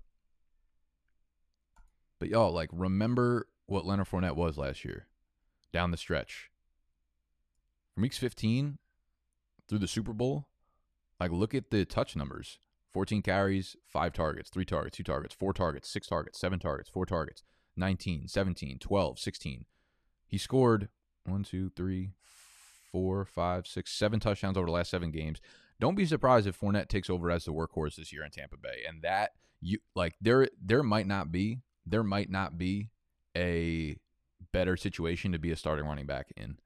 But 2.19 2.29
y'all, 2.29 2.51
like, 2.51 2.69
remember 2.73 3.47
what 3.67 3.85
Leonard 3.85 4.07
Fournette 4.09 4.35
was 4.35 4.57
last 4.57 4.83
year 4.83 5.07
down 5.71 5.91
the 5.91 5.97
stretch. 5.97 6.49
From 7.97 8.03
weeks 8.03 8.19
15 8.19 8.77
through 9.67 9.79
the 9.79 9.87
Super 9.87 10.13
Bowl, 10.13 10.45
like, 11.19 11.31
look 11.31 11.55
at 11.55 11.71
the 11.71 11.83
touch 11.83 12.15
numbers 12.15 12.59
14 12.93 13.23
carries, 13.23 13.75
five 13.87 14.13
targets, 14.13 14.51
three 14.51 14.65
targets, 14.65 14.97
two 14.97 15.03
targets, 15.03 15.33
four 15.33 15.51
targets, 15.51 15.89
six 15.89 16.05
targets, 16.05 16.39
seven 16.39 16.59
targets, 16.59 16.91
four 16.91 17.07
targets, 17.07 17.41
19, 17.75 18.27
17, 18.27 18.77
12, 18.77 19.17
16. 19.17 19.65
He 20.27 20.37
scored 20.37 20.89
one, 21.25 21.41
two, 21.43 21.71
three, 21.75 22.11
four, 22.91 23.25
five, 23.25 23.65
six, 23.65 23.93
seven 23.93 24.19
touchdowns 24.19 24.57
over 24.57 24.67
the 24.67 24.73
last 24.73 24.91
seven 24.91 25.09
games. 25.09 25.41
Don't 25.79 25.95
be 25.95 26.05
surprised 26.05 26.45
if 26.45 26.59
Fournette 26.59 26.89
takes 26.89 27.09
over 27.09 27.31
as 27.31 27.45
the 27.45 27.51
workhorse 27.51 27.95
this 27.95 28.13
year 28.13 28.23
in 28.23 28.29
Tampa 28.29 28.57
Bay. 28.57 28.83
And 28.87 29.01
that 29.01 29.31
you 29.59 29.79
like 29.95 30.13
there 30.21 30.49
there 30.63 30.83
might 30.83 31.07
not 31.07 31.31
be 31.31 31.61
there 31.83 32.03
might 32.03 32.29
not 32.29 32.59
be 32.59 32.91
a 33.35 33.97
better 34.53 34.77
situation 34.77 35.31
to 35.31 35.39
be 35.39 35.49
a 35.49 35.55
starting 35.55 35.87
running 35.87 36.05
back 36.05 36.31
in. 36.37 36.59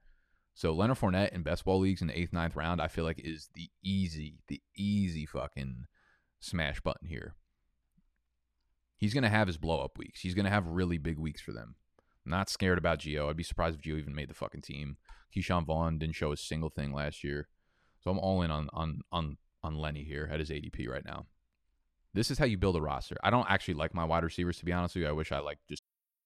So 0.53 0.73
Leonard 0.73 0.97
Fournette 0.97 1.31
in 1.31 1.43
best 1.43 1.65
ball 1.65 1.79
leagues 1.79 2.01
in 2.01 2.07
the 2.07 2.19
eighth, 2.19 2.33
ninth 2.33 2.55
round, 2.55 2.81
I 2.81 2.87
feel 2.87 3.05
like 3.05 3.19
is 3.23 3.49
the 3.55 3.69
easy, 3.83 4.39
the 4.47 4.61
easy 4.75 5.25
fucking 5.25 5.85
smash 6.39 6.81
button 6.81 7.07
here. 7.07 7.35
He's 8.97 9.13
gonna 9.13 9.29
have 9.29 9.47
his 9.47 9.57
blow 9.57 9.81
up 9.81 9.97
weeks. 9.97 10.21
He's 10.21 10.35
gonna 10.35 10.49
have 10.49 10.67
really 10.67 10.97
big 10.97 11.17
weeks 11.17 11.41
for 11.41 11.51
them. 11.51 11.75
I'm 12.25 12.31
not 12.31 12.49
scared 12.49 12.77
about 12.77 12.99
Gio. 12.99 13.29
I'd 13.29 13.37
be 13.37 13.43
surprised 13.43 13.77
if 13.77 13.81
Gio 13.81 13.97
even 13.97 14.13
made 14.13 14.29
the 14.29 14.35
fucking 14.35 14.61
team. 14.61 14.97
Ke'Shawn 15.35 15.65
Vaughn 15.65 15.97
didn't 15.97 16.15
show 16.15 16.31
a 16.31 16.37
single 16.37 16.69
thing 16.69 16.93
last 16.93 17.23
year. 17.23 17.47
So 18.03 18.11
I'm 18.11 18.19
all 18.19 18.41
in 18.41 18.51
on 18.51 18.69
on 18.73 19.01
on 19.11 19.37
on 19.63 19.75
Lenny 19.75 20.03
here 20.03 20.29
at 20.31 20.39
his 20.39 20.49
ADP 20.49 20.87
right 20.87 21.05
now. 21.05 21.25
This 22.13 22.29
is 22.29 22.37
how 22.37 22.45
you 22.45 22.57
build 22.57 22.75
a 22.75 22.81
roster. 22.81 23.15
I 23.23 23.29
don't 23.29 23.49
actually 23.49 23.75
like 23.75 23.93
my 23.93 24.03
wide 24.03 24.23
receivers 24.23 24.57
to 24.57 24.65
be 24.65 24.73
honest 24.73 24.95
with 24.95 25.03
you. 25.03 25.09
I 25.09 25.13
wish 25.13 25.31
I 25.31 25.39
like 25.39 25.59
just 25.69 25.83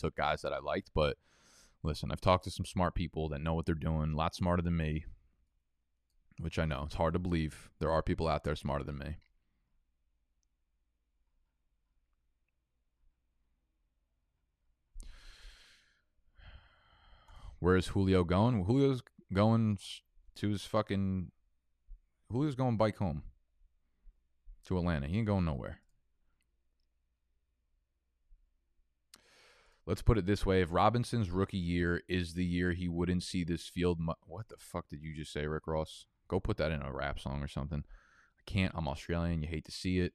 took 0.00 0.16
guys 0.16 0.42
that 0.42 0.52
I 0.52 0.58
liked. 0.58 0.90
But 0.94 1.16
listen, 1.82 2.10
I've 2.10 2.20
talked 2.20 2.44
to 2.44 2.50
some 2.50 2.66
smart 2.66 2.94
people 2.94 3.28
that 3.28 3.40
know 3.40 3.54
what 3.54 3.66
they're 3.66 3.74
doing, 3.74 4.12
a 4.12 4.16
lot 4.16 4.34
smarter 4.34 4.62
than 4.62 4.76
me, 4.76 5.04
which 6.38 6.58
I 6.58 6.64
know 6.64 6.84
it's 6.86 6.94
hard 6.94 7.12
to 7.12 7.18
believe. 7.18 7.70
There 7.78 7.90
are 7.90 8.02
people 8.02 8.28
out 8.28 8.44
there 8.44 8.56
smarter 8.56 8.84
than 8.84 8.98
me. 8.98 9.16
Where's 17.60 17.88
Julio 17.88 18.24
going? 18.24 18.64
Julio's 18.64 19.02
going 19.32 19.78
to 20.36 20.48
his 20.48 20.64
fucking. 20.64 21.30
Julio's 22.32 22.54
going 22.54 22.78
bike 22.78 22.96
home 22.96 23.22
to 24.66 24.78
Atlanta. 24.78 25.06
He 25.06 25.18
ain't 25.18 25.26
going 25.26 25.44
nowhere. 25.44 25.79
Let's 29.90 30.02
put 30.02 30.16
it 30.16 30.24
this 30.24 30.46
way: 30.46 30.62
if 30.62 30.72
Robinson's 30.72 31.30
rookie 31.30 31.58
year 31.58 32.02
is 32.08 32.34
the 32.34 32.44
year 32.44 32.72
he 32.72 32.88
wouldn't 32.88 33.24
see 33.24 33.42
this 33.42 33.66
field, 33.66 33.98
mu- 34.00 34.12
what 34.24 34.48
the 34.48 34.56
fuck 34.56 34.88
did 34.88 35.02
you 35.02 35.12
just 35.14 35.32
say, 35.32 35.46
Rick 35.46 35.66
Ross? 35.66 36.06
Go 36.28 36.38
put 36.38 36.56
that 36.58 36.70
in 36.70 36.80
a 36.80 36.92
rap 36.92 37.18
song 37.18 37.42
or 37.42 37.48
something. 37.48 37.82
I 38.38 38.42
can't. 38.46 38.72
I'm 38.76 38.86
Australian. 38.86 39.42
You 39.42 39.48
hate 39.48 39.64
to 39.64 39.72
see 39.72 39.98
it. 39.98 40.12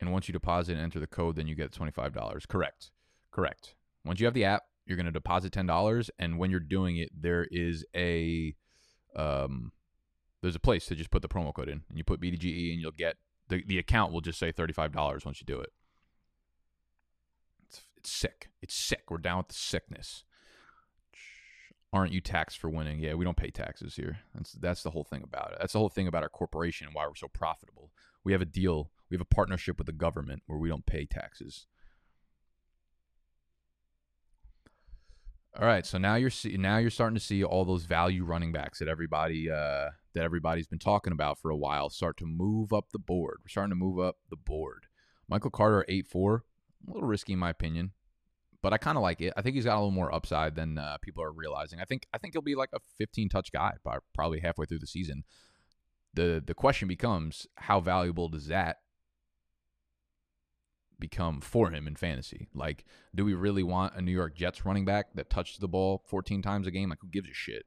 And 0.00 0.12
once 0.12 0.28
you 0.28 0.32
deposit 0.32 0.72
and 0.72 0.82
enter 0.82 1.00
the 1.00 1.06
code, 1.06 1.36
then 1.36 1.48
you 1.48 1.56
get 1.56 1.72
$25. 1.72 2.46
Correct. 2.46 2.92
Correct. 3.32 3.74
Once 4.04 4.20
you 4.20 4.26
have 4.26 4.34
the 4.34 4.44
app, 4.44 4.62
you're 4.86 4.96
going 4.96 5.06
to 5.06 5.12
deposit 5.12 5.52
$10. 5.52 6.10
And 6.20 6.38
when 6.38 6.50
you're 6.50 6.60
doing 6.60 6.98
it, 6.98 7.08
there 7.18 7.48
is 7.50 7.84
a 7.96 8.54
um, 9.16 9.72
there's 10.42 10.54
a 10.54 10.60
place 10.60 10.86
to 10.86 10.94
just 10.94 11.10
put 11.10 11.22
the 11.22 11.28
promo 11.28 11.52
code 11.52 11.68
in. 11.68 11.82
And 11.88 11.98
you 11.98 12.04
put 12.04 12.20
BDGE 12.20 12.72
and 12.72 12.80
you'll 12.80 12.92
get 12.92 13.16
the, 13.48 13.62
the 13.66 13.78
account 13.78 14.12
will 14.12 14.20
just 14.20 14.38
say 14.38 14.52
$35 14.52 15.24
once 15.24 15.40
you 15.40 15.46
do 15.46 15.60
it. 15.60 15.72
It's, 17.66 17.82
it's 17.96 18.10
sick. 18.10 18.50
It's 18.62 18.74
sick. 18.74 19.04
We're 19.10 19.18
down 19.18 19.38
with 19.38 19.48
the 19.48 19.54
sickness. 19.54 20.24
Aren't 21.92 22.12
you 22.12 22.20
taxed 22.20 22.58
for 22.58 22.68
winning? 22.68 23.00
Yeah, 23.00 23.14
we 23.14 23.24
don't 23.24 23.36
pay 23.36 23.50
taxes 23.50 23.96
here. 23.96 24.18
That's 24.34 24.52
that's 24.52 24.82
the 24.82 24.90
whole 24.90 25.04
thing 25.04 25.22
about 25.22 25.52
it. 25.52 25.58
That's 25.58 25.72
the 25.72 25.78
whole 25.78 25.88
thing 25.88 26.06
about 26.06 26.22
our 26.22 26.28
corporation 26.28 26.86
and 26.86 26.94
why 26.94 27.06
we're 27.06 27.14
so 27.14 27.28
profitable. 27.28 27.90
We 28.24 28.32
have 28.32 28.42
a 28.42 28.46
deal. 28.46 28.90
We 29.08 29.14
have 29.14 29.22
a 29.22 29.34
partnership 29.34 29.78
with 29.78 29.86
the 29.86 29.94
government 29.94 30.42
where 30.46 30.58
we 30.58 30.68
don't 30.68 30.84
pay 30.84 31.06
taxes. 31.06 31.66
All 35.56 35.66
right, 35.66 35.84
so 35.84 35.98
now 35.98 36.14
you're 36.14 36.30
see, 36.30 36.56
now 36.56 36.78
you're 36.78 36.90
starting 36.90 37.16
to 37.16 37.24
see 37.24 37.42
all 37.42 37.64
those 37.64 37.84
value 37.84 38.24
running 38.24 38.52
backs 38.52 38.78
that 38.78 38.88
everybody 38.88 39.50
uh, 39.50 39.90
that 40.14 40.22
everybody's 40.24 40.66
been 40.66 40.78
talking 40.78 41.12
about 41.12 41.38
for 41.38 41.50
a 41.50 41.56
while 41.56 41.90
start 41.90 42.16
to 42.18 42.26
move 42.26 42.72
up 42.72 42.90
the 42.92 42.98
board. 42.98 43.38
We're 43.42 43.48
starting 43.48 43.70
to 43.70 43.76
move 43.76 43.98
up 43.98 44.16
the 44.30 44.36
board. 44.36 44.86
Michael 45.28 45.50
Carter 45.50 45.84
eight 45.88 46.06
four, 46.06 46.44
a 46.86 46.92
little 46.92 47.08
risky 47.08 47.32
in 47.32 47.38
my 47.38 47.50
opinion, 47.50 47.92
but 48.62 48.72
I 48.72 48.78
kind 48.78 48.96
of 48.96 49.02
like 49.02 49.20
it. 49.20 49.32
I 49.36 49.42
think 49.42 49.56
he's 49.56 49.64
got 49.64 49.74
a 49.74 49.80
little 49.80 49.90
more 49.90 50.14
upside 50.14 50.54
than 50.54 50.78
uh, 50.78 50.98
people 51.02 51.24
are 51.24 51.32
realizing. 51.32 51.80
I 51.80 51.84
think 51.84 52.06
I 52.12 52.18
think 52.18 52.34
he'll 52.34 52.42
be 52.42 52.54
like 52.54 52.70
a 52.74 52.80
15 52.98 53.28
touch 53.28 53.50
guy 53.50 53.72
by 53.82 53.98
probably 54.14 54.40
halfway 54.40 54.66
through 54.66 54.80
the 54.80 54.86
season. 54.86 55.24
the 56.14 56.42
The 56.46 56.54
question 56.54 56.88
becomes 56.88 57.46
how 57.56 57.80
valuable 57.80 58.28
does 58.28 58.46
that 58.46 58.76
become 60.98 61.40
for 61.40 61.70
him 61.70 61.86
in 61.86 61.96
fantasy. 61.96 62.48
Like, 62.54 62.84
do 63.14 63.24
we 63.24 63.34
really 63.34 63.62
want 63.62 63.94
a 63.96 64.02
New 64.02 64.12
York 64.12 64.34
Jets 64.34 64.64
running 64.64 64.84
back 64.84 65.06
that 65.14 65.30
touches 65.30 65.58
the 65.58 65.68
ball 65.68 66.02
14 66.06 66.42
times 66.42 66.66
a 66.66 66.70
game? 66.70 66.90
Like, 66.90 66.98
who 67.00 67.08
gives 67.08 67.28
a 67.28 67.34
shit? 67.34 67.64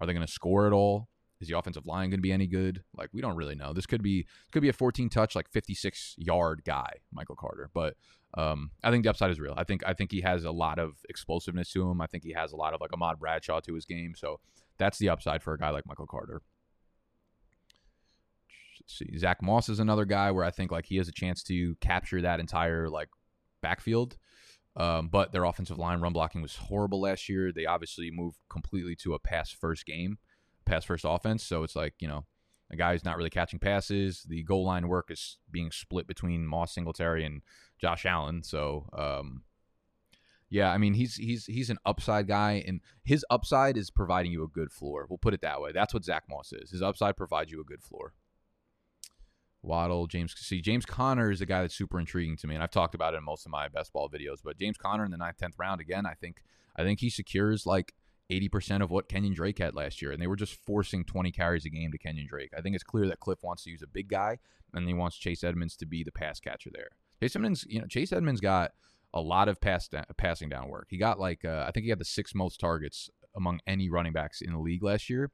Are 0.00 0.06
they 0.06 0.12
going 0.12 0.26
to 0.26 0.32
score 0.32 0.66
at 0.66 0.72
all? 0.72 1.08
Is 1.40 1.48
the 1.48 1.58
offensive 1.58 1.86
line 1.86 2.10
going 2.10 2.18
to 2.18 2.22
be 2.22 2.32
any 2.32 2.46
good? 2.46 2.82
Like, 2.94 3.08
we 3.12 3.22
don't 3.22 3.36
really 3.36 3.54
know. 3.54 3.72
This 3.72 3.86
could 3.86 4.02
be 4.02 4.26
could 4.52 4.60
be 4.62 4.68
a 4.68 4.74
14 4.74 5.08
touch, 5.08 5.34
like 5.34 5.50
56 5.50 6.16
yard 6.18 6.62
guy, 6.66 6.90
Michael 7.12 7.36
Carter. 7.36 7.70
But 7.72 7.96
um, 8.34 8.70
I 8.84 8.90
think 8.90 9.04
the 9.04 9.10
upside 9.10 9.30
is 9.30 9.40
real. 9.40 9.54
I 9.56 9.64
think 9.64 9.82
I 9.86 9.94
think 9.94 10.12
he 10.12 10.20
has 10.20 10.44
a 10.44 10.50
lot 10.50 10.78
of 10.78 10.98
explosiveness 11.08 11.72
to 11.72 11.88
him. 11.88 12.00
I 12.00 12.06
think 12.06 12.24
he 12.24 12.32
has 12.32 12.52
a 12.52 12.56
lot 12.56 12.74
of 12.74 12.80
like 12.80 12.92
Ahmad 12.92 13.18
Bradshaw 13.18 13.60
to 13.60 13.74
his 13.74 13.86
game. 13.86 14.14
So 14.16 14.38
that's 14.78 14.98
the 14.98 15.08
upside 15.08 15.42
for 15.42 15.54
a 15.54 15.58
guy 15.58 15.70
like 15.70 15.86
Michael 15.86 16.06
Carter. 16.06 16.42
Zach 19.18 19.42
Moss 19.42 19.68
is 19.68 19.80
another 19.80 20.04
guy 20.04 20.30
where 20.30 20.44
I 20.44 20.50
think 20.50 20.70
like 20.70 20.86
he 20.86 20.96
has 20.96 21.08
a 21.08 21.12
chance 21.12 21.42
to 21.44 21.74
capture 21.76 22.20
that 22.22 22.40
entire 22.40 22.88
like 22.88 23.08
backfield. 23.62 24.16
Um, 24.76 25.08
but 25.08 25.32
their 25.32 25.44
offensive 25.44 25.78
line 25.78 26.00
run 26.00 26.12
blocking 26.12 26.42
was 26.42 26.56
horrible 26.56 27.00
last 27.00 27.28
year. 27.28 27.52
They 27.52 27.66
obviously 27.66 28.10
moved 28.10 28.38
completely 28.48 28.94
to 28.96 29.14
a 29.14 29.18
pass 29.18 29.50
first 29.50 29.84
game, 29.84 30.18
pass 30.64 30.84
first 30.84 31.04
offense. 31.06 31.42
So 31.42 31.64
it's 31.64 31.74
like, 31.74 31.94
you 31.98 32.08
know, 32.08 32.24
a 32.70 32.76
guy 32.76 32.92
who's 32.92 33.04
not 33.04 33.16
really 33.16 33.30
catching 33.30 33.58
passes. 33.58 34.22
The 34.28 34.44
goal 34.44 34.64
line 34.64 34.88
work 34.88 35.10
is 35.10 35.38
being 35.50 35.72
split 35.72 36.06
between 36.06 36.46
Moss 36.46 36.72
Singletary 36.72 37.24
and 37.24 37.42
Josh 37.80 38.06
Allen. 38.06 38.44
So, 38.44 38.88
um, 38.96 39.42
yeah, 40.50 40.72
I 40.72 40.78
mean 40.78 40.94
he's 40.94 41.14
he's 41.14 41.46
he's 41.46 41.70
an 41.70 41.78
upside 41.86 42.26
guy, 42.26 42.64
and 42.66 42.80
his 43.04 43.24
upside 43.30 43.76
is 43.76 43.90
providing 43.90 44.32
you 44.32 44.42
a 44.42 44.48
good 44.48 44.72
floor. 44.72 45.06
We'll 45.08 45.18
put 45.18 45.34
it 45.34 45.42
that 45.42 45.60
way. 45.60 45.70
That's 45.72 45.94
what 45.94 46.04
Zach 46.04 46.24
Moss 46.28 46.52
is. 46.52 46.70
His 46.70 46.82
upside 46.82 47.16
provides 47.16 47.52
you 47.52 47.60
a 47.60 47.64
good 47.64 47.82
floor. 47.82 48.14
Waddle, 49.62 50.06
James. 50.06 50.34
See, 50.36 50.60
James 50.60 50.86
Conner 50.86 51.30
is 51.30 51.40
a 51.40 51.46
guy 51.46 51.60
that's 51.60 51.74
super 51.74 52.00
intriguing 52.00 52.36
to 52.38 52.46
me, 52.46 52.54
and 52.54 52.62
I've 52.64 52.70
talked 52.70 52.94
about 52.94 53.14
it 53.14 53.18
in 53.18 53.24
most 53.24 53.44
of 53.44 53.52
my 53.52 53.68
best 53.68 53.92
ball 53.92 54.08
videos. 54.08 54.38
But 54.42 54.58
James 54.58 54.78
Conner 54.78 55.04
in 55.04 55.10
the 55.10 55.16
ninth, 55.16 55.36
tenth 55.38 55.58
round 55.58 55.80
again, 55.80 56.06
I 56.06 56.14
think 56.14 56.42
I 56.76 56.82
think 56.82 57.00
he 57.00 57.10
secures 57.10 57.66
like 57.66 57.92
eighty 58.30 58.48
percent 58.48 58.82
of 58.82 58.90
what 58.90 59.08
Kenyon 59.08 59.34
Drake 59.34 59.58
had 59.58 59.74
last 59.74 60.00
year, 60.00 60.12
and 60.12 60.22
they 60.22 60.26
were 60.26 60.36
just 60.36 60.54
forcing 60.54 61.04
twenty 61.04 61.30
carries 61.30 61.66
a 61.66 61.70
game 61.70 61.92
to 61.92 61.98
Kenyon 61.98 62.26
Drake. 62.26 62.52
I 62.56 62.60
think 62.60 62.74
it's 62.74 62.84
clear 62.84 63.06
that 63.08 63.20
Kliff 63.20 63.42
wants 63.42 63.64
to 63.64 63.70
use 63.70 63.82
a 63.82 63.86
big 63.86 64.08
guy, 64.08 64.38
and 64.72 64.86
he 64.88 64.94
wants 64.94 65.16
Chase 65.16 65.44
Edmonds 65.44 65.76
to 65.76 65.86
be 65.86 66.02
the 66.02 66.12
pass 66.12 66.40
catcher 66.40 66.70
there. 66.72 66.90
Chase 67.20 67.36
Edmonds, 67.36 67.66
you 67.68 67.80
know, 67.80 67.86
Chase 67.86 68.12
Edmonds 68.12 68.40
got 68.40 68.72
a 69.12 69.20
lot 69.20 69.48
of 69.48 69.60
pass 69.60 69.88
da- 69.88 70.04
passing 70.16 70.48
down 70.48 70.68
work. 70.68 70.86
He 70.88 70.96
got 70.96 71.20
like 71.20 71.44
uh, 71.44 71.64
I 71.66 71.70
think 71.70 71.84
he 71.84 71.90
had 71.90 71.98
the 71.98 72.04
sixth 72.04 72.34
most 72.34 72.60
targets 72.60 73.10
among 73.36 73.60
any 73.66 73.90
running 73.90 74.12
backs 74.12 74.40
in 74.40 74.52
the 74.52 74.58
league 74.58 74.82
last 74.82 75.10
year, 75.10 75.30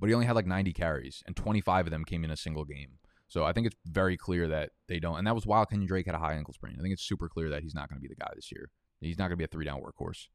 but 0.00 0.08
he 0.08 0.14
only 0.14 0.26
had 0.26 0.34
like 0.34 0.46
90 0.46 0.72
carries, 0.72 1.22
and 1.26 1.36
25 1.36 1.86
of 1.86 1.90
them 1.90 2.04
came 2.04 2.24
in 2.24 2.30
a 2.30 2.36
single 2.36 2.64
game. 2.64 2.98
So 3.28 3.44
I 3.44 3.52
think 3.52 3.66
it's 3.66 3.76
very 3.86 4.16
clear 4.16 4.48
that 4.48 4.70
they 4.88 4.98
don't, 4.98 5.18
and 5.18 5.26
that 5.26 5.34
was 5.34 5.46
while 5.46 5.64
Kenyon 5.66 5.86
Drake 5.86 6.06
had 6.06 6.14
a 6.16 6.18
high 6.18 6.34
ankle 6.34 6.54
sprain. 6.54 6.76
I 6.78 6.82
think 6.82 6.92
it's 6.92 7.06
super 7.06 7.28
clear 7.28 7.50
that 7.50 7.62
he's 7.62 7.74
not 7.74 7.88
going 7.88 7.98
to 7.98 8.02
be 8.02 8.12
the 8.12 8.20
guy 8.20 8.30
this 8.34 8.50
year. 8.50 8.70
He's 9.00 9.18
not 9.18 9.24
going 9.24 9.32
to 9.32 9.36
be 9.36 9.44
a 9.44 9.48
three 9.48 9.64
down 9.64 9.80
workhorse. 9.80 10.26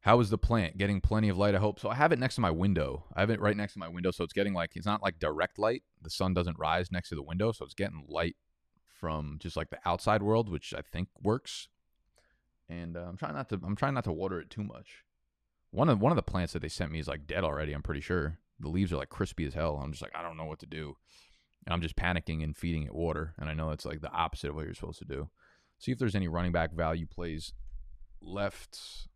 How 0.00 0.18
is 0.20 0.30
the 0.30 0.38
plant? 0.38 0.78
Getting 0.78 1.00
plenty 1.00 1.28
of 1.28 1.36
light, 1.36 1.54
I 1.54 1.58
hope. 1.58 1.78
So 1.78 1.90
I 1.90 1.94
have 1.94 2.10
it 2.10 2.18
next 2.18 2.36
to 2.36 2.40
my 2.40 2.50
window. 2.50 3.04
I 3.14 3.20
have 3.20 3.30
it 3.30 3.40
right 3.40 3.56
next 3.56 3.74
to 3.74 3.78
my 3.78 3.88
window, 3.88 4.10
so 4.10 4.24
it's 4.24 4.32
getting 4.32 4.54
like 4.54 4.72
it's 4.74 4.86
not 4.86 5.02
like 5.02 5.18
direct 5.18 5.58
light. 5.58 5.82
The 6.02 6.10
sun 6.10 6.32
doesn't 6.32 6.58
rise 6.58 6.90
next 6.90 7.10
to 7.10 7.14
the 7.14 7.22
window, 7.22 7.52
so 7.52 7.64
it's 7.66 7.74
getting 7.74 8.04
light 8.08 8.36
from 8.88 9.36
just 9.40 9.56
like 9.56 9.70
the 9.70 9.78
outside 9.84 10.22
world, 10.22 10.48
which 10.48 10.72
I 10.74 10.80
think 10.80 11.08
works. 11.22 11.68
And 12.68 12.96
uh, 12.96 13.06
I'm 13.08 13.16
trying 13.16 13.34
not 13.34 13.48
to 13.50 13.60
I'm 13.62 13.76
trying 13.76 13.94
not 13.94 14.04
to 14.04 14.12
water 14.12 14.40
it 14.40 14.48
too 14.48 14.64
much. 14.64 15.04
One 15.70 15.88
of 15.88 16.00
one 16.00 16.12
of 16.12 16.16
the 16.16 16.22
plants 16.22 16.52
that 16.52 16.60
they 16.62 16.68
sent 16.68 16.90
me 16.90 16.98
is 16.98 17.08
like 17.08 17.26
dead 17.26 17.44
already. 17.44 17.72
I'm 17.72 17.82
pretty 17.82 18.00
sure 18.00 18.38
the 18.58 18.68
leaves 18.68 18.92
are 18.92 18.96
like 18.96 19.08
crispy 19.08 19.46
as 19.46 19.54
hell. 19.54 19.80
I'm 19.82 19.92
just 19.92 20.02
like 20.02 20.12
I 20.14 20.22
don't 20.22 20.36
know 20.36 20.46
what 20.46 20.58
to 20.60 20.66
do, 20.66 20.96
and 21.64 21.72
I'm 21.72 21.80
just 21.80 21.96
panicking 21.96 22.42
and 22.42 22.56
feeding 22.56 22.82
it 22.82 22.94
water. 22.94 23.34
And 23.38 23.48
I 23.48 23.54
know 23.54 23.70
it's 23.70 23.84
like 23.84 24.00
the 24.00 24.12
opposite 24.12 24.50
of 24.50 24.56
what 24.56 24.64
you're 24.64 24.74
supposed 24.74 24.98
to 24.98 25.04
do. 25.04 25.30
See 25.78 25.92
if 25.92 25.98
there's 25.98 26.16
any 26.16 26.28
running 26.28 26.52
back 26.52 26.72
value 26.72 27.06
plays 27.06 27.52
left. 28.20 28.78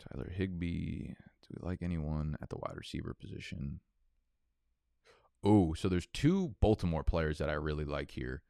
Tyler 0.00 0.30
Higbee. 0.30 1.14
Do 1.42 1.48
we 1.60 1.68
like 1.68 1.82
anyone 1.82 2.36
at 2.42 2.48
the 2.50 2.56
wide 2.56 2.76
receiver 2.76 3.14
position? 3.18 3.80
Oh, 5.44 5.74
so 5.74 5.88
there's 5.88 6.06
two 6.12 6.54
Baltimore 6.60 7.02
players 7.02 7.38
that 7.38 7.48
I 7.48 7.54
really 7.54 7.84
like 7.84 8.12
here. 8.12 8.42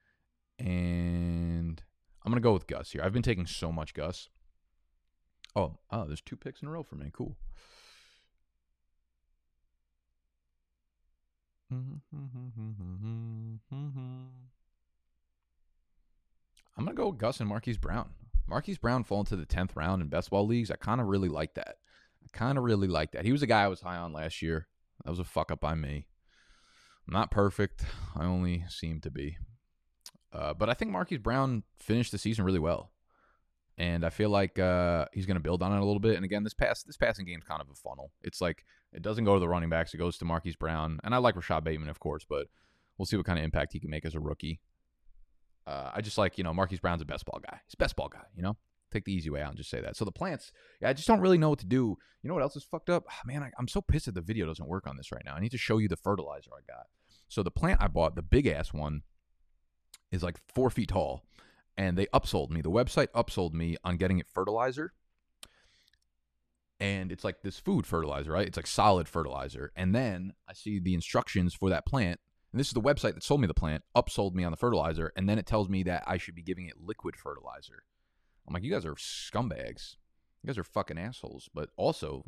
And 0.58 1.82
I'm 2.24 2.30
going 2.30 2.40
to 2.40 2.46
go 2.46 2.52
with 2.52 2.66
Gus 2.66 2.92
here. 2.92 3.02
I've 3.02 3.12
been 3.12 3.22
taking 3.22 3.46
so 3.46 3.72
much 3.72 3.94
Gus. 3.94 4.28
Oh, 5.56 5.78
oh, 5.90 6.04
there's 6.06 6.20
two 6.20 6.36
picks 6.36 6.62
in 6.62 6.68
a 6.68 6.70
row 6.70 6.82
for 6.82 6.94
me. 6.94 7.10
Cool. 7.12 7.36
I'm 11.72 12.02
going 16.84 16.96
to 16.96 17.02
go 17.02 17.08
with 17.08 17.18
Gus 17.18 17.40
and 17.40 17.48
Marquise 17.48 17.76
Brown. 17.76 18.10
Marquise 18.46 18.78
Brown 18.78 19.04
fall 19.04 19.20
into 19.20 19.36
the 19.36 19.46
10th 19.46 19.70
round 19.74 20.02
in 20.02 20.08
best 20.08 20.30
ball 20.30 20.46
leagues. 20.46 20.70
I 20.70 20.76
kind 20.76 21.00
of 21.00 21.06
really 21.06 21.28
like 21.28 21.54
that. 21.54 21.76
I 22.22 22.28
kind 22.32 22.56
of 22.56 22.64
really 22.64 22.88
like 22.88 23.12
that. 23.12 23.24
He 23.24 23.32
was 23.32 23.42
a 23.42 23.46
guy 23.46 23.64
I 23.64 23.68
was 23.68 23.80
high 23.80 23.96
on 23.96 24.12
last 24.12 24.42
year. 24.42 24.68
That 25.04 25.10
was 25.10 25.18
a 25.18 25.24
fuck 25.24 25.50
up 25.50 25.60
by 25.60 25.74
me. 25.74 26.06
I'm 27.06 27.14
not 27.14 27.30
perfect. 27.30 27.84
I 28.16 28.24
only 28.24 28.64
seem 28.68 29.00
to 29.00 29.10
be. 29.10 29.38
Uh, 30.32 30.54
but 30.54 30.68
I 30.68 30.74
think 30.74 30.90
Marquise 30.90 31.18
Brown 31.18 31.62
finished 31.78 32.12
the 32.12 32.18
season 32.18 32.44
really 32.44 32.58
well. 32.58 32.90
And 33.78 34.04
I 34.04 34.10
feel 34.10 34.28
like 34.28 34.58
uh, 34.58 35.06
he's 35.12 35.26
going 35.26 35.36
to 35.36 35.42
build 35.42 35.62
on 35.62 35.72
it 35.72 35.80
a 35.80 35.84
little 35.84 36.00
bit. 36.00 36.16
And 36.16 36.24
again, 36.24 36.44
this 36.44 36.54
pass 36.54 36.82
this 36.82 36.96
passing 36.96 37.24
game's 37.24 37.44
kind 37.44 37.60
of 37.60 37.68
a 37.70 37.74
funnel. 37.74 38.12
It's 38.22 38.40
like 38.40 38.64
it 38.92 39.02
doesn't 39.02 39.24
go 39.24 39.34
to 39.34 39.40
the 39.40 39.48
running 39.48 39.70
backs; 39.70 39.94
it 39.94 39.98
goes 39.98 40.18
to 40.18 40.24
Marquise 40.24 40.56
Brown. 40.56 41.00
And 41.04 41.14
I 41.14 41.18
like 41.18 41.36
Rashod 41.36 41.64
Bateman, 41.64 41.88
of 41.88 41.98
course, 41.98 42.24
but 42.28 42.48
we'll 42.98 43.06
see 43.06 43.16
what 43.16 43.26
kind 43.26 43.38
of 43.38 43.44
impact 43.44 43.72
he 43.72 43.80
can 43.80 43.90
make 43.90 44.04
as 44.04 44.14
a 44.14 44.20
rookie. 44.20 44.60
Uh, 45.66 45.90
I 45.94 46.00
just 46.00 46.18
like, 46.18 46.38
you 46.38 46.44
know, 46.44 46.52
Marquise 46.52 46.80
Brown's 46.80 47.02
a 47.02 47.04
best 47.04 47.24
ball 47.24 47.40
guy. 47.40 47.60
He's 47.66 47.74
a 47.74 47.76
best 47.76 47.96
ball 47.96 48.08
guy, 48.08 48.24
you 48.34 48.42
know? 48.42 48.56
Take 48.92 49.04
the 49.04 49.12
easy 49.12 49.30
way 49.30 49.40
out 49.40 49.50
and 49.50 49.56
just 49.56 49.70
say 49.70 49.80
that. 49.80 49.96
So 49.96 50.04
the 50.04 50.12
plants, 50.12 50.52
yeah, 50.80 50.90
I 50.90 50.92
just 50.92 51.08
don't 51.08 51.20
really 51.20 51.38
know 51.38 51.50
what 51.50 51.60
to 51.60 51.66
do. 51.66 51.96
You 52.22 52.28
know 52.28 52.34
what 52.34 52.42
else 52.42 52.56
is 52.56 52.64
fucked 52.64 52.90
up? 52.90 53.04
Oh, 53.08 53.14
man, 53.24 53.42
I, 53.42 53.50
I'm 53.58 53.68
so 53.68 53.80
pissed 53.80 54.06
that 54.06 54.14
the 54.14 54.20
video 54.20 54.46
doesn't 54.46 54.68
work 54.68 54.86
on 54.86 54.96
this 54.96 55.12
right 55.12 55.22
now. 55.24 55.34
I 55.34 55.40
need 55.40 55.52
to 55.52 55.58
show 55.58 55.78
you 55.78 55.88
the 55.88 55.96
fertilizer 55.96 56.50
I 56.52 56.62
got. 56.70 56.86
So 57.28 57.42
the 57.42 57.50
plant 57.50 57.80
I 57.80 57.88
bought, 57.88 58.16
the 58.16 58.22
big 58.22 58.46
ass 58.46 58.72
one, 58.72 59.02
is 60.12 60.22
like 60.22 60.36
four 60.54 60.70
feet 60.70 60.90
tall. 60.90 61.24
And 61.76 61.96
they 61.96 62.06
upsold 62.06 62.50
me. 62.50 62.60
The 62.60 62.70
website 62.70 63.08
upsold 63.08 63.54
me 63.54 63.76
on 63.82 63.96
getting 63.96 64.18
it 64.18 64.28
fertilizer. 64.32 64.92
And 66.78 67.10
it's 67.10 67.24
like 67.24 67.42
this 67.42 67.58
food 67.58 67.86
fertilizer, 67.86 68.32
right? 68.32 68.46
It's 68.46 68.58
like 68.58 68.66
solid 68.66 69.08
fertilizer. 69.08 69.72
And 69.74 69.94
then 69.94 70.34
I 70.48 70.52
see 70.52 70.78
the 70.78 70.94
instructions 70.94 71.54
for 71.54 71.70
that 71.70 71.86
plant 71.86 72.20
and 72.52 72.60
this 72.60 72.66
is 72.66 72.74
the 72.74 72.82
website 72.82 73.14
that 73.14 73.22
sold 73.22 73.40
me 73.40 73.46
the 73.46 73.54
plant, 73.54 73.82
upsold 73.96 74.34
me 74.34 74.44
on 74.44 74.50
the 74.50 74.58
fertilizer, 74.58 75.12
and 75.16 75.28
then 75.28 75.38
it 75.38 75.46
tells 75.46 75.68
me 75.68 75.82
that 75.84 76.04
I 76.06 76.18
should 76.18 76.34
be 76.34 76.42
giving 76.42 76.66
it 76.66 76.74
liquid 76.78 77.16
fertilizer. 77.16 77.84
I'm 78.46 78.52
like, 78.52 78.62
you 78.62 78.70
guys 78.70 78.84
are 78.84 78.94
scumbags. 78.94 79.96
You 80.42 80.48
guys 80.48 80.58
are 80.58 80.64
fucking 80.64 80.98
assholes, 80.98 81.48
but 81.54 81.70
also 81.76 82.24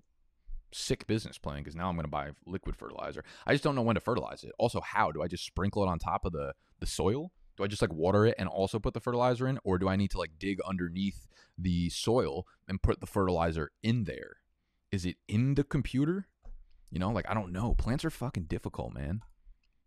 sick 0.72 1.06
business 1.06 1.36
plan 1.36 1.58
because 1.58 1.76
now 1.76 1.88
I'm 1.88 1.94
going 1.94 2.04
to 2.04 2.10
buy 2.10 2.30
liquid 2.46 2.74
fertilizer. 2.74 3.22
I 3.46 3.52
just 3.52 3.62
don't 3.62 3.74
know 3.74 3.82
when 3.82 3.96
to 3.96 4.00
fertilize 4.00 4.44
it. 4.44 4.52
Also, 4.58 4.80
how 4.80 5.12
do 5.12 5.22
I 5.22 5.28
just 5.28 5.44
sprinkle 5.44 5.82
it 5.82 5.88
on 5.88 5.98
top 5.98 6.24
of 6.24 6.32
the 6.32 6.54
the 6.80 6.86
soil? 6.86 7.32
Do 7.56 7.64
I 7.64 7.68
just 7.68 7.82
like 7.82 7.92
water 7.92 8.26
it 8.26 8.34
and 8.38 8.48
also 8.48 8.78
put 8.78 8.94
the 8.94 9.00
fertilizer 9.00 9.46
in, 9.46 9.58
or 9.64 9.78
do 9.78 9.88
I 9.88 9.96
need 9.96 10.10
to 10.12 10.18
like 10.18 10.38
dig 10.38 10.60
underneath 10.62 11.26
the 11.56 11.88
soil 11.90 12.46
and 12.68 12.82
put 12.82 13.00
the 13.00 13.06
fertilizer 13.06 13.70
in 13.82 14.04
there? 14.04 14.36
Is 14.90 15.04
it 15.04 15.16
in 15.28 15.54
the 15.54 15.64
computer? 15.64 16.26
You 16.90 16.98
know, 16.98 17.10
like 17.10 17.28
I 17.28 17.34
don't 17.34 17.52
know. 17.52 17.74
Plants 17.74 18.04
are 18.04 18.10
fucking 18.10 18.44
difficult, 18.44 18.94
man 18.94 19.22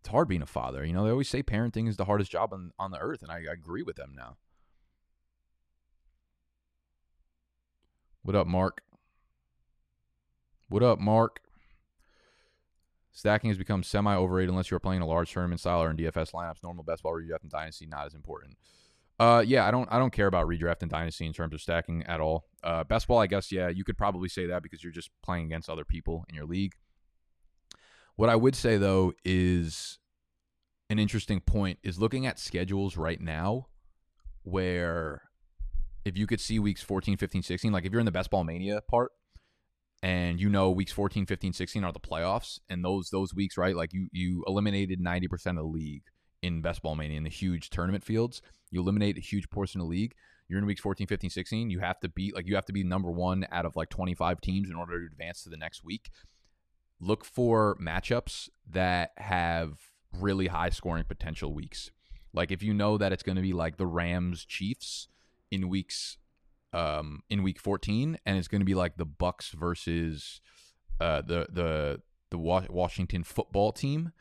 it's 0.00 0.08
hard 0.08 0.28
being 0.28 0.42
a 0.42 0.46
father. 0.46 0.84
You 0.84 0.92
know, 0.92 1.04
they 1.04 1.10
always 1.10 1.28
say 1.28 1.42
parenting 1.42 1.88
is 1.88 1.96
the 1.96 2.04
hardest 2.04 2.30
job 2.30 2.52
on, 2.52 2.72
on 2.78 2.90
the 2.90 2.98
earth, 2.98 3.22
and 3.22 3.30
I, 3.30 3.36
I 3.48 3.52
agree 3.52 3.82
with 3.82 3.96
them 3.96 4.14
now. 4.16 4.36
What 8.22 8.36
up, 8.36 8.46
Mark? 8.46 8.82
What 10.68 10.82
up, 10.82 10.98
Mark? 10.98 11.40
Stacking 13.18 13.50
has 13.50 13.58
become 13.58 13.82
semi 13.82 14.14
overrated 14.14 14.50
unless 14.50 14.70
you're 14.70 14.78
playing 14.78 15.02
a 15.02 15.06
large 15.06 15.32
tournament 15.32 15.58
style 15.58 15.82
or 15.82 15.90
in 15.90 15.96
DFS 15.96 16.30
lineups. 16.30 16.62
Normal 16.62 16.84
best 16.84 17.02
ball 17.02 17.14
redraft 17.14 17.42
and 17.42 17.50
dynasty 17.50 17.84
not 17.84 18.06
as 18.06 18.14
important. 18.14 18.56
Uh, 19.18 19.42
yeah, 19.44 19.66
I 19.66 19.72
don't 19.72 19.88
I 19.90 19.98
don't 19.98 20.12
care 20.12 20.28
about 20.28 20.46
redraft 20.46 20.82
and 20.82 20.90
dynasty 20.90 21.26
in 21.26 21.32
terms 21.32 21.52
of 21.52 21.60
stacking 21.60 22.04
at 22.04 22.20
all. 22.20 22.44
Uh, 22.62 22.84
best 22.84 23.08
ball, 23.08 23.18
I 23.18 23.26
guess, 23.26 23.50
yeah, 23.50 23.70
you 23.70 23.82
could 23.82 23.98
probably 23.98 24.28
say 24.28 24.46
that 24.46 24.62
because 24.62 24.84
you're 24.84 24.92
just 24.92 25.10
playing 25.20 25.46
against 25.46 25.68
other 25.68 25.84
people 25.84 26.24
in 26.28 26.36
your 26.36 26.44
league. 26.44 26.74
What 28.14 28.28
I 28.28 28.36
would 28.36 28.54
say 28.54 28.76
though 28.76 29.14
is 29.24 29.98
an 30.88 31.00
interesting 31.00 31.40
point 31.40 31.80
is 31.82 31.98
looking 31.98 32.24
at 32.24 32.38
schedules 32.38 32.96
right 32.96 33.20
now 33.20 33.66
where 34.44 35.22
if 36.04 36.16
you 36.16 36.28
could 36.28 36.40
see 36.40 36.60
weeks 36.60 36.82
14, 36.82 37.16
15, 37.16 37.42
16, 37.42 37.72
like 37.72 37.84
if 37.84 37.90
you're 37.90 37.98
in 37.98 38.06
the 38.06 38.12
best 38.12 38.30
ball 38.30 38.44
mania 38.44 38.80
part 38.80 39.10
and 40.02 40.40
you 40.40 40.48
know 40.48 40.70
weeks 40.70 40.92
14, 40.92 41.26
15, 41.26 41.52
16 41.52 41.84
are 41.84 41.92
the 41.92 42.00
playoffs 42.00 42.60
and 42.68 42.84
those 42.84 43.10
those 43.10 43.34
weeks, 43.34 43.56
right? 43.56 43.76
Like 43.76 43.92
you 43.92 44.08
you 44.12 44.44
eliminated 44.46 45.00
90% 45.00 45.50
of 45.50 45.56
the 45.56 45.62
league 45.62 46.04
in 46.42 46.62
best 46.62 46.82
ball 46.82 46.94
mania 46.94 47.16
in 47.16 47.24
the 47.24 47.30
huge 47.30 47.70
tournament 47.70 48.04
fields. 48.04 48.42
You 48.70 48.80
eliminate 48.80 49.16
a 49.16 49.20
huge 49.20 49.50
portion 49.50 49.80
of 49.80 49.86
the 49.86 49.90
league. 49.90 50.14
You're 50.48 50.58
in 50.58 50.66
weeks 50.66 50.80
14, 50.80 51.06
15, 51.06 51.30
16. 51.30 51.70
You 51.70 51.80
have 51.80 52.00
to 52.00 52.08
beat 52.08 52.34
like 52.34 52.46
you 52.46 52.54
have 52.54 52.66
to 52.66 52.72
be 52.72 52.84
number 52.84 53.10
1 53.10 53.46
out 53.50 53.66
of 53.66 53.76
like 53.76 53.90
25 53.90 54.40
teams 54.40 54.70
in 54.70 54.76
order 54.76 55.00
to 55.00 55.06
advance 55.06 55.42
to 55.42 55.50
the 55.50 55.56
next 55.56 55.84
week 55.84 56.10
look 57.00 57.24
for 57.24 57.76
matchups 57.80 58.48
that 58.70 59.12
have 59.16 59.78
really 60.12 60.48
high 60.48 60.70
scoring 60.70 61.04
potential 61.04 61.52
weeks. 61.52 61.90
Like 62.32 62.50
if 62.50 62.62
you 62.62 62.74
know 62.74 62.98
that 62.98 63.12
it's 63.12 63.22
going 63.22 63.36
to 63.36 63.42
be 63.42 63.52
like 63.52 63.76
the 63.76 63.86
Rams 63.86 64.44
Chiefs 64.44 65.08
in 65.50 65.68
weeks 65.68 66.18
um 66.72 67.22
in 67.30 67.42
week 67.42 67.58
14 67.58 68.18
and 68.26 68.38
it's 68.38 68.48
going 68.48 68.60
to 68.60 68.66
be 68.66 68.74
like 68.74 68.96
the 68.96 69.06
Bucks 69.06 69.50
versus 69.50 70.40
uh 71.00 71.22
the 71.22 71.46
the 71.50 72.00
the 72.30 72.38
Washington 72.38 73.24
football 73.24 73.72
team 73.72 74.12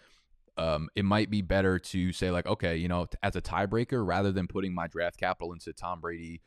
um, 0.57 0.89
it 0.95 1.05
might 1.05 1.29
be 1.29 1.41
better 1.41 1.77
to 1.77 2.11
say 2.11 2.31
like, 2.31 2.47
okay, 2.47 2.77
you 2.77 2.87
know, 2.87 3.07
as 3.21 3.35
a 3.35 3.41
tiebreaker, 3.41 4.05
rather 4.05 4.31
than 4.31 4.47
putting 4.47 4.73
my 4.73 4.87
draft 4.87 5.17
capital 5.17 5.53
into 5.53 5.71
Tom 5.71 6.01
Brady, 6.01 6.41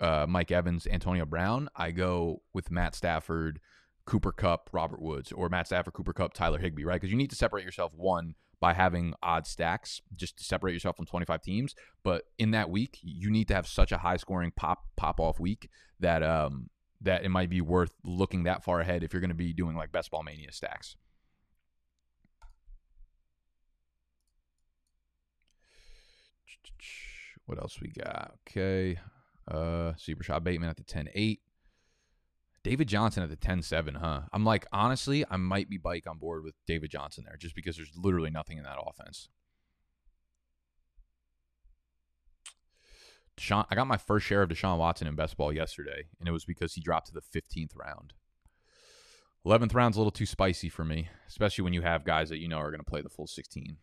uh, 0.00 0.26
Mike 0.28 0.50
Evans, 0.50 0.86
Antonio 0.86 1.26
Brown, 1.26 1.68
I 1.76 1.90
go 1.90 2.42
with 2.54 2.70
Matt 2.70 2.94
Stafford, 2.94 3.60
Cooper 4.06 4.32
Kupp, 4.32 4.70
Robert 4.72 5.02
Woods, 5.02 5.32
or 5.32 5.48
Matt 5.48 5.66
Stafford, 5.66 5.92
Cooper 5.92 6.14
Kupp, 6.14 6.32
Tyler 6.32 6.58
Higbee, 6.58 6.84
right? 6.84 7.00
Because 7.00 7.10
you 7.10 7.16
need 7.16 7.30
to 7.30 7.36
separate 7.36 7.64
yourself 7.64 7.92
one 7.94 8.34
by 8.62 8.72
having 8.72 9.12
odd 9.24 9.44
stacks, 9.44 10.00
just 10.14 10.38
to 10.38 10.44
separate 10.44 10.72
yourself 10.72 10.96
from 10.96 11.04
25 11.04 11.42
teams. 11.42 11.74
But 12.04 12.22
in 12.38 12.52
that 12.52 12.70
week, 12.70 12.96
you 13.02 13.28
need 13.28 13.48
to 13.48 13.54
have 13.54 13.66
such 13.66 13.90
a 13.90 13.98
high 13.98 14.16
scoring 14.16 14.52
pop 14.54 14.84
pop 14.96 15.18
off 15.18 15.40
week 15.40 15.68
that 15.98 16.22
um 16.22 16.70
that 17.00 17.24
it 17.24 17.30
might 17.30 17.50
be 17.50 17.60
worth 17.60 17.92
looking 18.04 18.44
that 18.44 18.62
far 18.62 18.78
ahead 18.78 19.02
if 19.02 19.12
you're 19.12 19.20
going 19.20 19.30
to 19.30 19.34
be 19.34 19.52
doing 19.52 19.74
like 19.74 19.90
best 19.90 20.12
ball 20.12 20.22
mania 20.22 20.52
stacks. 20.52 20.94
What 27.46 27.58
else 27.58 27.80
we 27.80 27.88
got? 27.88 28.34
Okay. 28.48 28.96
Uh 29.50 29.94
Super 29.96 30.22
Shot 30.22 30.44
Bateman 30.44 30.68
at 30.70 30.76
the 30.76 30.84
10 30.84 31.08
8. 31.12 31.40
David 32.64 32.88
Johnson 32.88 33.22
at 33.22 33.28
the 33.28 33.36
10 33.36 33.62
7, 33.62 33.96
huh? 33.96 34.22
I'm 34.32 34.44
like, 34.44 34.66
honestly, 34.72 35.24
I 35.28 35.36
might 35.36 35.68
be 35.68 35.78
bike 35.78 36.06
on 36.06 36.18
board 36.18 36.44
with 36.44 36.54
David 36.66 36.90
Johnson 36.90 37.24
there 37.26 37.36
just 37.36 37.56
because 37.56 37.76
there's 37.76 37.92
literally 37.96 38.30
nothing 38.30 38.58
in 38.58 38.64
that 38.64 38.78
offense. 38.80 39.28
Deshaun, 43.36 43.66
I 43.70 43.74
got 43.74 43.86
my 43.86 43.96
first 43.96 44.26
share 44.26 44.42
of 44.42 44.50
Deshaun 44.50 44.78
Watson 44.78 45.08
in 45.08 45.16
best 45.16 45.36
ball 45.36 45.52
yesterday, 45.52 46.04
and 46.20 46.28
it 46.28 46.32
was 46.32 46.44
because 46.44 46.74
he 46.74 46.80
dropped 46.80 47.08
to 47.08 47.14
the 47.14 47.20
15th 47.22 47.76
round. 47.76 48.12
11th 49.44 49.74
round's 49.74 49.96
a 49.96 50.00
little 50.00 50.12
too 50.12 50.26
spicy 50.26 50.68
for 50.68 50.84
me, 50.84 51.08
especially 51.26 51.64
when 51.64 51.72
you 51.72 51.82
have 51.82 52.04
guys 52.04 52.28
that 52.28 52.38
you 52.38 52.46
know 52.46 52.58
are 52.58 52.70
going 52.70 52.78
to 52.78 52.88
play 52.88 53.00
the 53.00 53.08
full 53.08 53.26
16. 53.26 53.76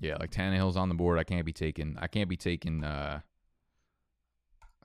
Yeah, 0.00 0.16
like 0.16 0.30
Tannehill's 0.30 0.76
on 0.76 0.88
the 0.88 0.94
board. 0.94 1.18
I 1.18 1.24
can't 1.24 1.46
be 1.46 1.52
taking. 1.52 1.96
I 1.98 2.06
can't 2.06 2.28
be 2.28 2.36
taking 2.36 2.84
uh, 2.84 3.20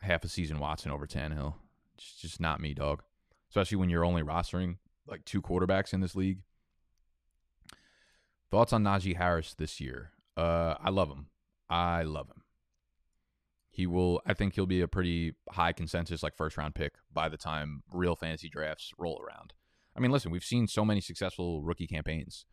half 0.02 0.24
a 0.24 0.28
season 0.28 0.60
Watson 0.60 0.92
over 0.92 1.06
Tannehill. 1.06 1.56
It's 1.98 2.22
just 2.22 2.40
not 2.40 2.62
me, 2.62 2.74
dog. 2.74 3.04
Especially 3.50 3.78
when 3.78 3.90
you're 3.90 4.06
only 4.06 4.24
rostering 4.24 4.78
like 5.08 5.26
two 5.26 5.42
quarterbacks 5.42 5.94
in 5.94 6.00
this 6.00 6.16
league. 6.16 6.40
Thoughts 8.50 8.74
on 8.74 8.84
Najee 8.84 9.18
Harris 9.18 9.54
this 9.54 9.80
year? 9.80 10.12
Uh, 10.38 10.76
I 10.82 10.90
love 10.90 11.10
him. 11.10 11.28
I 11.70 12.04
love 12.04 12.28
him. 12.28 12.44
He 13.70 13.88
will. 13.88 14.22
I 14.26 14.34
think 14.34 14.56
he'll 14.56 14.66
be 14.66 14.82
a 14.82 14.88
pretty 14.88 15.34
high 15.50 15.72
consensus, 15.72 16.24
like 16.24 16.36
first 16.36 16.58
round 16.58 16.76
pick 16.76 16.96
by 17.12 17.30
the 17.30 17.38
time 17.38 17.84
real 17.92 18.16
fantasy 18.16 18.50
drafts 18.50 18.92
roll 18.98 19.22
around. 19.22 19.54
I 19.96 20.00
mean, 20.00 20.12
listen, 20.12 20.32
we've 20.32 20.44
seen 20.44 20.68
so 20.68 20.86
many 20.86 21.02
successful 21.02 21.64
rookie 21.64 21.88
campaigns 21.88 22.46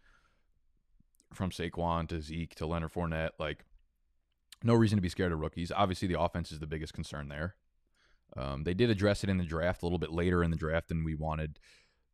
from 1.33 1.51
Saquon 1.51 2.09
to 2.09 2.21
Zeke 2.21 2.55
to 2.57 2.67
Leonard 2.67 2.93
Fournette. 2.93 3.31
Like, 3.39 3.65
no 4.63 4.75
reason 4.75 4.97
to 4.97 5.03
be 5.03 5.09
scared 5.09 5.33
of 5.33 5.41
rookies. 5.41 5.73
Obviously, 5.75 6.09
the 6.09 6.21
offense 6.21 6.51
is 6.53 6.59
the 6.59 6.67
biggest 6.67 6.93
concern 6.93 7.29
there. 7.29 7.55
Um, 8.37 8.65
they 8.65 8.75
did 8.75 8.91
address 8.91 9.25
it 9.25 9.31
in 9.31 9.39
the 9.39 9.45
draft 9.45 9.83
a 9.83 9.87
little 9.87 9.99
bit 9.99 10.13
later 10.13 10.43
in 10.43 10.51
the 10.51 10.57
draft 10.57 10.89
than 10.89 11.05
we 11.05 11.15
wanted 11.15 11.59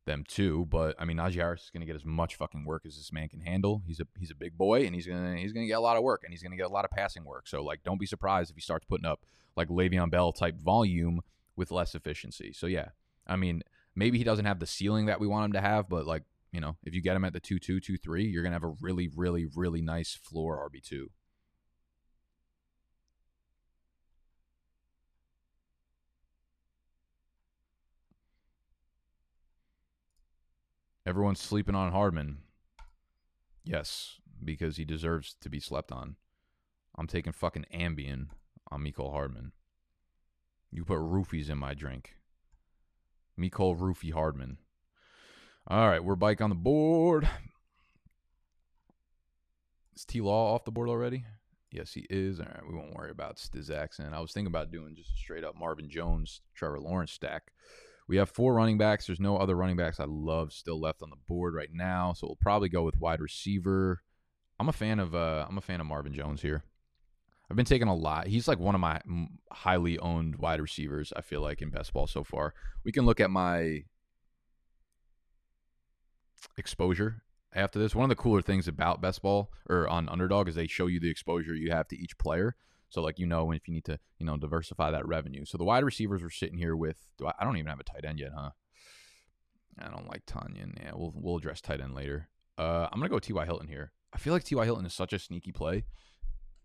them 0.07 0.25
to, 0.29 0.67
but 0.67 0.95
I 0.99 1.05
mean, 1.05 1.17
Najee 1.17 1.37
Harris 1.37 1.65
is 1.65 1.71
going 1.71 1.81
to 1.81 1.87
get 1.87 1.97
as 1.97 2.05
much 2.05 2.37
fucking 2.37 2.65
work 2.65 2.85
as 2.87 2.97
this 2.97 3.13
man 3.13 3.29
can 3.29 3.41
handle. 3.41 3.83
He's 3.87 4.01
a 4.01 4.07
he's 4.19 4.31
a 4.31 4.35
big 4.35 4.57
boy, 4.57 4.85
and 4.85 4.95
he's 4.95 5.07
gonna 5.07 5.37
he's 5.37 5.53
gonna 5.53 5.67
get 5.67 5.79
a 5.79 5.81
lot 5.81 5.97
of 5.97 6.03
work, 6.03 6.23
and 6.25 6.33
he's 6.33 6.43
gonna 6.43 6.57
get 6.57 6.67
a 6.67 6.73
lot 6.73 6.85
of 6.85 6.91
passing 6.91 7.25
work. 7.25 7.49
So 7.49 7.63
like, 7.63 7.83
don't 7.83 7.99
be 7.99 8.07
surprised 8.07 8.51
if 8.51 8.57
he 8.57 8.63
starts 8.63 8.85
putting 8.85 9.07
up 9.07 9.25
like 9.57 9.69
Le'Veon 9.69 10.11
Bell 10.11 10.33
type 10.33 10.61
volume 10.61 11.21
with 11.57 11.71
less 11.71 11.95
efficiency. 11.95 12.53
So 12.53 12.67
yeah, 12.67 12.89
I 13.27 13.37
mean, 13.37 13.63
maybe 13.95 14.19
he 14.19 14.25
doesn't 14.25 14.45
have 14.45 14.61
the 14.61 14.67
ceiling 14.67 15.07
that 15.07 15.21
we 15.21 15.27
want 15.27 15.47
him 15.47 15.53
to 15.53 15.61
have, 15.61 15.89
but 15.89 16.07
like 16.07 16.25
you 16.55 16.61
know, 16.61 16.77
if 16.85 16.95
you 16.95 17.03
get 17.03 17.17
him 17.17 17.25
at 17.25 17.33
the 17.33 17.41
2 17.41 17.59
2, 17.59 17.81
2 17.81 17.97
3, 17.97 18.25
you're 18.27 18.45
going 18.45 18.53
to 18.53 18.55
have 18.55 18.63
a 18.63 18.77
really, 18.81 19.11
really, 19.17 19.45
really 19.57 19.83
nice 19.83 20.15
floor 20.15 20.71
RB2. 20.71 21.07
Everyone's 31.05 31.41
sleeping 31.41 31.75
on 31.75 31.91
Hardman. 31.91 32.39
Yes, 33.65 34.21
because 34.43 34.77
he 34.77 34.85
deserves 34.85 35.35
to 35.41 35.51
be 35.51 35.59
slept 35.59 35.91
on. 35.91 36.15
I'm 36.97 37.09
taking 37.09 37.33
fucking 37.33 37.67
Ambien 37.75 38.29
on 38.71 38.85
Mecole 38.85 39.11
Hardman. 39.11 39.51
You 40.71 40.85
put 40.85 40.99
roofies 40.99 41.51
in 41.51 41.59
my 41.59 41.75
drink. 41.75 42.15
Mecole 43.37 43.77
Roofie 43.77 44.13
Hardman. 44.13 44.59
All 45.67 45.89
right, 45.89 46.05
we're 46.05 46.15
bike 46.15 46.43
on 46.43 46.51
the 46.51 46.57
board. 46.57 47.27
Is 49.97 50.05
T 50.05 50.21
Law 50.21 50.55
off 50.55 50.67
the 50.67 50.71
board 50.71 50.91
already? 50.91 51.25
Yes, 51.71 51.95
he 51.95 52.07
is. 52.11 52.39
All 52.39 52.45
right, 52.45 52.69
we 52.69 52.75
won't 52.75 52.95
worry 52.95 53.11
about 53.11 53.37
Stiz 53.37 53.71
accent. 53.71 54.13
I 54.13 54.21
was 54.21 54.33
thinking 54.33 54.53
about 54.53 54.71
doing 54.71 54.95
just 54.95 55.15
a 55.15 55.17
straight 55.17 55.43
up 55.43 55.59
Marvin 55.59 55.89
Jones, 55.89 56.43
Trevor 56.55 56.81
Lawrence 56.81 57.13
stack. 57.13 57.51
We 58.07 58.19
have 58.19 58.29
four 58.29 58.53
running 58.53 58.77
backs. 58.77 59.07
There's 59.07 59.21
no 59.21 59.39
other 59.39 59.57
running 59.57 59.79
backs 59.79 59.99
I 59.99 60.05
love 60.07 60.53
still 60.53 60.79
left 60.79 61.03
on 61.03 61.09
the 61.09 61.17
board 61.27 61.55
right 61.55 61.73
now, 61.73 62.13
so 62.13 62.27
we'll 62.27 62.37
probably 62.43 62.69
go 62.69 62.83
with 62.83 63.01
wide 63.01 63.21
receiver. 63.21 64.03
I'm 64.61 64.69
a 64.69 64.73
fan 64.73 65.01
of 65.01 65.15
uh, 65.15 65.47
I'm 65.49 65.57
a 65.57 65.63
fan 65.63 65.81
of 65.81 65.87
Marvin 65.87 66.13
Jones 66.13 66.43
here. 66.43 66.63
I've 67.51 67.57
been 67.57 67.65
taking 67.65 67.89
a 67.89 67.95
lot. 67.95 68.27
He's 68.27 68.49
like 68.49 68.59
one 68.59 68.75
of 68.75 68.83
my 68.83 69.01
highly 69.51 69.99
owned 69.99 70.37
wide 70.37 70.61
receivers. 70.61 71.11
I 71.17 71.23
feel 71.23 71.41
like 71.41 71.63
in 71.63 71.71
best 71.71 71.95
ball 71.95 72.07
so 72.07 72.23
far. 72.23 72.53
We 72.85 72.93
can 72.93 73.07
look 73.07 73.21
at 73.21 73.31
my 73.31 73.85
exposure 76.57 77.23
after 77.55 77.79
this. 77.79 77.95
One 77.95 78.05
of 78.05 78.09
the 78.11 78.21
cooler 78.23 78.43
things 78.43 78.69
about 78.69 79.01
best 79.01 79.23
ball 79.23 79.51
or 79.69 79.89
on 79.89 80.09
underdog 80.09 80.49
is 80.49 80.55
they 80.55 80.67
show 80.67 80.87
you 80.87 81.01
the 81.01 81.11
exposure 81.11 81.55
you 81.55 81.71
have 81.71 81.89
to 81.89 81.97
each 81.97 82.19
player. 82.19 82.57
So 82.89 83.03
like 83.03 83.19
you 83.19 83.27
know 83.27 83.51
if 83.53 83.67
you 83.67 83.75
need 83.75 83.85
to 83.87 83.99
you 84.19 84.27
know 84.27 84.37
diversify 84.37 84.91
that 84.91 85.07
revenue. 85.07 85.45
So 85.45 85.59
the 85.59 85.65
wide 85.65 85.85
receivers 85.85 86.23
were 86.23 86.31
sitting 86.31 86.59
here 86.59 86.77
with 86.77 86.99
do 87.19 87.27
I, 87.27 87.33
I 87.39 87.45
don't 87.45 87.57
even 87.57 87.69
have 87.69 87.81
a 87.81 87.85
tight 87.85 88.05
end 88.05 88.21
yet, 88.21 88.33
huh? 88.37 88.51
I 89.79 89.89
don't 89.89 90.09
like 90.09 90.25
Tonyan. 90.27 90.81
Yeah, 90.81 90.93
we'll 90.95 91.13
we'll 91.15 91.37
address 91.37 91.61
tight 91.61 91.81
end 91.81 91.95
later. 91.95 92.29
Uh, 92.57 92.89
I'm 92.93 93.01
gonna 93.01 93.09
go 93.09 93.19
T.Y. 93.19 93.45
Hilton 93.45 93.67
here. 93.67 93.93
I 94.13 94.19
feel 94.19 94.33
like 94.33 94.45
T.Y. 94.45 94.65
Hilton 94.65 94.87
is 94.87 94.95
such 94.95 95.13
a 95.13 95.19
sneaky 95.19 95.51
play 95.51 95.85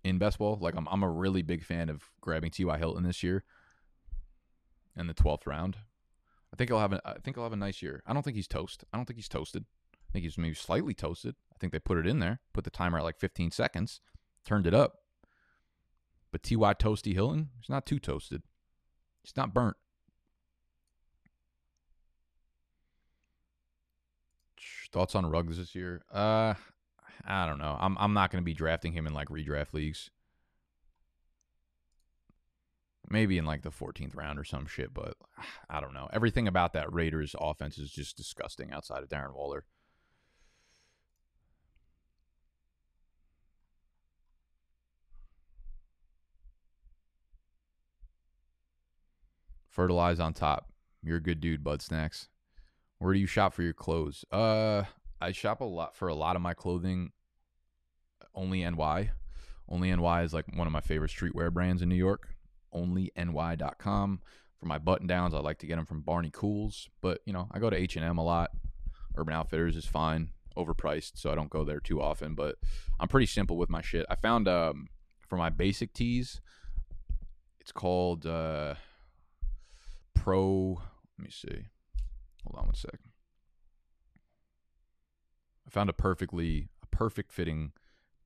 in 0.03 0.19
best 0.19 0.37
ball. 0.37 0.57
Like 0.61 0.75
I'm 0.75 0.87
I'm 0.91 1.03
a 1.03 1.09
really 1.09 1.41
big 1.41 1.63
fan 1.63 1.89
of 1.89 2.03
grabbing 2.21 2.51
T.Y. 2.51 2.77
Hilton 2.77 3.03
this 3.03 3.23
year 3.23 3.43
in 4.95 5.07
the 5.07 5.13
12th 5.13 5.47
round. 5.47 5.77
I 6.53 6.55
think 6.55 6.69
he'll 6.69 6.79
have 6.79 6.93
a, 6.93 7.01
I 7.05 7.13
think 7.23 7.35
he'll 7.35 7.43
have 7.43 7.53
a 7.53 7.57
nice 7.57 7.81
year. 7.81 8.01
I 8.05 8.13
don't 8.13 8.23
think 8.23 8.35
he's 8.35 8.47
toast. 8.47 8.83
I 8.91 8.97
don't 8.97 9.05
think 9.05 9.17
he's 9.17 9.29
toasted. 9.29 9.65
I 9.93 10.11
think 10.11 10.23
he's 10.23 10.37
maybe 10.37 10.55
slightly 10.55 10.93
toasted. 10.93 11.35
I 11.53 11.57
think 11.59 11.71
they 11.71 11.79
put 11.79 11.97
it 11.97 12.07
in 12.07 12.19
there, 12.19 12.39
put 12.53 12.63
the 12.63 12.69
timer 12.71 12.97
at 12.97 13.03
like 13.03 13.19
15 13.19 13.51
seconds, 13.51 14.01
turned 14.45 14.65
it 14.65 14.73
up. 14.73 14.99
But 16.31 16.43
T.Y. 16.43 16.73
Toasty 16.75 17.13
Hilton, 17.13 17.49
he's 17.59 17.69
not 17.69 17.85
too 17.85 17.99
toasted. 17.99 18.43
He's 19.23 19.35
not 19.35 19.53
burnt. 19.53 19.77
Thoughts 24.91 25.13
on 25.13 25.25
Ruggs 25.27 25.57
this 25.57 25.75
year? 25.75 26.01
Uh, 26.11 26.55
I 27.25 27.45
don't 27.45 27.59
know. 27.59 27.77
I'm 27.79 27.95
I'm 27.99 28.13
not 28.13 28.31
going 28.31 28.41
to 28.41 28.45
be 28.45 28.55
drafting 28.55 28.93
him 28.93 29.05
in 29.05 29.13
like 29.13 29.27
redraft 29.29 29.73
leagues 29.73 30.09
maybe 33.09 33.37
in 33.37 33.45
like 33.45 33.63
the 33.63 33.71
14th 33.71 34.15
round 34.15 34.39
or 34.39 34.43
some 34.43 34.65
shit, 34.65 34.93
but 34.93 35.15
I 35.69 35.79
don't 35.81 35.93
know. 35.93 36.07
Everything 36.13 36.47
about 36.47 36.73
that 36.73 36.91
Raiders 36.93 37.35
offense 37.39 37.77
is 37.77 37.91
just 37.91 38.17
disgusting 38.17 38.71
outside 38.71 39.03
of 39.03 39.09
Darren 39.09 39.33
Waller. 39.33 39.65
Fertilize 49.69 50.19
on 50.19 50.33
top. 50.33 50.71
You're 51.01 51.17
a 51.17 51.21
good 51.21 51.39
dude, 51.39 51.63
Bud 51.63 51.81
Snacks. 51.81 52.27
Where 52.97 53.13
do 53.13 53.19
you 53.19 53.27
shop 53.27 53.53
for 53.53 53.63
your 53.63 53.73
clothes? 53.73 54.25
Uh, 54.29 54.83
I 55.21 55.31
shop 55.31 55.61
a 55.61 55.65
lot 55.65 55.95
for 55.95 56.09
a 56.09 56.15
lot 56.15 56.35
of 56.35 56.41
my 56.41 56.53
clothing. 56.53 57.11
Only 58.35 58.69
NY. 58.69 59.11
Only 59.69 59.95
NY 59.95 60.23
is 60.23 60.33
like 60.33 60.45
one 60.53 60.67
of 60.67 60.73
my 60.73 60.81
favorite 60.81 61.11
streetwear 61.11 61.53
brands 61.53 61.81
in 61.81 61.87
New 61.87 61.95
York 61.95 62.35
onlyny.com. 62.73 64.21
For 64.59 64.65
my 64.65 64.77
button 64.77 65.07
downs, 65.07 65.33
I 65.33 65.39
like 65.39 65.59
to 65.59 65.67
get 65.67 65.77
them 65.77 65.85
from 65.85 66.01
Barney 66.01 66.31
Cools, 66.33 66.89
but 67.01 67.21
you 67.25 67.31
know, 67.31 67.47
I 67.51 67.59
go 67.59 67.69
to 67.69 67.77
H&M 67.77 68.17
a 68.17 68.23
lot. 68.23 68.51
Urban 69.15 69.33
Outfitters 69.33 69.75
is 69.75 69.85
fine, 69.85 70.31
overpriced, 70.57 71.13
so 71.15 71.31
I 71.31 71.35
don't 71.35 71.49
go 71.49 71.63
there 71.63 71.79
too 71.79 72.01
often, 72.01 72.35
but 72.35 72.55
I'm 72.99 73.07
pretty 73.07 73.25
simple 73.25 73.57
with 73.57 73.69
my 73.69 73.81
shit. 73.81 74.05
I 74.09 74.15
found 74.15 74.47
um 74.47 74.87
for 75.27 75.37
my 75.37 75.49
basic 75.49 75.93
tees, 75.93 76.41
it's 77.59 77.71
called 77.71 78.25
uh 78.25 78.75
pro. 80.13 80.81
Let 81.17 81.25
me 81.25 81.29
see. 81.31 81.65
Hold 82.45 82.59
on 82.59 82.65
one 82.65 82.75
sec. 82.75 82.99
I 85.67 85.69
found 85.69 85.89
a 85.89 85.93
perfectly 85.93 86.69
a 86.83 86.87
perfect 86.87 87.31
fitting 87.31 87.71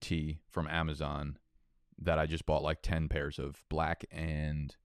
tee 0.01 0.39
from 0.49 0.67
Amazon 0.67 1.37
that 2.01 2.19
I 2.19 2.25
just 2.25 2.45
bought 2.45 2.63
like 2.63 2.81
10 2.81 3.09
pairs 3.09 3.39
of 3.39 3.63
black 3.69 4.05
and 4.11 4.75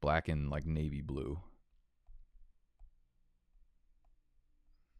black 0.00 0.28
and 0.28 0.50
like 0.50 0.66
navy 0.66 1.00
blue. 1.00 1.40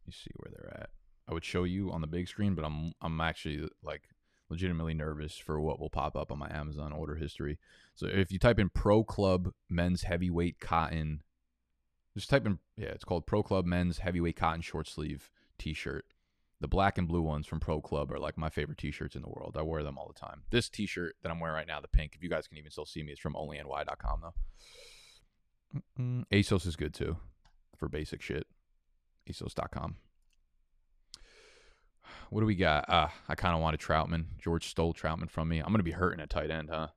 You 0.07 0.13
see 0.13 0.31
where 0.37 0.51
they're 0.51 0.81
at. 0.81 0.91
I 1.29 1.35
would 1.35 1.45
show 1.45 1.65
you 1.65 1.91
on 1.91 2.01
the 2.01 2.07
big 2.07 2.29
screen, 2.29 2.55
but 2.55 2.65
I'm 2.65 2.93
I'm 3.01 3.21
actually 3.21 3.69
like 3.83 4.03
legitimately 4.51 4.95
nervous 4.95 5.39
for 5.39 5.61
what 5.61 5.81
will 5.81 5.91
pop 5.91 6.17
up 6.17 6.31
on 6.31 6.39
my 6.39 6.51
Amazon 6.51 6.93
order 6.93 7.15
history. 7.15 7.59
So 7.95 8.07
if 8.07 8.31
you 8.33 8.39
type 8.39 8.59
in 8.59 8.69
Pro 8.69 9.05
Club 9.05 9.53
men's 9.71 10.03
heavyweight 10.03 10.61
cotton, 10.61 11.23
just 12.17 12.29
type 12.29 12.47
in 12.47 12.59
yeah, 12.77 12.89
it's 12.89 13.05
called 13.05 13.27
Pro 13.27 13.43
Club 13.43 13.65
men's 13.65 13.99
heavyweight 13.99 14.37
cotton 14.37 14.61
short 14.61 14.89
sleeve 14.89 15.31
t-shirt. 15.59 16.05
The 16.63 16.69
black 16.69 16.97
and 16.97 17.09
blue 17.09 17.23
ones 17.23 17.49
from 17.49 17.59
Pro 17.59 17.81
Club 17.81 18.13
are 18.13 18.21
like 18.21 18.39
my 18.39 18.49
favorite 18.49 18.79
t-shirts 18.79 19.17
in 19.17 19.23
the 19.23 19.29
world. 19.29 19.57
I 19.59 19.63
wear 19.63 19.83
them 19.83 19.99
all 19.99 20.07
the 20.07 20.19
time. 20.19 20.45
This 20.51 20.69
t-shirt 20.69 21.17
that 21.21 21.33
I'm 21.33 21.41
wearing 21.41 21.57
right 21.57 21.67
now, 21.67 21.81
the 21.81 21.89
pink, 21.89 22.15
if 22.15 22.23
you 22.23 22.31
guys 22.31 22.47
can 22.47 22.57
even 22.57 22.71
still 22.71 22.87
see 22.87 23.03
me, 23.03 23.11
it's 23.11 23.21
from 23.21 23.35
onlyny.com 23.35 24.23
though. 25.99 26.23
ASOS 26.33 26.65
is 26.65 26.77
good 26.77 26.95
too 26.95 27.17
for 27.77 27.89
basic 27.89 28.23
shit. 28.23 28.47
ASOS.com. 29.29 29.97
What 32.31 32.41
do 32.41 32.47
we 32.47 32.55
got? 32.55 32.89
Uh, 32.89 33.09
I 33.29 33.35
kind 33.35 33.57
of 33.57 33.61
wanted 33.61 33.81
Trautman. 33.81 34.27
George 34.39 34.69
stole 34.69 34.95
Trautman 34.95 35.31
from 35.31 35.49
me. 35.49 35.59
I'm 35.59 35.67
going 35.67 35.79
to 35.79 35.83
be 35.83 35.91
hurting 35.91 36.21
at 36.21 36.31
tight 36.31 36.53
end, 36.53 36.71
huh? 36.71 36.89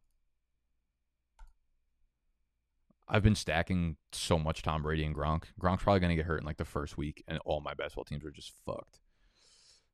I've 3.07 3.23
been 3.23 3.33
stacking 3.33 3.97
so 4.11 4.37
much 4.37 4.61
Tom 4.61 4.83
Brady 4.83 5.05
and 5.05 5.15
Gronk. 5.15 5.45
Gronk's 5.59 5.81
probably 5.81 6.01
going 6.01 6.11
to 6.11 6.15
get 6.15 6.25
hurt 6.25 6.41
in 6.41 6.45
like 6.45 6.57
the 6.57 6.65
first 6.65 6.99
week, 6.99 7.23
and 7.27 7.39
all 7.45 7.61
my 7.61 7.73
best 7.73 7.95
ball 7.95 8.03
teams 8.03 8.23
are 8.23 8.31
just 8.31 8.53
fucked. 8.63 8.99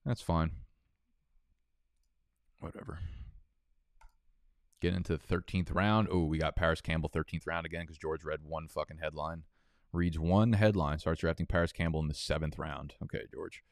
That's 0.06 0.22
fine. 0.22 0.52
Whatever. 2.60 3.00
Get 4.82 4.94
into 4.96 5.16
the 5.16 5.24
13th 5.24 5.74
round. 5.74 6.08
Oh, 6.12 6.26
we 6.26 6.40
got 6.40 6.56
Parris 6.56 6.82
Campbell 6.82 7.10
13th 7.10 7.46
round 7.46 7.66
again 7.66 7.82
because 7.82 8.00
George 8.00 8.24
read 8.24 8.40
one 8.44 8.68
fucking 8.68 8.98
headline. 9.02 9.44
Reads 9.94 10.18
one 10.18 10.54
headline, 10.54 11.00
starts 11.00 11.22
drafting 11.22 11.46
Parris 11.46 11.72
Campbell 11.72 12.00
in 12.00 12.08
the 12.08 12.14
seventh 12.14 12.58
round. 12.58 12.96
Okay, 13.04 13.24
George. 13.32 13.64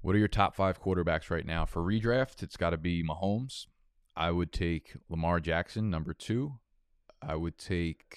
What 0.00 0.16
are 0.16 0.18
your 0.18 0.28
top 0.28 0.56
five 0.56 0.82
quarterbacks 0.82 1.30
right 1.30 1.46
now? 1.46 1.64
For 1.64 1.80
redraft, 1.80 2.42
it's 2.42 2.56
got 2.56 2.70
to 2.70 2.76
be 2.76 3.04
Mahomes. 3.04 3.66
I 4.16 4.30
would 4.30 4.52
take 4.52 4.94
Lamar 5.08 5.38
Jackson, 5.38 5.90
number 5.90 6.12
two. 6.12 6.58
I 7.26 7.36
would 7.36 7.56
take 7.56 8.16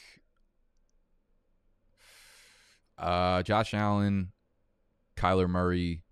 uh, 2.97 3.43
Josh 3.43 3.73
Allen, 3.73 4.31
Kyler 5.15 5.47
Murray, 5.47 6.03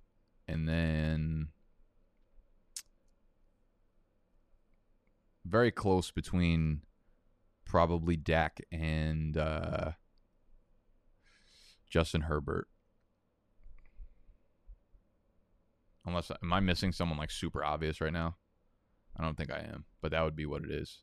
and 0.48 0.68
then 0.68 1.48
very 5.46 5.72
close 5.72 6.12
between 6.12 6.82
probably 7.66 8.16
Dak 8.16 8.62
and 8.72 9.38
uh, 9.38 9.92
Justin 11.90 12.22
Herbert. 12.22 12.68
Unless 16.06 16.32
am 16.32 16.54
I 16.54 16.60
missing 16.60 16.92
someone 16.92 17.18
like 17.18 17.32
super 17.32 17.64
obvious 17.64 18.02
right 18.02 18.14
now? 18.14 18.36
I 19.18 19.24
don't 19.24 19.38
think 19.38 19.52
I 19.52 19.60
am, 19.60 19.86
but 20.02 20.12
that 20.12 20.24
would 20.24 20.36
be 20.36 20.46
what 20.46 20.64
it 20.64 20.70
is. 20.70 21.00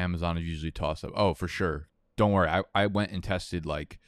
Amazon 0.00 0.38
is 0.38 0.44
usually 0.44 0.72
toss 0.72 1.04
up. 1.04 1.12
Oh, 1.14 1.34
for 1.34 1.48
sure. 1.48 1.88
Don't 2.16 2.32
worry. 2.32 2.48
I, 2.48 2.62
I 2.74 2.86
went 2.86 3.12
and 3.12 3.22
tested 3.22 3.64
like 3.66 3.98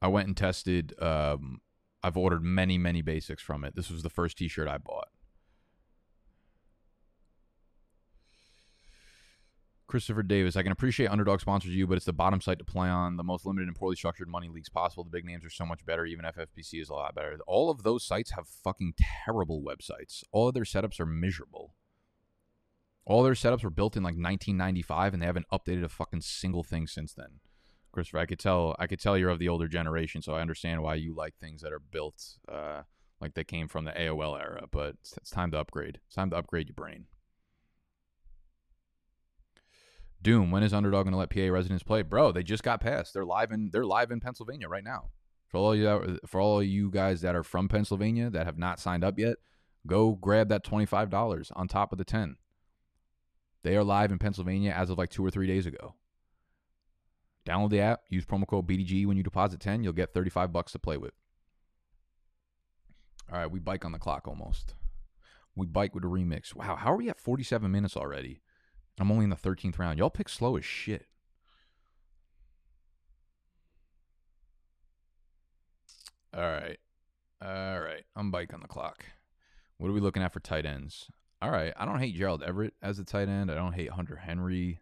I 0.00 0.08
went 0.08 0.26
and 0.26 0.36
tested 0.36 0.94
um 1.00 1.60
I've 2.02 2.16
ordered 2.16 2.42
many, 2.42 2.78
many 2.78 3.00
basics 3.00 3.42
from 3.42 3.64
it. 3.64 3.76
This 3.76 3.90
was 3.90 4.02
the 4.02 4.10
first 4.10 4.38
t 4.38 4.48
shirt 4.48 4.68
I 4.68 4.78
bought. 4.78 5.08
Christopher 9.92 10.22
Davis, 10.22 10.56
I 10.56 10.62
can 10.62 10.72
appreciate 10.72 11.10
underdog 11.10 11.42
sponsors 11.42 11.76
you, 11.76 11.86
but 11.86 11.98
it's 11.98 12.06
the 12.06 12.14
bottom 12.14 12.40
site 12.40 12.58
to 12.60 12.64
play 12.64 12.88
on. 12.88 13.18
The 13.18 13.22
most 13.22 13.44
limited 13.44 13.68
and 13.68 13.76
poorly 13.76 13.94
structured 13.94 14.26
money 14.26 14.48
leagues 14.48 14.70
possible. 14.70 15.04
The 15.04 15.10
big 15.10 15.26
names 15.26 15.44
are 15.44 15.50
so 15.50 15.66
much 15.66 15.84
better. 15.84 16.06
Even 16.06 16.24
FFPC 16.24 16.80
is 16.80 16.88
a 16.88 16.94
lot 16.94 17.14
better. 17.14 17.36
All 17.46 17.68
of 17.68 17.82
those 17.82 18.02
sites 18.02 18.30
have 18.30 18.48
fucking 18.48 18.94
terrible 19.26 19.62
websites. 19.62 20.24
All 20.32 20.48
of 20.48 20.54
their 20.54 20.64
setups 20.64 20.98
are 20.98 21.04
miserable. 21.04 21.74
All 23.04 23.22
their 23.22 23.34
setups 23.34 23.62
were 23.62 23.68
built 23.68 23.94
in 23.94 24.02
like 24.02 24.14
1995, 24.14 25.12
and 25.12 25.20
they 25.22 25.26
haven't 25.26 25.44
updated 25.52 25.84
a 25.84 25.90
fucking 25.90 26.22
single 26.22 26.64
thing 26.64 26.86
since 26.86 27.12
then. 27.12 27.40
Christopher, 27.92 28.20
I 28.20 28.24
could 28.24 28.38
tell. 28.38 28.74
I 28.78 28.86
could 28.86 28.98
tell 28.98 29.18
you're 29.18 29.28
of 29.28 29.40
the 29.40 29.50
older 29.50 29.68
generation, 29.68 30.22
so 30.22 30.32
I 30.32 30.40
understand 30.40 30.82
why 30.82 30.94
you 30.94 31.14
like 31.14 31.34
things 31.36 31.60
that 31.60 31.72
are 31.74 31.78
built 31.78 32.38
uh, 32.50 32.84
like 33.20 33.34
they 33.34 33.44
came 33.44 33.68
from 33.68 33.84
the 33.84 33.92
AOL 33.92 34.40
era. 34.40 34.64
But 34.70 34.94
it's, 35.02 35.18
it's 35.18 35.28
time 35.28 35.50
to 35.50 35.58
upgrade. 35.58 36.00
It's 36.06 36.14
time 36.14 36.30
to 36.30 36.36
upgrade 36.36 36.68
your 36.68 36.76
brain. 36.76 37.08
Doom, 40.22 40.52
when 40.52 40.62
is 40.62 40.72
Underdog 40.72 41.04
going 41.04 41.12
to 41.12 41.18
let 41.18 41.30
PA 41.30 41.52
residents 41.52 41.82
play? 41.82 42.02
Bro, 42.02 42.32
they 42.32 42.44
just 42.44 42.62
got 42.62 42.80
passed. 42.80 43.12
They're 43.12 43.24
live 43.24 43.50
in 43.50 43.70
they're 43.72 43.84
live 43.84 44.10
in 44.10 44.20
Pennsylvania 44.20 44.68
right 44.68 44.84
now. 44.84 45.10
For 45.48 45.58
all 45.58 45.74
you 45.74 46.18
for 46.26 46.40
all 46.40 46.62
you 46.62 46.90
guys 46.90 47.20
that 47.22 47.34
are 47.34 47.42
from 47.42 47.68
Pennsylvania 47.68 48.30
that 48.30 48.46
have 48.46 48.56
not 48.56 48.78
signed 48.78 49.04
up 49.04 49.18
yet, 49.18 49.36
go 49.86 50.12
grab 50.12 50.48
that 50.48 50.64
twenty 50.64 50.86
five 50.86 51.10
dollars 51.10 51.50
on 51.56 51.66
top 51.66 51.92
of 51.92 51.98
the 51.98 52.04
ten. 52.04 52.36
They 53.64 53.76
are 53.76 53.84
live 53.84 54.12
in 54.12 54.18
Pennsylvania 54.18 54.70
as 54.70 54.90
of 54.90 54.98
like 54.98 55.10
two 55.10 55.24
or 55.24 55.30
three 55.30 55.46
days 55.46 55.66
ago. 55.66 55.94
Download 57.44 57.70
the 57.70 57.80
app, 57.80 58.02
use 58.08 58.24
promo 58.24 58.46
code 58.46 58.68
BDG 58.68 59.06
when 59.06 59.16
you 59.16 59.24
deposit 59.24 59.60
ten, 59.60 59.82
you'll 59.82 59.92
get 59.92 60.14
thirty 60.14 60.30
five 60.30 60.52
bucks 60.52 60.72
to 60.72 60.78
play 60.78 60.96
with. 60.96 61.14
All 63.30 63.38
right, 63.38 63.50
we 63.50 63.58
bike 63.58 63.84
on 63.84 63.92
the 63.92 63.98
clock 63.98 64.28
almost. 64.28 64.74
We 65.56 65.66
bike 65.66 65.94
with 65.94 66.04
a 66.04 66.08
remix. 66.08 66.54
Wow, 66.54 66.76
how 66.76 66.92
are 66.92 66.96
we 66.96 67.10
at 67.10 67.18
forty 67.18 67.42
seven 67.42 67.72
minutes 67.72 67.96
already? 67.96 68.41
I'm 69.00 69.10
only 69.10 69.24
in 69.24 69.30
the 69.30 69.36
13th 69.36 69.78
round. 69.78 69.98
Y'all 69.98 70.10
pick 70.10 70.28
slow 70.28 70.56
as 70.56 70.64
shit. 70.64 71.06
All 76.34 76.42
right. 76.42 76.78
All 77.42 77.80
right. 77.80 78.04
I'm 78.16 78.30
bike 78.30 78.54
on 78.54 78.60
the 78.60 78.68
clock. 78.68 79.04
What 79.78 79.88
are 79.88 79.92
we 79.92 80.00
looking 80.00 80.22
at 80.22 80.32
for 80.32 80.40
tight 80.40 80.64
ends? 80.64 81.08
All 81.40 81.50
right. 81.50 81.72
I 81.76 81.84
don't 81.84 81.98
hate 81.98 82.14
Gerald 82.14 82.42
Everett 82.42 82.74
as 82.82 82.98
a 82.98 83.04
tight 83.04 83.28
end. 83.28 83.50
I 83.50 83.54
don't 83.54 83.72
hate 83.72 83.90
Hunter 83.90 84.16
Henry. 84.16 84.80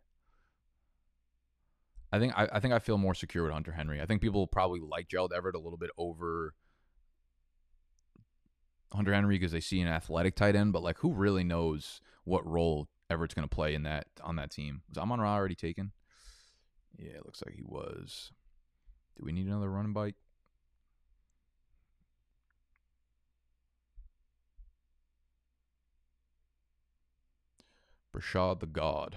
I 2.12 2.18
think 2.18 2.36
I, 2.36 2.48
I 2.52 2.60
think 2.60 2.74
I 2.74 2.78
feel 2.80 2.98
more 2.98 3.14
secure 3.14 3.44
with 3.44 3.52
Hunter 3.52 3.72
Henry. 3.72 4.00
I 4.00 4.06
think 4.06 4.20
people 4.20 4.46
probably 4.46 4.80
like 4.80 5.08
Gerald 5.08 5.32
Everett 5.34 5.54
a 5.54 5.60
little 5.60 5.78
bit 5.78 5.90
over 5.96 6.54
Hunter 8.92 9.14
Henry 9.14 9.36
because 9.38 9.52
they 9.52 9.60
see 9.60 9.80
an 9.80 9.88
athletic 9.88 10.34
tight 10.34 10.56
end, 10.56 10.72
but 10.72 10.82
like 10.82 10.98
who 10.98 11.12
really 11.12 11.44
knows 11.44 12.00
what 12.24 12.46
role 12.46 12.88
Everett's 13.10 13.34
going 13.34 13.46
to 13.46 13.54
play 13.54 13.74
in 13.74 13.82
that 13.82 14.06
on 14.22 14.36
that 14.36 14.50
team. 14.50 14.82
Was 14.88 14.96
Amon 14.96 15.20
Ra 15.20 15.34
already 15.34 15.56
taken? 15.56 15.90
Yeah, 16.96 17.10
it 17.10 17.26
looks 17.26 17.42
like 17.44 17.56
he 17.56 17.62
was. 17.64 18.30
Do 19.18 19.24
we 19.24 19.32
need 19.32 19.46
another 19.46 19.70
running 19.70 19.92
bike? 19.92 20.14
Brashad 28.16 28.60
the 28.60 28.66
God. 28.66 29.16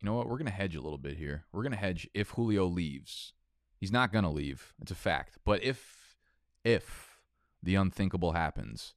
You 0.00 0.06
know 0.06 0.14
what? 0.14 0.26
We're 0.28 0.38
going 0.38 0.46
to 0.46 0.52
hedge 0.52 0.74
a 0.74 0.80
little 0.80 0.98
bit 0.98 1.16
here. 1.16 1.44
We're 1.52 1.62
going 1.62 1.72
to 1.72 1.78
hedge 1.78 2.08
if 2.14 2.30
Julio 2.30 2.66
leaves. 2.66 3.32
He's 3.78 3.92
not 3.92 4.12
going 4.12 4.24
to 4.24 4.30
leave. 4.30 4.74
It's 4.80 4.90
a 4.90 4.96
fact. 4.96 5.38
But 5.44 5.62
if 5.62 6.16
if 6.64 7.18
the 7.62 7.76
unthinkable 7.76 8.32
happens, 8.32 8.94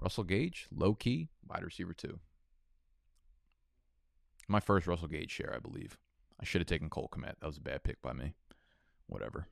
Russell 0.00 0.24
Gage, 0.24 0.68
low 0.70 0.94
key, 0.94 1.28
wide 1.48 1.64
receiver 1.64 1.92
two. 1.92 2.20
My 4.46 4.60
first 4.60 4.86
Russell 4.86 5.08
Gage 5.08 5.30
share, 5.30 5.52
I 5.54 5.58
believe. 5.58 5.98
I 6.40 6.44
should 6.44 6.60
have 6.60 6.68
taken 6.68 6.88
Cole 6.88 7.10
Kmet. 7.12 7.34
That 7.40 7.46
was 7.46 7.58
a 7.58 7.60
bad 7.60 7.82
pick 7.82 8.00
by 8.00 8.12
me. 8.12 8.34
Whatever. 9.06 9.48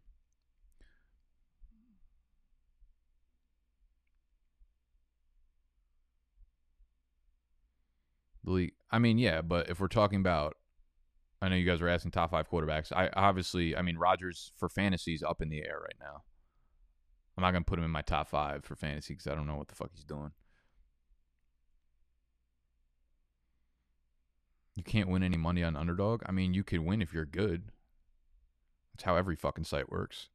The. 8.44 8.72
I 8.90 9.00
mean, 9.00 9.18
yeah, 9.18 9.42
but 9.42 9.68
if 9.68 9.80
we're 9.80 9.88
talking 9.88 10.20
about, 10.20 10.56
I 11.42 11.48
know 11.48 11.56
you 11.56 11.66
guys 11.66 11.82
are 11.82 11.88
asking 11.88 12.12
top 12.12 12.30
five 12.30 12.48
quarterbacks. 12.48 12.92
I 12.92 13.10
obviously, 13.14 13.76
I 13.76 13.82
mean, 13.82 13.98
Rodgers 13.98 14.52
for 14.56 14.68
fantasy 14.68 15.14
is 15.14 15.24
up 15.24 15.42
in 15.42 15.48
the 15.48 15.64
air 15.64 15.80
right 15.82 15.96
now. 16.00 16.22
I'm 17.36 17.42
not 17.42 17.52
gonna 17.52 17.64
put 17.64 17.78
him 17.78 17.84
in 17.84 17.90
my 17.90 18.02
top 18.02 18.28
five 18.28 18.64
for 18.64 18.74
fantasy 18.74 19.14
because 19.14 19.26
I 19.26 19.34
don't 19.34 19.46
know 19.46 19.56
what 19.56 19.68
the 19.68 19.74
fuck 19.74 19.90
he's 19.94 20.04
doing. 20.04 20.32
You 24.74 24.82
can't 24.82 25.08
win 25.08 25.22
any 25.22 25.36
money 25.38 25.62
on 25.62 25.76
underdog. 25.76 26.22
I 26.26 26.32
mean, 26.32 26.54
you 26.54 26.62
could 26.62 26.80
win 26.80 27.00
if 27.00 27.12
you're 27.12 27.24
good. 27.24 27.72
That's 28.92 29.04
how 29.04 29.16
every 29.16 29.36
fucking 29.36 29.64
site 29.64 29.90
works. 29.90 30.28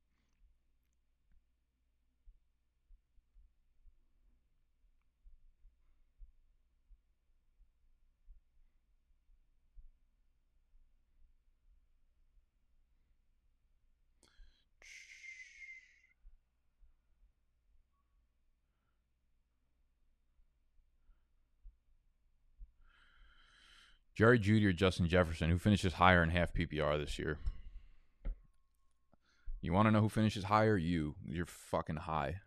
Jerry 24.16 24.40
Jeudy 24.40 24.66
or 24.66 24.74
Justin 24.74 25.08
Jefferson, 25.08 25.50
who 25.50 25.58
finishes 25.58 25.94
higher 25.94 26.22
in 26.22 26.30
half 26.30 26.54
PPR 26.54 27.00
this 27.00 27.18
year? 27.18 27.38
You 29.62 29.74
want 29.74 29.88
to 29.88 29.92
know 29.92 30.02
who 30.02 30.10
finishes 30.10 30.46
higher? 30.46 30.76
You. 30.76 31.16
You're 31.26 31.46
fucking 31.46 31.98
high. 31.98 32.42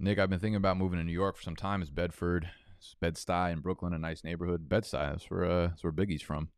Nick, 0.00 0.18
I've 0.18 0.28
been 0.28 0.40
thinking 0.40 0.56
about 0.56 0.76
moving 0.76 0.98
to 0.98 1.04
New 1.04 1.12
York 1.12 1.36
for 1.36 1.42
some 1.42 1.56
time. 1.56 1.80
Is 1.80 1.88
Bedford, 1.88 2.50
Bed-Stuy, 3.00 3.52
in 3.52 3.60
Brooklyn 3.60 3.94
a 3.94 3.98
nice 3.98 4.22
neighborhood? 4.22 4.68
Bed-Stuy, 4.68 5.12
that's 5.12 5.30
where 5.30 5.44
uh, 5.44 5.66
that's 5.68 5.82
where 5.82 5.92
Biggie's 5.92 6.20
from. 6.20 6.50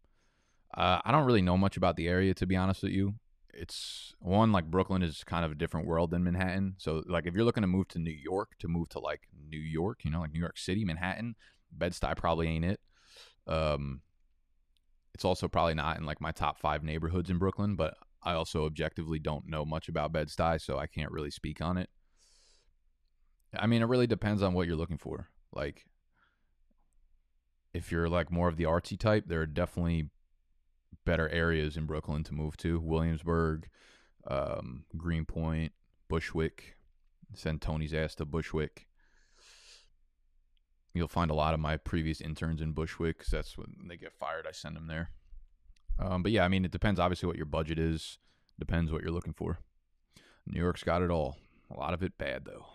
Uh, 0.77 1.01
I 1.05 1.13
don't 1.13 1.27
really 1.27 1.43
know 1.43 1.57
much 1.57 1.77
about 1.77 1.95
the 1.95 2.09
area, 2.09 2.35
to 2.35 2.47
be 2.47 2.57
honest 2.57 2.83
with 2.83 2.93
you 2.93 3.15
it's 3.59 4.15
one 4.21 4.53
like 4.53 4.71
Brooklyn 4.71 5.03
is 5.03 5.25
kind 5.25 5.45
of 5.45 5.53
a 5.53 5.55
different 5.55 5.87
world 5.87 6.11
than 6.11 6.25
Manhattan. 6.25 6.75
So 6.79 7.03
like 7.07 7.27
if 7.27 7.35
you're 7.35 7.45
looking 7.45 7.63
to 7.63 7.67
move 7.67 7.89
to 7.89 7.99
New 7.99 8.11
York, 8.11 8.53
to 8.61 8.69
move 8.69 8.89
to 8.91 8.99
like 8.99 9.23
New 9.49 9.59
York, 9.59 10.01
you 10.05 10.11
know, 10.11 10.21
like 10.21 10.33
New 10.33 10.41
York 10.41 10.59
City, 10.59 10.85
Manhattan, 10.85 11.35
Bed-Stuy 11.73 12.17
probably 12.17 12.49
ain't 12.49 12.65
it. 12.65 12.81
Um, 13.47 14.03
it's 15.15 15.25
also 15.25 15.49
probably 15.49 15.75
not 15.75 15.99
in 15.99 16.05
like 16.05 16.21
my 16.21 16.33
top 16.33 16.59
five 16.59 16.85
neighborhoods 16.85 17.31
in 17.31 17.39
Brooklyn, 17.39 17.77
but 17.77 17.95
I 18.23 18.33
also 18.35 18.67
objectively 18.67 19.19
don't 19.19 19.49
know 19.49 19.65
much 19.65 19.89
about 19.89 20.13
Bed-Stuy, 20.13 20.61
so 20.61 20.79
I 20.79 20.87
can't 20.87 21.13
really 21.13 21.31
speak 21.31 21.63
on 21.63 21.79
it. 21.79 21.89
I 23.57 23.67
mean, 23.67 23.83
it 23.83 23.87
really 23.87 24.07
depends 24.07 24.43
on 24.43 24.53
what 24.53 24.67
you're 24.67 24.77
looking 24.77 24.99
for. 24.99 25.29
Like, 25.53 25.87
if 27.73 27.93
you're 27.93 28.09
like 28.09 28.31
more 28.31 28.49
of 28.49 28.57
the 28.57 28.65
artsy 28.65 28.99
type, 28.99 29.25
there 29.27 29.41
are 29.41 29.47
definitely 29.47 30.11
better 31.05 31.29
areas 31.29 31.77
in 31.77 31.87
Brooklyn 31.87 32.25
to 32.25 32.35
move 32.35 32.57
to 32.59 32.81
Williamsburg, 32.81 33.69
um, 34.27 34.85
Greenpoint, 34.97 35.73
Bushwick. 36.09 36.77
Send 37.35 37.61
Tony's 37.61 37.93
ass 37.93 38.15
to 38.17 38.25
Bushwick. 38.25 38.87
You'll 40.95 41.09
find 41.09 41.31
a 41.31 41.35
lot 41.35 41.55
of 41.55 41.61
my 41.61 41.77
previous 41.77 42.21
interns 42.21 42.61
in 42.61 42.73
Bushwick 42.73 43.19
because 43.19 43.31
that's 43.31 43.59
when 43.59 43.87
they 43.89 43.97
get 43.97 44.15
fired. 44.15 44.47
I 44.49 44.53
send 44.53 44.77
them 44.77 44.87
there. 44.87 45.11
Um, 45.99 46.23
but 46.23 46.33
yeah, 46.33 46.45
I 46.45 46.49
mean, 46.49 46.65
it 46.65 46.71
depends 46.71 47.01
obviously 47.01 47.27
what 47.27 47.37
your 47.37 47.47
budget 47.47 47.79
is. 47.79 48.19
Depends 48.59 48.91
what 48.91 49.03
you're 49.03 49.11
looking 49.11 49.35
for. 49.35 49.59
New 50.47 50.61
York's 50.61 50.83
got 50.83 51.03
it 51.03 51.11
all. 51.11 51.37
A 51.71 51.79
lot 51.79 51.95
of 51.95 52.03
it 52.03 52.17
bad 52.17 52.45
though. 52.45 52.67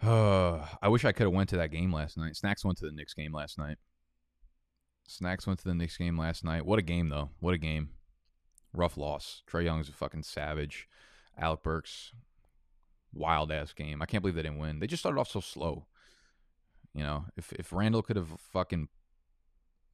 I 0.02 0.88
wish 0.88 1.04
I 1.04 1.12
could 1.12 1.24
have 1.24 1.34
went 1.34 1.50
to 1.50 1.58
that 1.58 1.70
game 1.70 1.92
last 1.92 2.16
night. 2.16 2.36
Snacks 2.36 2.64
went 2.64 2.78
to 2.78 2.86
the 2.86 2.92
Knicks 2.92 3.12
game 3.12 3.32
last 3.34 3.58
night. 3.58 3.76
Snacks 5.06 5.46
went 5.46 5.58
to 5.58 5.68
the 5.68 5.74
Knicks 5.74 5.96
game 5.96 6.16
last 6.18 6.42
night. 6.42 6.64
What 6.64 6.78
a 6.78 6.82
game 6.82 7.08
though. 7.10 7.30
What 7.40 7.54
a 7.54 7.58
game. 7.58 7.90
Rough 8.72 8.96
loss. 8.96 9.42
Trae 9.50 9.64
Young's 9.64 9.88
a 9.88 9.92
fucking 9.92 10.22
savage. 10.22 10.88
Alec 11.36 11.62
Burks, 11.62 12.12
wild 13.12 13.52
ass 13.52 13.72
game. 13.72 14.00
I 14.00 14.06
can't 14.06 14.22
believe 14.22 14.36
they 14.36 14.42
didn't 14.42 14.58
win. 14.58 14.78
They 14.78 14.86
just 14.86 15.02
started 15.02 15.20
off 15.20 15.30
so 15.30 15.40
slow. 15.40 15.86
You 16.94 17.02
know, 17.02 17.26
if 17.36 17.52
if 17.52 17.72
Randle 17.72 18.02
could 18.02 18.16
have 18.16 18.30
fucking 18.52 18.88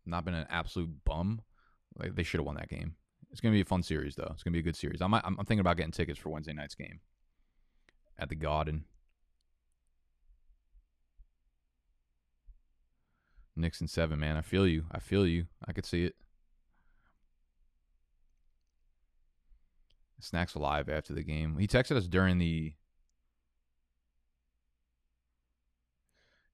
not 0.05 0.25
been 0.25 0.35
an 0.35 0.47
absolute 0.49 1.05
bum, 1.05 1.43
like 1.99 2.15
they 2.15 2.23
should 2.23 2.39
have 2.39 2.47
won 2.47 2.57
that 2.57 2.69
game. 2.69 2.95
It's 3.33 3.41
gonna 3.41 3.55
be 3.55 3.61
a 3.61 3.65
fun 3.65 3.83
series 3.83 4.15
though. 4.15 4.31
It's 4.33 4.43
gonna 4.43 4.53
be 4.53 4.61
a 4.61 4.63
good 4.63 4.77
series. 4.77 5.03
I'm 5.03 5.15
I'm 5.15 5.37
thinking 5.37 5.61
about 5.61 5.77
getting 5.77 5.93
tickets 5.93 6.19
for 6.19 6.29
Wednesday 6.29 6.53
night's 6.53 6.75
game 6.77 7.01
at 8.19 8.29
the 8.29 8.37
Garden. 8.37 8.85
Nixon 13.57 13.89
seven, 13.89 14.21
man. 14.21 14.37
I 14.37 14.43
feel 14.43 14.67
you. 14.67 14.85
I 14.93 14.99
feel 14.99 15.27
you. 15.27 15.47
I 15.67 15.73
could 15.73 15.87
see 15.87 16.05
it. 16.05 16.15
Snacks 20.21 20.55
alive 20.55 20.89
after 20.89 21.13
the 21.13 21.23
game. 21.23 21.57
He 21.59 21.67
texted 21.67 21.97
us 21.97 22.07
during 22.07 22.39
the. 22.39 22.75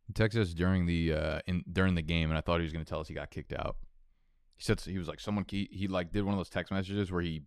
He 0.06 0.12
texted 0.12 0.40
us 0.40 0.52
during 0.52 0.86
the 0.86 1.12
uh 1.12 1.40
in 1.46 1.64
during 1.70 1.94
the 1.94 2.02
game, 2.02 2.30
and 2.30 2.38
I 2.38 2.40
thought 2.40 2.58
he 2.58 2.64
was 2.64 2.72
going 2.72 2.84
to 2.84 2.88
tell 2.88 3.00
us 3.00 3.08
he 3.08 3.14
got 3.14 3.30
kicked 3.30 3.52
out. 3.52 3.76
He 4.56 4.64
said 4.64 4.80
he 4.80 4.98
was 4.98 5.08
like 5.08 5.20
someone 5.20 5.44
he, 5.48 5.68
he 5.72 5.88
like 5.88 6.12
did 6.12 6.24
one 6.24 6.34
of 6.34 6.38
those 6.38 6.50
text 6.50 6.72
messages 6.72 7.10
where 7.10 7.22
he 7.22 7.42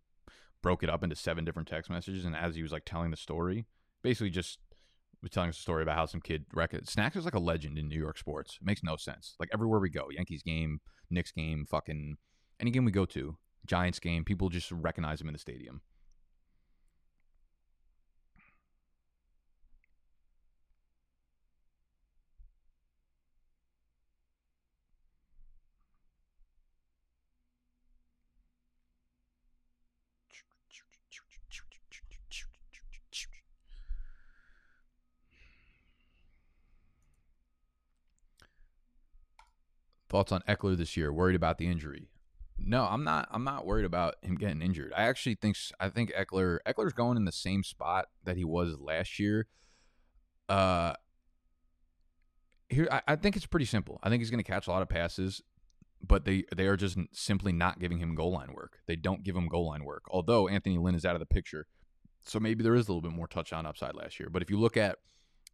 broke 0.62 0.84
it 0.84 0.89
up 0.89 1.03
into 1.03 1.16
seven 1.16 1.45
different 1.45 1.68
text 1.68 1.89
messages, 1.89 2.26
and 2.26 2.36
as 2.36 2.56
he 2.56 2.62
was 2.62 2.72
like 2.72 2.84
telling 2.86 3.12
the 3.12 3.18
story, 3.18 3.68
basically 4.01 4.30
just 4.30 4.60
was 5.26 5.32
telling 5.32 5.50
us 5.50 5.58
a 5.58 5.62
story 5.62 5.82
about 5.82 5.98
how 5.98 6.06
some 6.06 6.22
kid 6.22 6.46
record 6.54 6.88
Snacks 6.88 7.16
is 7.16 7.26
like 7.26 7.34
a 7.34 7.40
legend 7.40 7.80
in 7.80 7.90
New 7.90 8.00
York 8.00 8.18
sports. 8.18 8.60
It 8.62 8.66
makes 8.66 8.84
no 8.84 8.96
sense. 8.96 9.36
Like 9.40 9.50
everywhere 9.52 9.80
we 9.80 9.90
go, 9.90 10.08
Yankees 10.12 10.44
game, 10.44 10.80
Knicks 11.10 11.32
game, 11.32 11.66
fucking 11.66 12.18
any 12.60 12.70
game 12.70 12.86
we 12.86 12.92
go 12.92 13.06
to, 13.08 13.36
Giants 13.66 14.00
game, 14.00 14.24
people 14.24 14.50
just 14.50 14.72
recognize 14.72 15.20
him 15.20 15.28
in 15.28 15.34
the 15.34 15.40
stadium. 15.40 15.82
Thoughts 40.16 40.32
on 40.32 40.43
Ekeler 40.47 40.78
this 40.78 40.95
year? 40.95 41.11
Worried 41.11 41.36
about 41.36 41.57
the 41.57 41.68
injury? 41.68 42.07
No, 42.57 42.86
I'm 42.86 43.03
not. 43.03 43.28
I'm 43.32 43.43
not 43.43 43.66
worried 43.66 43.84
about 43.84 44.16
him 44.22 44.36
getting 44.36 44.61
injured. 44.61 44.93
I 44.95 45.03
actually 45.07 45.36
think 45.36 45.57
I 45.78 45.89
think 45.89 46.13
Ekeler 46.13 46.59
Ekeler's 46.66 46.93
going 46.93 47.18
in 47.18 47.26
the 47.26 47.34
same 47.34 47.63
spot 47.63 48.05
that 48.24 48.38
he 48.38 48.45
was 48.45 48.80
last 48.80 49.20
year. 49.20 49.47
Uh, 50.47 50.93
here 52.70 52.88
I, 52.89 53.01
I 53.09 53.16
think 53.18 53.36
it's 53.36 53.45
pretty 53.45 53.66
simple. 53.66 53.99
I 54.03 54.09
think 54.09 54.22
he's 54.22 54.30
going 54.30 54.41
to 54.41 54.49
catch 54.49 54.68
a 54.68 54.72
lot 54.72 54.82
of 54.82 54.88
passes, 54.88 55.41
but 56.01 56.24
they 56.24 56.45
they 56.55 56.68
are 56.68 56.78
just 56.78 56.97
simply 57.11 57.51
not 57.51 57.80
giving 57.80 57.97
him 57.97 58.16
goal 58.16 58.32
line 58.32 58.53
work. 58.53 58.78
They 58.88 58.95
don't 58.95 59.22
give 59.22 59.36
him 59.36 59.49
goal 59.49 59.68
line 59.68 59.84
work. 59.84 60.03
Although 60.09 60.47
Anthony 60.47 60.78
Lynn 60.78 60.95
is 60.95 61.03
out 61.03 61.18
of 61.18 61.20
the 61.20 61.26
picture, 61.26 61.68
so 62.22 62.39
maybe 62.39 62.63
there 62.63 62.76
is 62.76 62.88
a 62.88 62.91
little 62.93 63.01
bit 63.01 63.11
more 63.11 63.28
touchdown 63.28 63.66
upside 63.66 63.95
last 63.95 64.18
year. 64.18 64.30
But 64.30 64.41
if 64.41 64.49
you 64.49 64.57
look 64.57 64.78
at 64.78 64.97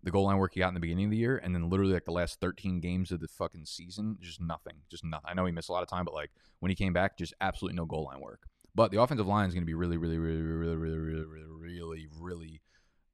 the 0.04 0.12
goal 0.12 0.26
line 0.26 0.38
work 0.38 0.54
he 0.54 0.60
got 0.60 0.70
in 0.70 0.74
the 0.74 0.80
beginning 0.80 1.06
of 1.06 1.12
the 1.12 1.18
year, 1.18 1.38
and 1.38 1.54
then 1.54 1.70
literally 1.70 1.94
like 1.94 2.06
the 2.06 2.12
last 2.12 2.40
13 2.40 2.80
games 2.80 3.12
of 3.12 3.20
the 3.20 3.28
fucking 3.28 3.66
season, 3.66 4.18
just 4.20 4.42
nothing, 4.42 4.74
just 4.90 5.04
nothing. 5.04 5.30
I 5.30 5.34
know 5.34 5.46
he 5.46 5.52
missed 5.52 5.70
a 5.70 5.74
lot 5.74 5.84
of 5.84 5.90
time, 5.90 6.06
but 6.06 6.14
like 6.14 6.32
when 6.60 6.70
he 6.70 6.76
came 6.76 6.94
back, 6.94 7.18
just 7.18 7.34
absolutely 7.42 7.76
no 7.76 7.86
goal 7.86 8.06
line 8.06 8.20
work. 8.20 8.42
But 8.74 8.92
the 8.92 9.02
offensive 9.02 9.28
line 9.28 9.48
is 9.48 9.54
going 9.54 9.64
to 9.64 9.68
be 9.68 9.74
really, 9.74 9.98
really, 9.98 10.18
really, 10.18 10.42
really, 10.42 10.76
really, 10.76 10.98
really, 10.98 11.26
really, 11.26 12.08
really, 12.20 12.62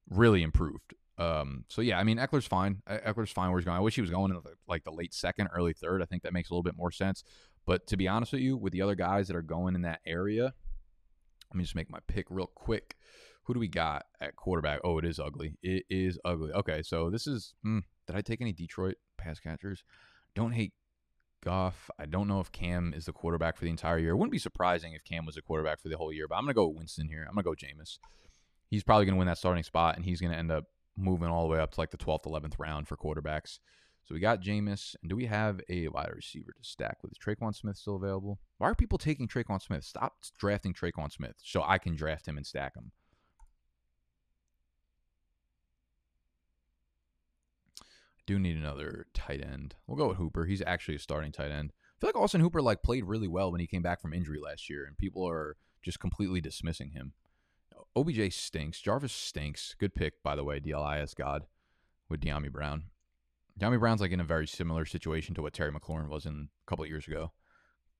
really, 0.09 0.43
improved. 0.43 0.93
Um, 1.17 1.65
so 1.67 1.81
yeah, 1.81 1.97
I 1.97 2.03
mean 2.03 2.17
Ekeler's 2.17 2.45
fine. 2.45 2.83
Ekeler's 2.88 3.31
fine 3.31 3.49
where 3.49 3.59
he's 3.59 3.65
going. 3.65 3.77
I 3.77 3.81
wish 3.81 3.95
he 3.95 4.01
was 4.01 4.11
going 4.11 4.31
in 4.31 4.39
like 4.67 4.83
the 4.83 4.91
late 4.91 5.13
second, 5.13 5.49
early 5.53 5.73
third. 5.73 6.03
I 6.03 6.05
think 6.05 6.21
that 6.23 6.33
makes 6.33 6.49
a 6.49 6.53
little 6.53 6.63
bit 6.63 6.77
more 6.77 6.91
sense. 6.91 7.23
But 7.65 7.88
to 7.88 7.97
be 7.97 8.07
honest 8.07 8.33
with 8.33 8.41
you, 8.41 8.55
with 8.55 8.71
the 8.71 8.83
other 8.83 8.95
guys 8.95 9.27
that 9.27 9.35
are 9.35 9.41
going 9.41 9.73
in 9.73 9.81
that 9.81 9.99
area, 10.05 10.53
let 11.51 11.55
me 11.55 11.63
just 11.63 11.75
make 11.75 11.89
my 11.89 11.99
pick 12.07 12.27
real 12.29 12.51
quick. 12.53 12.96
Who 13.47 13.53
do 13.53 13.61
we 13.61 13.69
got 13.69 14.05
at 14.19 14.35
quarterback? 14.35 14.81
Oh, 14.83 14.97
it 14.97 15.05
is 15.05 15.19
ugly. 15.19 15.57
It 15.63 15.85
is 15.89 16.19
ugly. 16.25 16.51
Okay, 16.51 16.81
so 16.81 17.09
this 17.09 17.27
is. 17.27 17.53
Mm, 17.65 17.83
did 18.05 18.15
I 18.17 18.21
take 18.21 18.41
any 18.41 18.51
Detroit 18.51 18.95
pass 19.17 19.39
catchers? 19.39 19.85
Don't 20.35 20.51
hate 20.51 20.73
Goff. 21.43 21.89
I 21.97 22.07
don't 22.07 22.27
know 22.27 22.41
if 22.41 22.51
Cam 22.51 22.93
is 22.93 23.05
the 23.05 23.13
quarterback 23.13 23.55
for 23.55 23.63
the 23.63 23.69
entire 23.69 23.99
year. 23.99 24.11
It 24.11 24.15
wouldn't 24.17 24.33
be 24.33 24.37
surprising 24.37 24.91
if 24.91 25.05
Cam 25.05 25.25
was 25.25 25.37
a 25.37 25.41
quarterback 25.41 25.79
for 25.79 25.87
the 25.87 25.95
whole 25.95 26.11
year, 26.11 26.27
but 26.27 26.35
I'm 26.35 26.43
going 26.43 26.49
to 26.49 26.55
go 26.55 26.67
with 26.67 26.77
Winston 26.77 27.07
here. 27.07 27.25
I'm 27.25 27.35
going 27.35 27.43
to 27.43 27.63
go 27.63 27.67
Jameis. 27.67 27.99
He's 28.69 28.83
probably 28.83 29.05
going 29.05 29.15
to 29.15 29.19
win 29.19 29.27
that 29.27 29.37
starting 29.37 29.63
spot, 29.63 29.95
and 29.95 30.03
he's 30.03 30.19
going 30.19 30.33
to 30.33 30.37
end 30.37 30.51
up 30.51 30.65
moving 30.97 31.29
all 31.29 31.47
the 31.47 31.53
way 31.53 31.59
up 31.59 31.71
to 31.71 31.79
like 31.79 31.91
the 31.91 31.97
12th, 31.97 32.25
11th 32.25 32.59
round 32.59 32.89
for 32.89 32.97
quarterbacks. 32.97 33.59
So 34.03 34.13
we 34.13 34.19
got 34.19 34.41
Jameis, 34.41 34.95
and 35.01 35.09
do 35.09 35.15
we 35.15 35.25
have 35.25 35.61
a 35.69 35.87
wide 35.87 36.11
receiver 36.13 36.51
to 36.51 36.67
stack 36.67 36.97
with? 37.01 37.13
Is 37.13 37.17
Tre'Quan 37.17 37.55
Smith 37.55 37.77
still 37.77 37.95
available? 37.95 38.39
Why 38.57 38.67
are 38.69 38.75
people 38.75 38.97
taking 38.97 39.27
Tre'Quan 39.27 39.61
Smith? 39.61 39.85
Stop 39.85 40.15
drafting 40.37 40.73
Tre'Quan 40.73 41.11
Smith 41.11 41.35
so 41.41 41.63
I 41.65 41.77
can 41.77 41.95
draft 41.95 42.27
him 42.27 42.35
and 42.35 42.45
stack 42.45 42.75
him. 42.75 42.91
Do 48.28 48.38
need 48.38 48.57
another 48.57 49.07
tight 49.13 49.41
end. 49.41 49.73
We'll 49.88 49.97
go 49.97 50.09
with 50.09 50.17
Hooper. 50.17 50.45
He's 50.45 50.61
actually 50.61 50.95
a 50.95 50.99
starting 50.99 51.32
tight 51.32 51.49
end. 51.49 51.71
I 51.73 51.99
feel 51.99 52.09
like 52.09 52.15
Austin 52.15 52.41
Hooper 52.41 52.61
like 52.61 52.84
played 52.84 53.05
really 53.05 53.28
well 53.28 53.51
when 53.51 53.61
he 53.61 53.65
came 53.65 53.82
back 53.82 53.99
from 53.99 54.13
injury 54.13 54.39
last 54.39 54.69
year, 54.69 54.86
and 54.86 54.95
people 54.97 55.28
are 55.28 55.55
just 55.82 55.99
completely 55.99 56.41
dismissing 56.41 56.91
him. 56.91 57.13
OBJ 57.95 58.32
stinks. 58.32 58.80
Jarvis 58.80 59.13
stinks. 59.13 59.75
Good 59.80 59.95
pick, 59.95 60.21
by 60.21 60.36
the 60.36 60.43
way, 60.43 60.59
DLIS 60.59 61.15
God 61.15 61.47
with 62.09 62.21
Dyami 62.21 62.51
Brown. 62.51 62.84
Dyami 63.59 63.80
Brown's 63.80 64.01
like 64.01 64.11
in 64.11 64.19
a 64.19 64.25
very 64.25 64.45
similar 64.45 64.86
situation 64.86 65.34
to 65.34 65.41
what 65.41 65.53
Terry 65.53 65.71
McLaurin 65.71 66.09
was 66.09 66.25
in 66.28 66.49
a 66.65 66.69
couple 66.69 66.86
years 66.86 67.07
ago. 67.07 67.32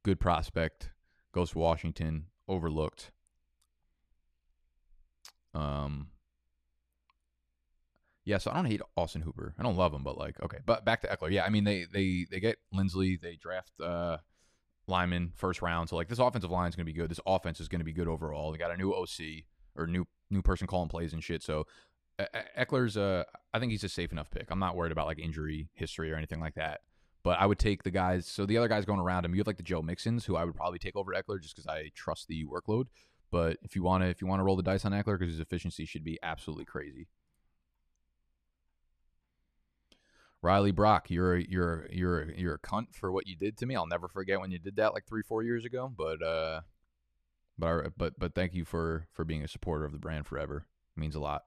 Good 0.04 0.20
prospect, 0.20 0.92
goes 1.32 1.52
to 1.52 1.60
Washington, 1.60 2.28
overlooked. 2.48 3.12
Um, 5.56 6.10
yeah, 8.28 8.40
so 8.40 8.52
I 8.52 8.56
don't 8.56 8.66
hate 8.66 8.82
Austin 8.98 9.22
Hooper. 9.22 9.56
I 9.58 9.64
don't 9.64 9.78
love 9.78 9.94
him, 9.94 10.04
but 10.04 10.18
like, 10.18 10.36
okay. 10.44 10.58
But 10.66 10.84
back 10.84 11.02
to 11.02 11.08
Ekeler. 11.08 11.32
Yeah, 11.32 11.46
I 11.46 11.50
mean 11.50 11.64
they 11.64 11.86
they 11.92 12.26
they 12.30 12.42
get 12.42 12.58
Linsley, 12.76 13.20
they 13.20 13.38
draft 13.38 13.72
uh 13.80 14.18
Lyman 14.86 15.32
first 15.34 15.62
round. 15.62 15.88
So 15.88 15.96
like 15.96 16.10
this 16.10 16.20
offensive 16.20 16.52
line 16.52 16.68
is 16.68 16.76
gonna 16.76 16.84
be 16.84 16.94
good. 16.94 17.10
This 17.10 17.22
offense 17.26 17.62
is 17.62 17.70
gonna 17.70 17.86
be 17.86 17.94
good 17.94 18.10
overall. 18.10 18.52
They 18.52 18.58
got 18.58 18.72
a 18.72 18.76
new 18.76 18.92
OC 18.94 19.46
or 19.78 19.88
new 19.88 20.06
new 20.30 20.42
person 20.42 20.68
calling 20.68 20.90
plays 20.90 21.14
and 21.14 21.24
shit. 21.24 21.42
So 21.42 21.68
Ekeler's 22.60 22.98
uh 22.98 23.24
I 23.54 23.60
think 23.60 23.72
he's 23.72 23.86
a 23.86 23.90
safe 23.90 24.12
enough 24.12 24.30
pick. 24.30 24.52
I'm 24.52 24.60
not 24.60 24.76
worried 24.76 24.92
about 24.92 25.08
like 25.08 25.20
injury 25.20 25.70
history 25.74 26.12
or 26.12 26.18
anything 26.18 26.42
like 26.42 26.56
that. 26.56 26.82
But 27.24 27.40
I 27.40 27.46
would 27.46 27.60
take 27.60 27.84
the 27.84 27.92
guys. 27.92 28.28
So 28.28 28.46
the 28.46 28.58
other 28.58 28.68
guys 28.68 28.84
going 28.84 29.00
around 29.00 29.24
him, 29.24 29.36
you 29.36 29.40
have 29.40 29.48
like 29.48 29.58
the 29.58 29.64
Joe 29.64 29.82
Mixons, 29.82 30.26
who 30.26 30.36
I 30.36 30.44
would 30.44 30.56
probably 30.56 30.80
take 30.80 30.98
over 30.98 31.14
Ekeler 31.14 31.42
just 31.42 31.56
because 31.56 31.68
I 31.68 31.92
trust 31.96 32.28
the 32.28 32.44
workload. 32.46 32.88
But 33.32 33.58
if 33.62 33.76
you 33.76 33.84
want 33.84 34.04
to, 34.04 34.10
if 34.10 34.22
you 34.22 34.28
want 34.28 34.40
to 34.42 34.44
roll 34.44 34.56
the 34.58 34.64
dice 34.64 34.86
on 34.86 34.92
Ekeler, 34.92 35.18
because 35.18 35.34
his 35.34 35.40
efficiency 35.40 35.86
should 35.86 36.04
be 36.04 36.20
absolutely 36.24 36.66
crazy. 36.66 37.08
Riley 40.42 40.72
Brock, 40.72 41.10
you're 41.10 41.38
you're 41.38 41.88
you're 41.92 42.32
you're 42.32 42.54
a 42.56 42.60
cunt 42.60 42.94
for 42.94 43.12
what 43.12 43.28
you 43.28 43.36
did 43.36 43.58
to 43.58 43.66
me. 43.66 43.76
I'll 43.76 43.88
never 43.88 44.08
forget 44.08 44.40
when 44.40 44.52
you 44.52 44.60
did 44.60 44.76
that 44.76 44.94
like 44.94 45.08
three 45.08 45.24
four 45.24 45.44
years 45.44 45.66
ago. 45.66 45.92
But 45.96 46.22
uh, 46.22 46.62
but 47.58 47.68
I, 47.68 47.88
but 47.98 48.20
but 48.20 48.36
thank 48.36 48.54
you 48.54 48.64
for 48.64 49.08
for 49.14 49.26
being 49.26 49.44
a 49.44 49.48
supporter 49.48 49.86
of 49.86 49.92
the 49.92 49.98
brand 49.98 50.28
forever. 50.28 50.66
It 50.96 51.00
means 51.00 51.16
a 51.16 51.20
lot. 51.20 51.44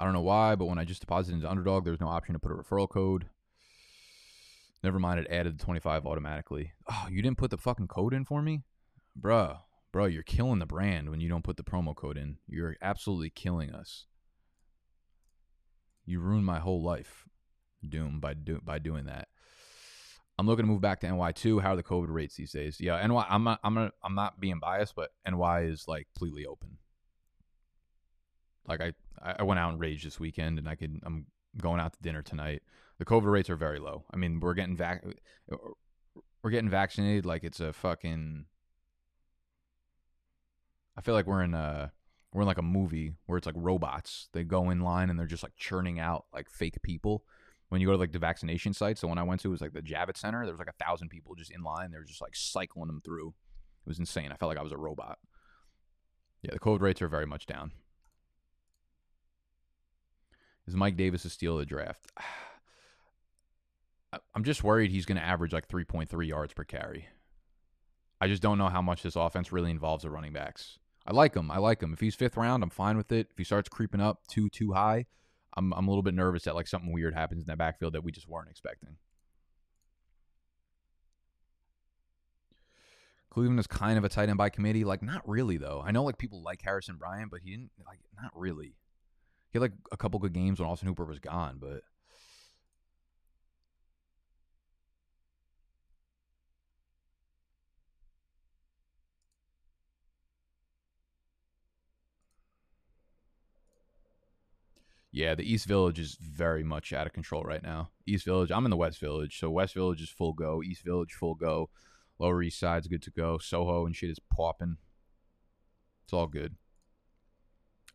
I 0.00 0.04
don't 0.04 0.12
know 0.12 0.20
why, 0.20 0.54
but 0.54 0.66
when 0.66 0.78
I 0.78 0.84
just 0.84 1.00
deposited 1.00 1.36
into 1.36 1.50
Underdog, 1.50 1.84
there's 1.84 2.00
no 2.00 2.06
option 2.08 2.32
to 2.32 2.38
put 2.38 2.52
a 2.52 2.54
referral 2.54 2.88
code. 2.88 3.26
Never 4.84 5.00
mind, 5.00 5.18
it 5.18 5.26
added 5.28 5.58
the 5.58 5.64
25 5.64 6.06
automatically. 6.06 6.70
Oh, 6.88 7.06
you 7.10 7.20
didn't 7.20 7.38
put 7.38 7.50
the 7.50 7.58
fucking 7.58 7.88
code 7.88 8.14
in 8.14 8.24
for 8.24 8.40
me? 8.40 8.62
Bruh 9.20 9.58
bro, 9.92 10.06
you're 10.06 10.22
killing 10.22 10.58
the 10.58 10.66
brand 10.66 11.10
when 11.10 11.20
you 11.20 11.28
don't 11.28 11.44
put 11.44 11.56
the 11.56 11.64
promo 11.64 11.94
code 11.94 12.16
in. 12.16 12.38
You're 12.46 12.76
absolutely 12.82 13.30
killing 13.30 13.72
us. 13.72 14.06
You 16.04 16.20
ruined 16.20 16.46
my 16.46 16.58
whole 16.58 16.82
life, 16.82 17.28
Doom, 17.86 18.20
by 18.20 18.34
do, 18.34 18.60
by 18.64 18.78
doing 18.78 19.06
that. 19.06 19.28
I'm 20.38 20.46
looking 20.46 20.64
to 20.64 20.70
move 20.70 20.80
back 20.80 21.00
to 21.00 21.10
NY 21.10 21.32
too. 21.32 21.58
How 21.58 21.72
are 21.72 21.76
the 21.76 21.82
COVID 21.82 22.08
rates 22.08 22.36
these 22.36 22.52
days? 22.52 22.80
Yeah, 22.80 23.04
NY. 23.04 23.26
I'm 23.28 23.42
not. 23.42 23.58
I'm 23.64 23.74
not. 23.74 23.92
I'm 24.04 24.14
not 24.14 24.40
being 24.40 24.60
biased, 24.60 24.94
but 24.94 25.10
NY 25.28 25.62
is 25.62 25.86
like 25.88 26.06
completely 26.14 26.46
open. 26.46 26.78
Like 28.66 28.80
I, 28.80 28.92
I 29.38 29.42
went 29.42 29.58
out 29.58 29.72
and 29.72 29.80
raged 29.80 30.06
this 30.06 30.20
weekend, 30.20 30.58
and 30.58 30.68
I 30.68 30.76
could. 30.76 31.00
I'm 31.04 31.26
going 31.60 31.80
out 31.80 31.92
to 31.94 32.02
dinner 32.02 32.22
tonight. 32.22 32.62
The 32.98 33.04
COVID 33.04 33.30
rates 33.30 33.50
are 33.50 33.56
very 33.56 33.80
low. 33.80 34.04
I 34.12 34.16
mean, 34.16 34.38
we're 34.38 34.54
getting 34.54 34.76
vac. 34.76 35.04
We're 36.42 36.50
getting 36.50 36.70
vaccinated 36.70 37.26
like 37.26 37.42
it's 37.42 37.60
a 37.60 37.72
fucking 37.72 38.44
I 40.98 41.00
feel 41.00 41.14
like 41.14 41.28
we're 41.28 41.44
in 41.44 41.54
a 41.54 41.92
we're 42.32 42.42
in 42.42 42.48
like 42.48 42.58
a 42.58 42.62
movie 42.62 43.12
where 43.26 43.38
it's 43.38 43.46
like 43.46 43.54
robots. 43.56 44.28
They 44.32 44.42
go 44.42 44.68
in 44.70 44.80
line 44.80 45.10
and 45.10 45.18
they're 45.18 45.26
just 45.26 45.44
like 45.44 45.54
churning 45.54 46.00
out 46.00 46.26
like 46.34 46.50
fake 46.50 46.82
people. 46.82 47.22
When 47.68 47.80
you 47.80 47.86
go 47.86 47.92
to 47.92 47.98
like 47.98 48.10
the 48.10 48.18
vaccination 48.18 48.72
sites, 48.72 49.00
so 49.00 49.06
when 49.06 49.18
I 49.18 49.22
went 49.22 49.40
to 49.42 49.48
it 49.48 49.52
was 49.52 49.60
like 49.60 49.74
the 49.74 49.80
Javits 49.80 50.18
Center, 50.18 50.44
there 50.44 50.52
was 50.52 50.58
like 50.58 50.74
a 50.76 50.84
thousand 50.84 51.10
people 51.10 51.36
just 51.36 51.52
in 51.52 51.62
line. 51.62 51.92
They 51.92 51.98
were 51.98 52.04
just 52.04 52.20
like 52.20 52.34
cycling 52.34 52.88
them 52.88 53.00
through. 53.04 53.28
It 53.28 53.88
was 53.88 54.00
insane. 54.00 54.32
I 54.32 54.36
felt 54.36 54.48
like 54.48 54.58
I 54.58 54.62
was 54.62 54.72
a 54.72 54.76
robot. 54.76 55.18
Yeah, 56.42 56.50
the 56.52 56.58
COVID 56.58 56.80
rates 56.80 57.00
are 57.00 57.08
very 57.08 57.26
much 57.26 57.46
down. 57.46 57.70
Is 60.66 60.74
Mike 60.74 60.96
Davis 60.96 61.24
a 61.24 61.30
steal 61.30 61.54
of 61.54 61.60
the 61.60 61.66
draft? 61.66 62.10
I'm 64.34 64.42
just 64.42 64.64
worried 64.64 64.90
he's 64.90 65.06
going 65.06 65.18
to 65.18 65.24
average 65.24 65.52
like 65.52 65.68
3.3 65.68 66.26
yards 66.26 66.54
per 66.54 66.64
carry. 66.64 67.06
I 68.20 68.26
just 68.26 68.42
don't 68.42 68.58
know 68.58 68.68
how 68.68 68.82
much 68.82 69.02
this 69.02 69.16
offense 69.16 69.52
really 69.52 69.70
involves 69.70 70.02
the 70.02 70.10
running 70.10 70.32
backs. 70.32 70.78
I 71.08 71.12
like 71.12 71.34
him. 71.34 71.50
I 71.50 71.56
like 71.56 71.82
him. 71.82 71.94
If 71.94 72.00
he's 72.00 72.14
fifth 72.14 72.36
round, 72.36 72.62
I'm 72.62 72.68
fine 72.68 72.98
with 72.98 73.10
it. 73.12 73.28
If 73.30 73.38
he 73.38 73.44
starts 73.44 73.70
creeping 73.70 74.00
up 74.00 74.26
too 74.28 74.50
too 74.50 74.72
high, 74.74 75.06
I'm 75.56 75.72
I'm 75.72 75.88
a 75.88 75.90
little 75.90 76.02
bit 76.02 76.12
nervous 76.12 76.42
that 76.44 76.54
like 76.54 76.68
something 76.68 76.92
weird 76.92 77.14
happens 77.14 77.42
in 77.42 77.46
that 77.46 77.56
backfield 77.56 77.94
that 77.94 78.04
we 78.04 78.12
just 78.12 78.28
weren't 78.28 78.50
expecting. 78.50 78.96
Cleveland 83.30 83.58
is 83.58 83.66
kind 83.66 83.96
of 83.96 84.04
a 84.04 84.08
tight 84.10 84.28
end 84.28 84.36
by 84.36 84.50
committee. 84.50 84.84
Like, 84.84 85.02
not 85.02 85.26
really 85.26 85.56
though. 85.56 85.82
I 85.84 85.92
know 85.92 86.04
like 86.04 86.18
people 86.18 86.42
like 86.42 86.60
Harrison 86.60 86.96
Bryant, 86.96 87.30
but 87.30 87.40
he 87.42 87.52
didn't 87.52 87.70
like 87.86 88.00
not 88.20 88.32
really. 88.34 88.74
He 89.50 89.58
had 89.58 89.62
like 89.62 89.72
a 89.90 89.96
couple 89.96 90.20
good 90.20 90.34
games 90.34 90.60
when 90.60 90.68
Austin 90.68 90.88
Hooper 90.88 91.06
was 91.06 91.20
gone, 91.20 91.56
but 91.58 91.80
Yeah, 105.10 105.34
the 105.34 105.50
East 105.50 105.66
Village 105.66 105.98
is 105.98 106.18
very 106.20 106.62
much 106.62 106.92
out 106.92 107.06
of 107.06 107.12
control 107.12 107.42
right 107.42 107.62
now. 107.62 107.90
East 108.06 108.26
Village, 108.26 108.50
I'm 108.50 108.66
in 108.66 108.70
the 108.70 108.76
West 108.76 109.00
Village, 109.00 109.38
so 109.38 109.50
West 109.50 109.74
Village 109.74 110.02
is 110.02 110.10
full 110.10 110.34
go. 110.34 110.62
East 110.62 110.84
Village 110.84 111.12
full 111.12 111.34
go. 111.34 111.70
Lower 112.18 112.42
East 112.42 112.58
Side's 112.58 112.88
good 112.88 113.02
to 113.02 113.10
go. 113.10 113.38
Soho 113.38 113.86
and 113.86 113.96
shit 113.96 114.10
is 114.10 114.18
popping. 114.18 114.76
It's 116.04 116.12
all 116.12 116.26
good. 116.26 116.56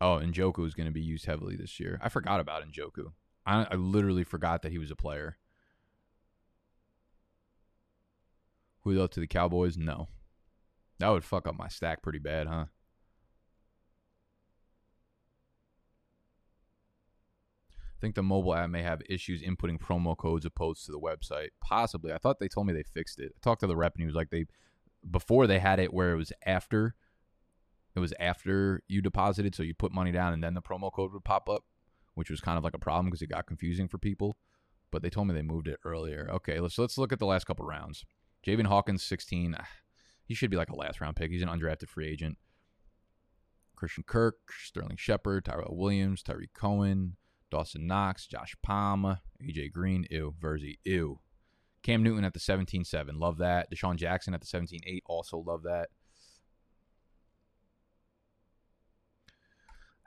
Oh, 0.01 0.15
and 0.15 0.33
Njoku 0.33 0.65
is 0.65 0.73
going 0.73 0.87
to 0.87 0.93
be 0.93 1.01
used 1.01 1.25
heavily 1.25 1.55
this 1.55 1.79
year. 1.79 1.99
I 2.01 2.09
forgot 2.09 2.39
about 2.39 2.63
Njoku. 2.63 3.13
I, 3.45 3.67
I 3.69 3.75
literally 3.75 4.23
forgot 4.23 4.61
that 4.61 4.71
he 4.71 4.77
was 4.79 4.91
a 4.91 4.95
player. 4.95 5.37
Who 8.81 8.91
Julio 8.91 9.07
to 9.07 9.19
the 9.19 9.27
Cowboys? 9.27 9.77
No. 9.77 10.09
That 10.99 11.09
would 11.09 11.23
fuck 11.23 11.47
up 11.47 11.57
my 11.57 11.67
stack 11.67 12.01
pretty 12.01 12.19
bad, 12.19 12.47
huh? 12.47 12.65
Think 18.03 18.15
the 18.15 18.21
mobile 18.21 18.53
app 18.53 18.69
may 18.69 18.83
have 18.83 19.01
issues 19.07 19.41
inputting 19.41 19.79
promo 19.79 20.17
codes 20.17 20.45
opposed 20.45 20.85
to 20.85 20.91
the 20.91 20.99
website. 20.99 21.51
Possibly. 21.61 22.11
I 22.11 22.17
thought 22.17 22.37
they 22.37 22.49
told 22.49 22.67
me 22.67 22.73
they 22.73 22.83
fixed 22.83 23.17
it. 23.17 23.31
I 23.33 23.39
talked 23.41 23.61
to 23.61 23.67
the 23.67 23.77
rep 23.77 23.95
and 23.95 24.01
he 24.01 24.05
was 24.05 24.13
like 24.13 24.29
they 24.29 24.43
before 25.09 25.47
they 25.47 25.59
had 25.59 25.79
it 25.79 25.93
where 25.93 26.11
it 26.11 26.17
was 26.17 26.33
after 26.45 26.95
it 27.95 28.01
was 28.01 28.13
after 28.19 28.81
you 28.89 29.01
deposited, 29.01 29.55
so 29.55 29.63
you 29.63 29.73
put 29.73 29.93
money 29.93 30.11
down 30.11 30.33
and 30.33 30.43
then 30.43 30.53
the 30.53 30.61
promo 30.61 30.91
code 30.91 31.13
would 31.13 31.23
pop 31.23 31.47
up, 31.47 31.63
which 32.13 32.29
was 32.29 32.41
kind 32.41 32.57
of 32.57 32.63
like 32.65 32.73
a 32.73 32.77
problem 32.77 33.05
because 33.05 33.21
it 33.21 33.29
got 33.29 33.47
confusing 33.47 33.87
for 33.87 33.97
people. 33.97 34.35
But 34.91 35.01
they 35.01 35.09
told 35.09 35.29
me 35.29 35.33
they 35.33 35.41
moved 35.41 35.69
it 35.69 35.79
earlier. 35.85 36.29
Okay, 36.29 36.59
let's 36.59 36.77
let's 36.77 36.97
look 36.97 37.13
at 37.13 37.19
the 37.19 37.25
last 37.25 37.45
couple 37.45 37.65
rounds. 37.65 38.03
Javian 38.45 38.67
Hawkins, 38.67 39.01
16. 39.01 39.55
Ah, 39.57 39.65
he 40.25 40.33
should 40.33 40.51
be 40.51 40.57
like 40.57 40.71
a 40.71 40.75
last 40.75 40.99
round 40.99 41.15
pick. 41.15 41.31
He's 41.31 41.41
an 41.41 41.47
undrafted 41.47 41.87
free 41.87 42.09
agent. 42.09 42.37
Christian 43.77 44.03
Kirk, 44.03 44.39
Sterling 44.61 44.97
Shepard, 44.97 45.45
Tyrell 45.45 45.77
Williams, 45.77 46.21
Tarik 46.21 46.53
Cohen, 46.53 47.15
Dawson 47.53 47.85
Knox, 47.85 48.25
Josh 48.25 48.55
Palmer, 48.63 49.19
AJ 49.39 49.73
Green, 49.73 50.07
ew, 50.09 50.33
Verzi, 50.41 50.79
ew. 50.85 51.19
Cam 51.83 52.01
Newton 52.01 52.23
at 52.23 52.33
the 52.33 52.39
17-7, 52.39 53.19
love 53.19 53.37
that. 53.37 53.71
DeSean 53.71 53.95
Jackson 53.95 54.33
at 54.33 54.41
the 54.41 54.47
17-8, 54.47 55.01
also 55.05 55.37
love 55.37 55.61
that. 55.61 55.89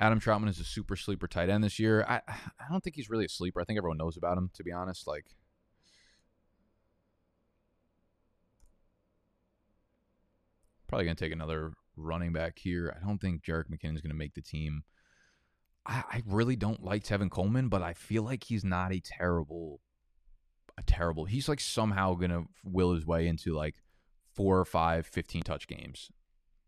Adam 0.00 0.18
Trautman 0.18 0.48
is 0.48 0.58
a 0.58 0.64
super 0.64 0.96
sleeper 0.96 1.28
tight 1.28 1.48
end 1.48 1.62
this 1.62 1.78
year. 1.78 2.04
I 2.08 2.20
I 2.28 2.68
don't 2.68 2.82
think 2.82 2.96
he's 2.96 3.08
really 3.08 3.26
a 3.26 3.28
sleeper. 3.28 3.60
I 3.60 3.64
think 3.64 3.78
everyone 3.78 3.96
knows 3.96 4.16
about 4.16 4.36
him, 4.36 4.50
to 4.54 4.64
be 4.64 4.72
honest. 4.72 5.06
Like 5.06 5.26
probably 10.88 11.04
gonna 11.04 11.14
take 11.14 11.32
another 11.32 11.72
running 11.96 12.32
back 12.32 12.58
here. 12.58 12.94
I 13.00 13.06
don't 13.06 13.20
think 13.20 13.42
Jerick 13.42 13.70
McKinnon's 13.70 14.02
gonna 14.02 14.14
make 14.14 14.34
the 14.34 14.42
team. 14.42 14.82
I, 15.86 16.04
I 16.10 16.22
really 16.26 16.56
don't 16.56 16.82
like 16.82 17.04
Tevin 17.04 17.30
Coleman, 17.30 17.68
but 17.68 17.82
I 17.82 17.94
feel 17.94 18.22
like 18.22 18.44
he's 18.44 18.64
not 18.64 18.92
a 18.92 19.00
terrible, 19.00 19.80
a 20.76 20.82
terrible. 20.82 21.24
He's 21.24 21.48
like 21.48 21.60
somehow 21.60 22.14
gonna 22.14 22.44
will 22.64 22.92
his 22.92 23.06
way 23.06 23.28
into 23.28 23.54
like 23.54 23.76
four 24.34 24.58
or 24.58 24.64
five 24.64 25.06
15 25.06 25.42
touch 25.42 25.68
games. 25.68 26.10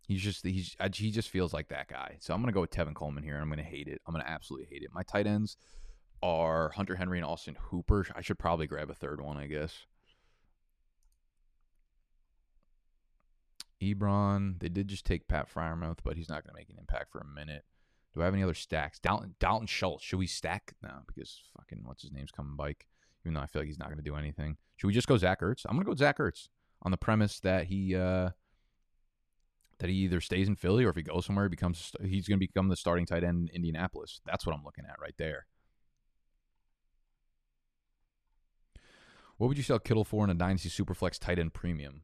He's 0.06 0.22
just 0.22 0.44
he's 0.44 0.76
he 0.94 1.10
just 1.10 1.30
feels 1.30 1.52
like 1.52 1.68
that 1.68 1.88
guy. 1.88 2.16
So 2.20 2.32
I'm 2.32 2.40
gonna 2.40 2.52
go 2.52 2.62
with 2.62 2.70
Tevin 2.70 2.94
Coleman 2.94 3.24
here. 3.24 3.34
and 3.34 3.42
I'm 3.42 3.50
gonna 3.50 3.62
hate 3.62 3.88
it. 3.88 4.00
I'm 4.06 4.14
gonna 4.14 4.24
absolutely 4.26 4.68
hate 4.70 4.82
it. 4.82 4.90
My 4.92 5.02
tight 5.02 5.26
ends 5.26 5.56
are 6.22 6.70
Hunter 6.70 6.96
Henry 6.96 7.18
and 7.18 7.26
Austin 7.26 7.56
Hooper. 7.58 8.06
I 8.14 8.20
should 8.20 8.38
probably 8.38 8.66
grab 8.66 8.90
a 8.90 8.94
third 8.94 9.20
one, 9.20 9.36
I 9.36 9.46
guess. 9.46 9.86
Ebron. 13.82 14.58
They 14.58 14.68
did 14.68 14.88
just 14.88 15.04
take 15.04 15.28
Pat 15.28 15.52
Freiermuth, 15.52 15.98
but 16.02 16.16
he's 16.16 16.28
not 16.28 16.42
going 16.42 16.52
to 16.52 16.58
make 16.58 16.70
an 16.70 16.78
impact 16.78 17.12
for 17.12 17.20
a 17.20 17.24
minute. 17.24 17.64
Do 18.18 18.22
I 18.22 18.24
have 18.24 18.34
any 18.34 18.42
other 18.42 18.52
stacks? 18.52 18.98
Dalton, 18.98 19.36
Dalton 19.38 19.68
Schultz. 19.68 20.02
Should 20.02 20.18
we 20.18 20.26
stack? 20.26 20.74
No, 20.82 20.90
because 21.06 21.40
fucking 21.56 21.82
what's 21.84 22.02
his 22.02 22.10
name's 22.10 22.32
coming 22.32 22.56
bike. 22.56 22.88
Even 23.22 23.34
though 23.34 23.40
I 23.40 23.46
feel 23.46 23.62
like 23.62 23.68
he's 23.68 23.78
not 23.78 23.86
going 23.86 23.98
to 23.98 24.02
do 24.02 24.16
anything. 24.16 24.56
Should 24.74 24.88
we 24.88 24.92
just 24.92 25.06
go 25.06 25.16
Zach 25.16 25.40
Ertz? 25.40 25.64
I'm 25.68 25.76
going 25.76 25.84
to 25.84 25.90
go 25.92 25.94
Zach 25.94 26.18
Ertz 26.18 26.48
on 26.82 26.90
the 26.90 26.96
premise 26.96 27.38
that 27.40 27.66
he 27.66 27.94
uh, 27.94 28.30
that 29.78 29.88
he 29.88 29.94
either 29.98 30.20
stays 30.20 30.48
in 30.48 30.56
Philly 30.56 30.84
or 30.84 30.90
if 30.90 30.96
he 30.96 31.02
goes 31.02 31.26
somewhere, 31.26 31.44
he 31.44 31.50
becomes 31.50 31.92
he's 32.02 32.26
going 32.26 32.40
to 32.40 32.44
become 32.44 32.66
the 32.66 32.74
starting 32.74 33.06
tight 33.06 33.22
end 33.22 33.50
in 33.50 33.54
Indianapolis. 33.54 34.20
That's 34.26 34.44
what 34.44 34.52
I'm 34.52 34.64
looking 34.64 34.84
at 34.84 35.00
right 35.00 35.14
there. 35.16 35.46
What 39.36 39.46
would 39.46 39.56
you 39.56 39.62
sell 39.62 39.78
Kittle 39.78 40.04
for 40.04 40.24
in 40.24 40.30
a 40.30 40.34
Dynasty 40.34 40.70
Superflex 40.70 41.20
tight 41.20 41.38
end 41.38 41.54
premium? 41.54 42.02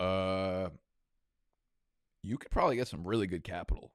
Uh, 0.00 0.70
you 2.24 2.38
could 2.38 2.50
probably 2.50 2.74
get 2.74 2.88
some 2.88 3.06
really 3.06 3.28
good 3.28 3.44
capital. 3.44 3.92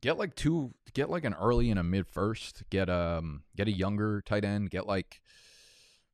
Get 0.00 0.18
like 0.18 0.34
two, 0.34 0.72
get 0.94 1.10
like 1.10 1.24
an 1.24 1.34
early 1.34 1.70
and 1.70 1.78
a 1.78 1.82
mid 1.82 2.06
first. 2.06 2.62
Get 2.70 2.88
um, 2.88 3.42
get 3.56 3.68
a 3.68 3.72
younger 3.72 4.22
tight 4.22 4.44
end. 4.44 4.70
Get 4.70 4.86
like 4.86 5.20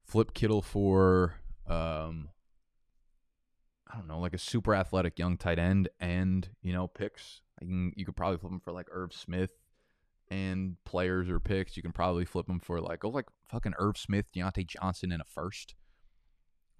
flip 0.05 0.35
Kittle 0.35 0.63
for 0.63 1.35
um, 1.69 2.31
I 3.91 3.97
don't 3.97 4.09
know, 4.09 4.19
like 4.19 4.35
a 4.35 4.39
super 4.39 4.75
athletic 4.75 5.19
young 5.19 5.37
tight 5.37 5.59
end, 5.59 5.89
and 6.01 6.49
you 6.63 6.73
know 6.73 6.89
picks. 6.89 7.43
You 7.61 7.69
can 7.69 7.93
you 7.97 8.05
could 8.05 8.17
probably 8.17 8.39
flip 8.39 8.53
them 8.53 8.61
for 8.61 8.73
like 8.73 8.89
Irv 8.91 9.13
Smith 9.13 9.53
and 10.29 10.77
players 10.85 11.29
or 11.29 11.39
picks. 11.39 11.77
You 11.77 11.83
can 11.83 11.93
probably 11.93 12.25
flip 12.25 12.47
them 12.47 12.61
for 12.61 12.81
like 12.81 13.01
go 13.01 13.09
like 13.09 13.27
fucking 13.49 13.75
Irv 13.79 13.97
Smith, 13.97 14.27
Diontae 14.35 14.67
Johnson 14.67 15.13
in 15.13 15.21
a 15.21 15.25
first. 15.25 15.75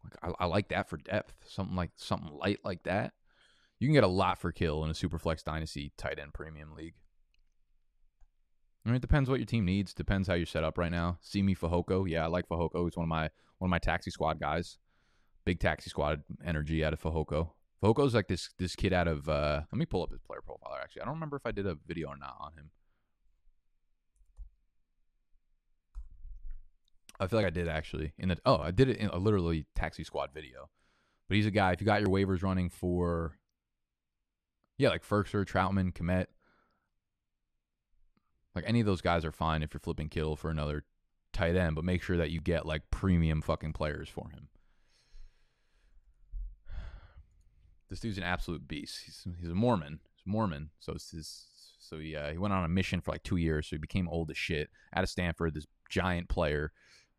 Like 0.03 0.15
I, 0.23 0.45
I 0.45 0.47
like 0.47 0.69
that 0.69 0.89
for 0.89 0.97
depth. 0.97 1.35
Something 1.47 1.77
like 1.77 1.91
something 1.97 2.31
light 2.33 2.61
like 2.65 2.83
that. 2.85 3.13
You 3.79 3.89
can 3.89 3.95
get 3.95 4.05
a 4.05 4.09
lot 4.09 4.39
for 4.39 4.53
kill 4.53 4.85
in 4.85 4.91
a 4.91 4.95
Superflex 4.95 5.45
Dynasty 5.45 5.93
tight 5.97 6.19
end 6.19 6.33
premium 6.33 6.75
league. 6.75 6.95
I 8.85 8.89
mean, 8.89 8.97
it 8.97 9.03
depends 9.03 9.29
what 9.29 9.41
your 9.41 9.47
team 9.47 9.65
needs. 9.65 9.93
Depends 9.93 10.29
how 10.29 10.35
you're 10.35 10.47
set 10.47 10.65
up 10.65 10.79
right 10.79 10.93
now. 10.93 11.19
Simi 11.21 11.55
Fehoko, 11.55 12.09
yeah, 12.09 12.25
I 12.25 12.29
like 12.29 12.49
Fehoko. 12.49 12.85
He's 12.85 12.97
one 12.97 13.05
of 13.05 13.09
my 13.09 13.29
one 13.59 13.69
of 13.69 13.71
my 13.71 13.79
taxi 13.79 14.11
squad 14.11 14.39
guys. 14.39 14.79
Big 15.45 15.61
taxi 15.61 15.91
squad 15.91 16.23
energy 16.45 16.85
out 16.85 16.93
of 16.93 17.03
Fehoko. 17.03 17.51
Fehoko's 17.83 18.15
like 18.15 18.29
this 18.29 18.49
this 18.59 18.77
kid 18.77 18.93
out 18.93 19.09
of. 19.09 19.29
uh 19.29 19.63
Let 19.71 19.79
me 19.79 19.87
pull 19.87 20.03
up 20.03 20.11
his 20.11 20.21
player 20.21 20.41
profile. 20.41 20.77
Actually, 20.81 21.03
I 21.03 21.05
don't 21.05 21.15
remember 21.15 21.37
if 21.37 21.45
I 21.45 21.53
did 21.53 21.67
a 21.67 21.77
video 21.87 22.09
or 22.09 22.17
not 22.17 22.37
on 22.41 22.53
him. 22.53 22.71
I 27.19 27.27
feel 27.27 27.39
like 27.39 27.47
I 27.47 27.51
did 27.51 27.69
actually. 27.69 28.13
In 28.19 28.29
the 28.29 28.39
oh, 28.47 28.59
I 28.59 28.71
did 28.71 28.89
it 28.89 28.99
in 28.99 29.09
a 29.09 29.19
literally 29.19 29.67
taxi 29.75 30.05
squad 30.05 30.31
video. 30.33 30.71
But 31.29 31.37
he's 31.37 31.47
a 31.47 31.51
guy. 31.51 31.73
If 31.73 31.81
you 31.81 31.87
got 31.87 32.01
your 32.01 32.11
waivers 32.11 32.43
running 32.43 32.71
for, 32.71 33.37
yeah, 34.79 34.91
like 34.91 35.07
Firkser, 35.07 35.45
Trautman, 35.45 35.93
Kmet, 35.93 36.27
like 38.55 38.65
any 38.67 38.81
of 38.81 38.87
those 38.87 39.03
guys 39.03 39.25
are 39.25 39.33
fine 39.33 39.63
if 39.63 39.73
you're 39.73 39.81
flipping 39.81 40.09
Kittle 40.09 40.35
for 40.35 40.51
another 40.51 40.85
tight 41.33 41.57
end. 41.57 41.77
But 41.77 41.85
make 41.85 42.03
sure 42.03 42.17
that 42.17 42.31
you 42.31 42.41
get 42.41 42.67
like 42.67 42.91
premium 42.91 43.43
fucking 43.43 43.75
players 43.75 44.09
for 44.09 44.31
him. 44.31 44.49
This 47.89 48.01
dude's 48.01 48.19
an 48.19 48.25
absolute 48.25 48.67
beast. 48.67 49.03
He's 49.05 49.27
he's 49.39 49.51
a 49.51 49.55
Mormon. 49.55 50.01
He's 50.17 50.27
Mormon. 50.27 50.71
So 50.81 50.95
it's 50.95 51.11
his. 51.11 51.45
So 51.79 51.97
yeah, 51.97 52.33
he 52.33 52.39
went 52.39 52.53
on 52.53 52.65
a 52.65 52.69
mission 52.69 53.01
for 53.01 53.13
like 53.13 53.23
two 53.23 53.37
years. 53.37 53.69
So 53.69 53.77
he 53.77 53.79
became 53.79 54.09
old 54.09 54.31
as 54.31 54.37
shit 54.37 54.71
out 54.95 55.05
of 55.05 55.11
Stanford. 55.11 55.55
This 55.55 55.67
giant 55.89 56.29
player 56.29 56.73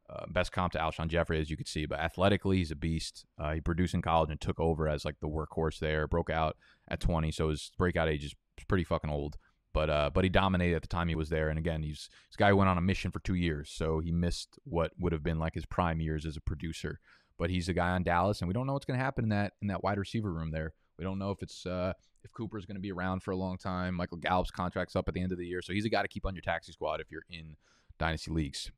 uh, 0.10 0.26
best 0.30 0.51
comp 0.51 0.72
to 0.74 0.80
Alshon 0.80 1.08
Jeffery, 1.08 1.39
as 1.39 1.49
you 1.49 1.58
could 1.58 1.68
see, 1.68 1.86
but 1.86 1.99
athletically, 1.99 2.58
he's 2.58 2.72
a 2.72 2.76
beast. 2.76 3.26
Uh, 3.38 3.53
he 3.53 3.62
produced 3.62 3.93
in 3.93 4.01
college 4.01 4.30
and 4.30 4.39
took 4.39 4.60
over 4.60 4.88
as 4.88 5.03
like 5.03 5.20
the 5.20 5.28
workhorse 5.28 5.80
there. 5.80 6.08
Broke 6.08 6.30
out 6.30 6.55
at 6.88 7.01
20, 7.01 7.32
so 7.32 7.49
his 7.49 7.72
breakout 7.78 8.08
age 8.08 8.24
is 8.24 8.36
pretty 8.68 8.86
fucking 8.86 9.10
old. 9.10 9.38
But 9.74 9.89
uh, 9.89 10.10
but 10.14 10.24
he 10.24 10.30
dominated 10.30 10.76
at 10.76 10.82
the 10.82 10.88
time 10.88 11.10
he 11.10 11.16
was 11.16 11.30
there. 11.30 11.49
And 11.49 11.60
again, 11.60 11.84
he's 11.84 12.10
this 12.30 12.38
guy 12.38 12.53
went 12.53 12.70
on 12.70 12.78
a 12.78 12.82
mission 12.82 13.12
for 13.12 13.20
two 13.20 13.36
years, 13.36 13.70
so 13.70 13.99
he 13.99 14.12
missed 14.12 14.58
what 14.64 14.91
would 14.97 15.12
have 15.12 15.24
been 15.24 15.39
like 15.39 15.53
his 15.53 15.66
prime 15.66 15.99
years 15.99 16.26
as 16.26 16.38
a 16.38 16.41
producer. 16.41 16.99
But 17.38 17.49
he's 17.49 17.70
a 17.70 17.74
guy 17.74 17.89
on 17.89 18.03
Dallas, 18.03 18.41
and 18.41 18.47
we 18.47 18.53
don't 18.53 18.66
know 18.66 18.74
what's 18.74 18.86
going 18.86 18.97
to 18.97 19.03
happen 19.03 19.26
in 19.26 19.30
that 19.30 19.53
in 19.62 19.68
that 19.68 19.84
wide 19.84 19.99
receiver 19.99 20.32
room 20.32 20.51
there. 20.51 20.74
We 20.97 21.03
don't 21.03 21.20
know 21.20 21.32
if 21.32 21.43
it's 21.43 21.66
uh, 21.66 21.93
if 22.24 22.32
Cooper's 22.32 22.66
going 22.66 22.78
to 22.78 22.82
be 22.82 22.93
around 22.93 23.24
for 23.24 23.32
a 23.32 23.36
long 23.36 23.58
time. 23.58 23.93
Michael 23.93 24.18
Gallup's 24.18 24.51
contract's 24.51 24.95
up 24.95 25.08
at 25.10 25.14
the 25.14 25.22
end 25.22 25.34
of 25.34 25.38
the 25.38 25.45
year, 25.45 25.62
so 25.62 25.74
he's 25.74 25.86
a 25.86 25.89
guy 25.89 26.01
to 26.01 26.08
keep 26.08 26.26
on 26.26 26.34
your 26.34 26.41
taxi 26.41 26.72
squad 26.72 27.01
if 27.01 27.12
you're 27.12 27.26
in 27.30 27.58
dynasty 27.99 28.32
leagues. 28.32 28.72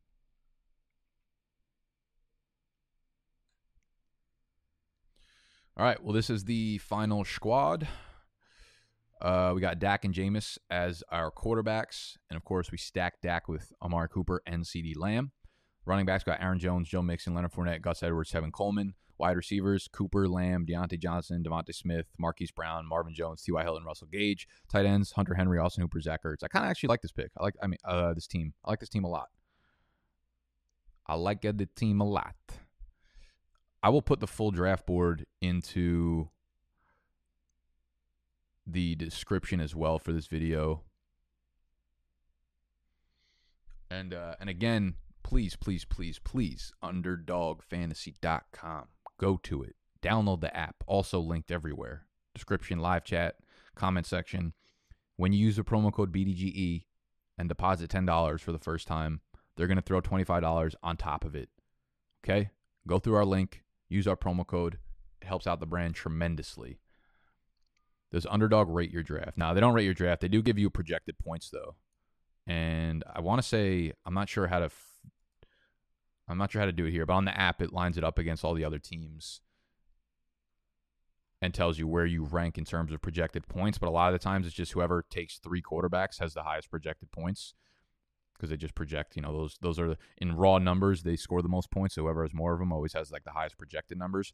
All 5.80 5.86
right. 5.86 6.04
Well, 6.04 6.12
this 6.12 6.30
is 6.30 6.44
the 6.44 6.78
final 6.80 7.24
squad. 7.24 7.88
Uh, 9.22 9.54
we 9.56 9.62
got 9.62 9.80
Dak 9.80 10.04
and 10.04 10.14
Jameis 10.14 10.58
as 10.70 11.06
our 11.10 11.32
quarterbacks. 11.32 12.18
And 12.30 12.36
of 12.36 12.44
course, 12.44 12.70
we 12.70 12.78
stacked 12.78 13.22
Dak 13.22 13.48
with 13.48 13.72
Amari 13.82 14.10
Cooper 14.10 14.42
and 14.46 14.66
CeeDee 14.66 14.98
Lamb. 14.98 15.32
Running 15.86 16.06
backs 16.06 16.26
got 16.26 16.42
Aaron 16.42 16.60
Jones, 16.60 16.90
Joe 16.90 17.02
Mixon, 17.02 17.34
Leonard 17.34 17.54
Fournette, 17.54 17.82
Gus 17.82 18.04
Edwards, 18.04 18.30
Tevin 18.30 18.52
Coleman. 18.52 18.96
Wide 19.18 19.38
receivers, 19.38 19.88
Cooper, 19.88 20.28
Lamb, 20.28 20.66
Diontae 20.66 21.00
Johnson, 21.00 21.44
DeVonta 21.48 21.74
Smith, 21.74 22.08
Marquise 22.18 22.52
Brown, 22.52 22.86
Marvin 22.86 23.14
Jones, 23.14 23.42
T.Y. 23.44 23.64
Hilton, 23.64 23.86
Russell 23.86 24.08
Gage. 24.12 24.50
Tight 24.70 24.86
ends, 24.86 25.14
Hunter 25.14 25.36
Henry, 25.36 25.60
Austin 25.60 25.82
Hooper, 25.82 26.02
Zach 26.02 26.24
Ertz. 26.26 26.44
I 26.44 26.50
kind 26.50 26.66
of 26.66 26.72
actually 26.72 26.90
like 26.90 27.02
this 27.02 27.14
pick. 27.14 27.32
I 27.38 27.44
like, 27.44 27.56
I 27.64 27.68
mean, 27.68 27.80
uh, 27.86 28.14
this 28.14 28.28
team. 28.28 28.54
I 28.66 28.72
like 28.72 28.82
this 28.82 28.90
team 28.90 29.06
a 29.06 29.10
lot. 29.10 29.30
I 31.08 31.16
like 31.16 31.42
the 31.42 31.70
team 31.74 32.02
a 32.02 32.06
lot. 32.06 32.36
I 33.82 33.90
will 33.90 34.02
put 34.02 34.20
the 34.20 34.28
full 34.28 34.52
draft 34.52 34.86
board 34.86 35.26
into 35.42 36.30
the 38.68 38.96
description 38.96 39.60
as 39.60 39.76
well 39.76 40.00
for 40.00 40.12
this 40.12 40.28
video. 40.28 40.84
And 43.90 44.14
uh, 44.14 44.36
and 44.40 44.50
again, 44.50 44.96
please, 45.24 45.56
please, 45.56 45.86
please, 45.86 46.20
please, 46.20 46.74
underdogfantasy.com. 46.84 48.88
Go 49.18 49.38
to 49.44 49.64
it. 49.64 49.76
Download 50.02 50.42
the 50.42 50.56
app. 50.56 50.84
Also 50.88 51.20
linked 51.20 51.52
everywhere. 51.52 52.06
Description, 52.34 52.80
live 52.80 53.04
chat, 53.04 53.36
comment 53.76 54.06
section. 54.06 54.54
When 55.18 55.34
you 55.34 55.40
use 55.40 55.58
the 55.58 55.64
promo 55.64 55.92
code 55.92 56.14
BDGE 56.14 56.86
and 57.38 57.50
deposit 57.50 57.90
$10 57.90 58.40
for 58.40 58.52
the 58.52 58.60
first 58.60 58.88
time, 58.88 59.22
they're 59.56 59.68
going 59.68 59.78
to 59.78 59.82
throw 59.82 60.02
$25 60.02 60.76
on 60.82 60.96
top 60.96 61.26
of 61.26 61.36
it. 61.36 61.50
Okay? 62.24 62.52
Go 62.88 63.00
through 63.00 63.16
our 63.16 63.26
link, 63.26 63.64
Use 63.90 64.08
our 64.08 64.16
promo 64.16 64.46
code. 64.46 64.78
It 65.22 65.28
helps 65.28 65.48
out 65.48 65.60
the 65.60 65.66
brand 65.66 65.96
tremendously. 65.96 66.80
Does 68.12 68.26
Underdog 68.30 68.70
rate 68.70 68.92
your 68.92 69.04
draft? 69.04 69.38
Now, 69.38 69.54
they 69.54 69.60
don't 69.60 69.74
rate 69.74 69.86
your 69.86 69.94
draft. 69.94 70.22
They 70.22 70.28
do 70.28 70.42
give 70.42 70.58
you 70.58 70.70
projected 70.70 71.20
points, 71.20 71.50
though. 71.50 71.76
And 72.48 73.04
I 73.12 73.22
want 73.22 73.42
to 73.42 73.48
say, 73.48 73.94
I'm 74.06 74.14
not 74.14 74.30
sure 74.30 74.48
how 74.48 74.60
to. 74.60 74.66
F- 74.66 74.86
I'm 76.28 76.38
not 76.38 76.52
sure 76.52 76.60
how 76.60 76.68
to 76.68 76.72
do 76.72 76.86
it 76.86 76.92
here, 76.92 77.08
but 77.08 77.14
on 77.14 77.26
the 77.26 77.38
app, 77.38 77.62
it 77.62 77.74
lines 77.74 77.98
it 77.98 78.04
up 78.04 78.20
against 78.20 78.46
all 78.46 78.54
the 78.54 78.64
other 78.64 78.78
teams 78.78 79.42
and 81.42 81.54
tells 81.54 81.80
you 81.80 81.88
where 81.88 82.06
you 82.06 82.24
rank 82.24 82.58
in 82.58 82.66
terms 82.66 82.92
of 82.92 83.02
projected 83.02 83.48
points. 83.48 83.80
But 83.80 83.90
a 83.90 83.92
lot 83.92 84.14
of 84.14 84.20
the 84.20 84.24
times, 84.24 84.46
it's 84.46 84.56
just 84.56 84.74
whoever 84.74 85.04
takes 85.10 85.40
three 85.40 85.62
quarterbacks 85.62 86.20
has 86.20 86.34
the 86.34 86.44
highest 86.44 86.70
projected 86.70 87.12
points 87.12 87.56
because 88.40 88.50
they 88.50 88.58
just 88.58 88.76
project. 88.76 89.16
You 89.18 89.22
know, 89.22 89.34
those 89.34 89.58
those 89.62 89.80
are 89.80 89.98
in 90.18 90.36
raw 90.36 90.58
numbers 90.60 91.04
they 91.04 91.18
score 91.18 91.42
the 91.42 91.50
most 91.50 91.70
points. 91.72 91.96
So 91.96 92.04
whoever 92.04 92.24
has 92.24 92.34
more 92.34 92.54
of 92.54 92.60
them 92.60 92.72
always 92.72 92.94
has 92.94 93.12
like 93.12 93.26
the 93.26 93.32
highest 93.32 93.58
projected 93.58 93.98
numbers. 93.98 94.34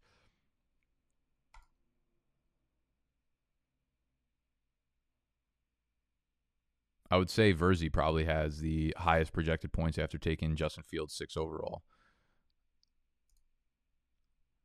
I 7.11 7.17
would 7.17 7.29
say 7.29 7.53
Verzi 7.53 7.91
probably 7.91 8.25
has 8.25 8.59
the 8.59 8.93
highest 8.97 9.33
projected 9.33 9.71
points 9.71 9.97
after 9.97 10.17
taking 10.17 10.55
Justin 10.55 10.83
Fields 10.83 11.13
six 11.13 11.37
overall. 11.37 11.83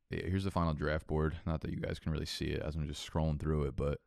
Yeah, 0.09 0.25
here's 0.25 0.43
the 0.43 0.51
final 0.51 0.73
draft 0.73 1.07
board. 1.07 1.37
Not 1.45 1.61
that 1.61 1.71
you 1.71 1.79
guys 1.79 1.97
can 1.99 2.11
really 2.11 2.25
see 2.25 2.45
it 2.47 2.61
as 2.61 2.75
I'm 2.75 2.87
just 2.87 3.09
scrolling 3.09 3.39
through 3.39 3.63
it, 3.63 3.75
but 3.75 3.99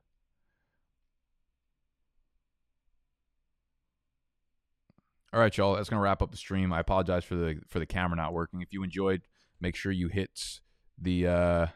All 5.35 5.41
right, 5.41 5.57
y'all. 5.57 5.75
That's 5.75 5.89
gonna 5.89 6.01
wrap 6.01 6.23
up 6.23 6.31
the 6.31 6.37
stream. 6.37 6.73
I 6.73 6.79
apologize 6.79 7.25
for 7.25 7.35
the 7.35 7.61
for 7.67 7.81
the 7.81 7.87
camera 7.87 8.17
not 8.17 8.33
working. 8.33 8.63
If 8.63 8.73
you 8.73 8.85
enjoyed, 8.85 9.23
make 9.61 9.75
sure 9.75 9.91
you 9.91 10.07
hit 10.07 10.61
the 10.97 11.27
uh, 11.27 11.67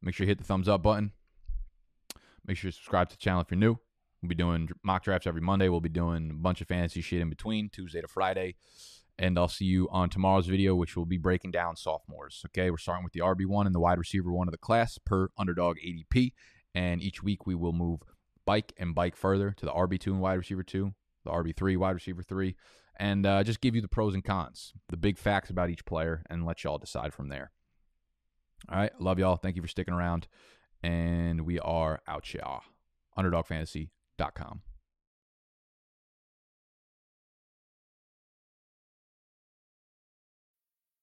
make 0.00 0.14
sure 0.14 0.24
you 0.24 0.30
hit 0.30 0.38
the 0.38 0.44
thumbs 0.44 0.66
up 0.66 0.82
button. 0.82 1.12
Make 2.46 2.56
sure 2.56 2.68
you 2.68 2.72
subscribe 2.72 3.10
to 3.10 3.16
the 3.16 3.20
channel 3.20 3.42
if 3.42 3.50
you're 3.50 3.58
new. 3.60 3.76
We'll 4.22 4.30
be 4.30 4.34
doing 4.34 4.70
mock 4.82 5.04
drafts 5.04 5.26
every 5.26 5.42
Monday. 5.42 5.68
We'll 5.68 5.82
be 5.82 5.90
doing 5.90 6.30
a 6.30 6.34
bunch 6.34 6.62
of 6.62 6.68
fantasy 6.68 7.02
shit 7.02 7.20
in 7.20 7.28
between, 7.28 7.68
Tuesday 7.68 8.00
to 8.00 8.08
Friday. 8.08 8.54
And 9.18 9.38
I'll 9.38 9.46
see 9.46 9.66
you 9.66 9.86
on 9.90 10.08
tomorrow's 10.08 10.46
video, 10.46 10.74
which 10.74 10.96
will 10.96 11.04
be 11.04 11.18
breaking 11.18 11.50
down 11.50 11.76
sophomores. 11.76 12.44
Okay, 12.46 12.70
we're 12.70 12.78
starting 12.78 13.04
with 13.04 13.12
the 13.12 13.20
RB1 13.20 13.66
and 13.66 13.74
the 13.74 13.80
wide 13.80 13.98
receiver 13.98 14.32
one 14.32 14.48
of 14.48 14.52
the 14.52 14.58
class 14.58 14.96
per 14.96 15.28
underdog 15.36 15.76
ADP. 15.86 16.32
And 16.74 17.02
each 17.02 17.22
week 17.22 17.46
we 17.46 17.54
will 17.54 17.74
move 17.74 18.00
bike 18.46 18.72
and 18.78 18.94
bike 18.94 19.16
further 19.16 19.50
to 19.50 19.66
the 19.66 19.72
RB2 19.72 20.06
and 20.06 20.20
wide 20.20 20.38
receiver 20.38 20.62
2, 20.62 20.94
the 21.24 21.30
RB3, 21.30 21.76
wide 21.76 21.92
receiver 21.92 22.22
3, 22.22 22.54
and 22.96 23.26
uh, 23.26 23.42
just 23.42 23.60
give 23.60 23.74
you 23.74 23.80
the 23.80 23.88
pros 23.88 24.14
and 24.14 24.24
cons, 24.24 24.72
the 24.88 24.96
big 24.96 25.18
facts 25.18 25.50
about 25.50 25.70
each 25.70 25.84
player, 25.84 26.22
and 26.30 26.46
let 26.46 26.62
y'all 26.64 26.78
decide 26.78 27.12
from 27.12 27.28
there. 27.28 27.50
All 28.70 28.78
right. 28.78 28.92
Love 29.00 29.18
y'all. 29.18 29.36
Thank 29.36 29.56
you 29.56 29.62
for 29.62 29.68
sticking 29.68 29.94
around. 29.94 30.26
And 30.82 31.42
we 31.42 31.58
are 31.60 32.00
out, 32.06 32.32
y'all. 32.32 32.62
UnderdogFantasy.com. 33.18 34.62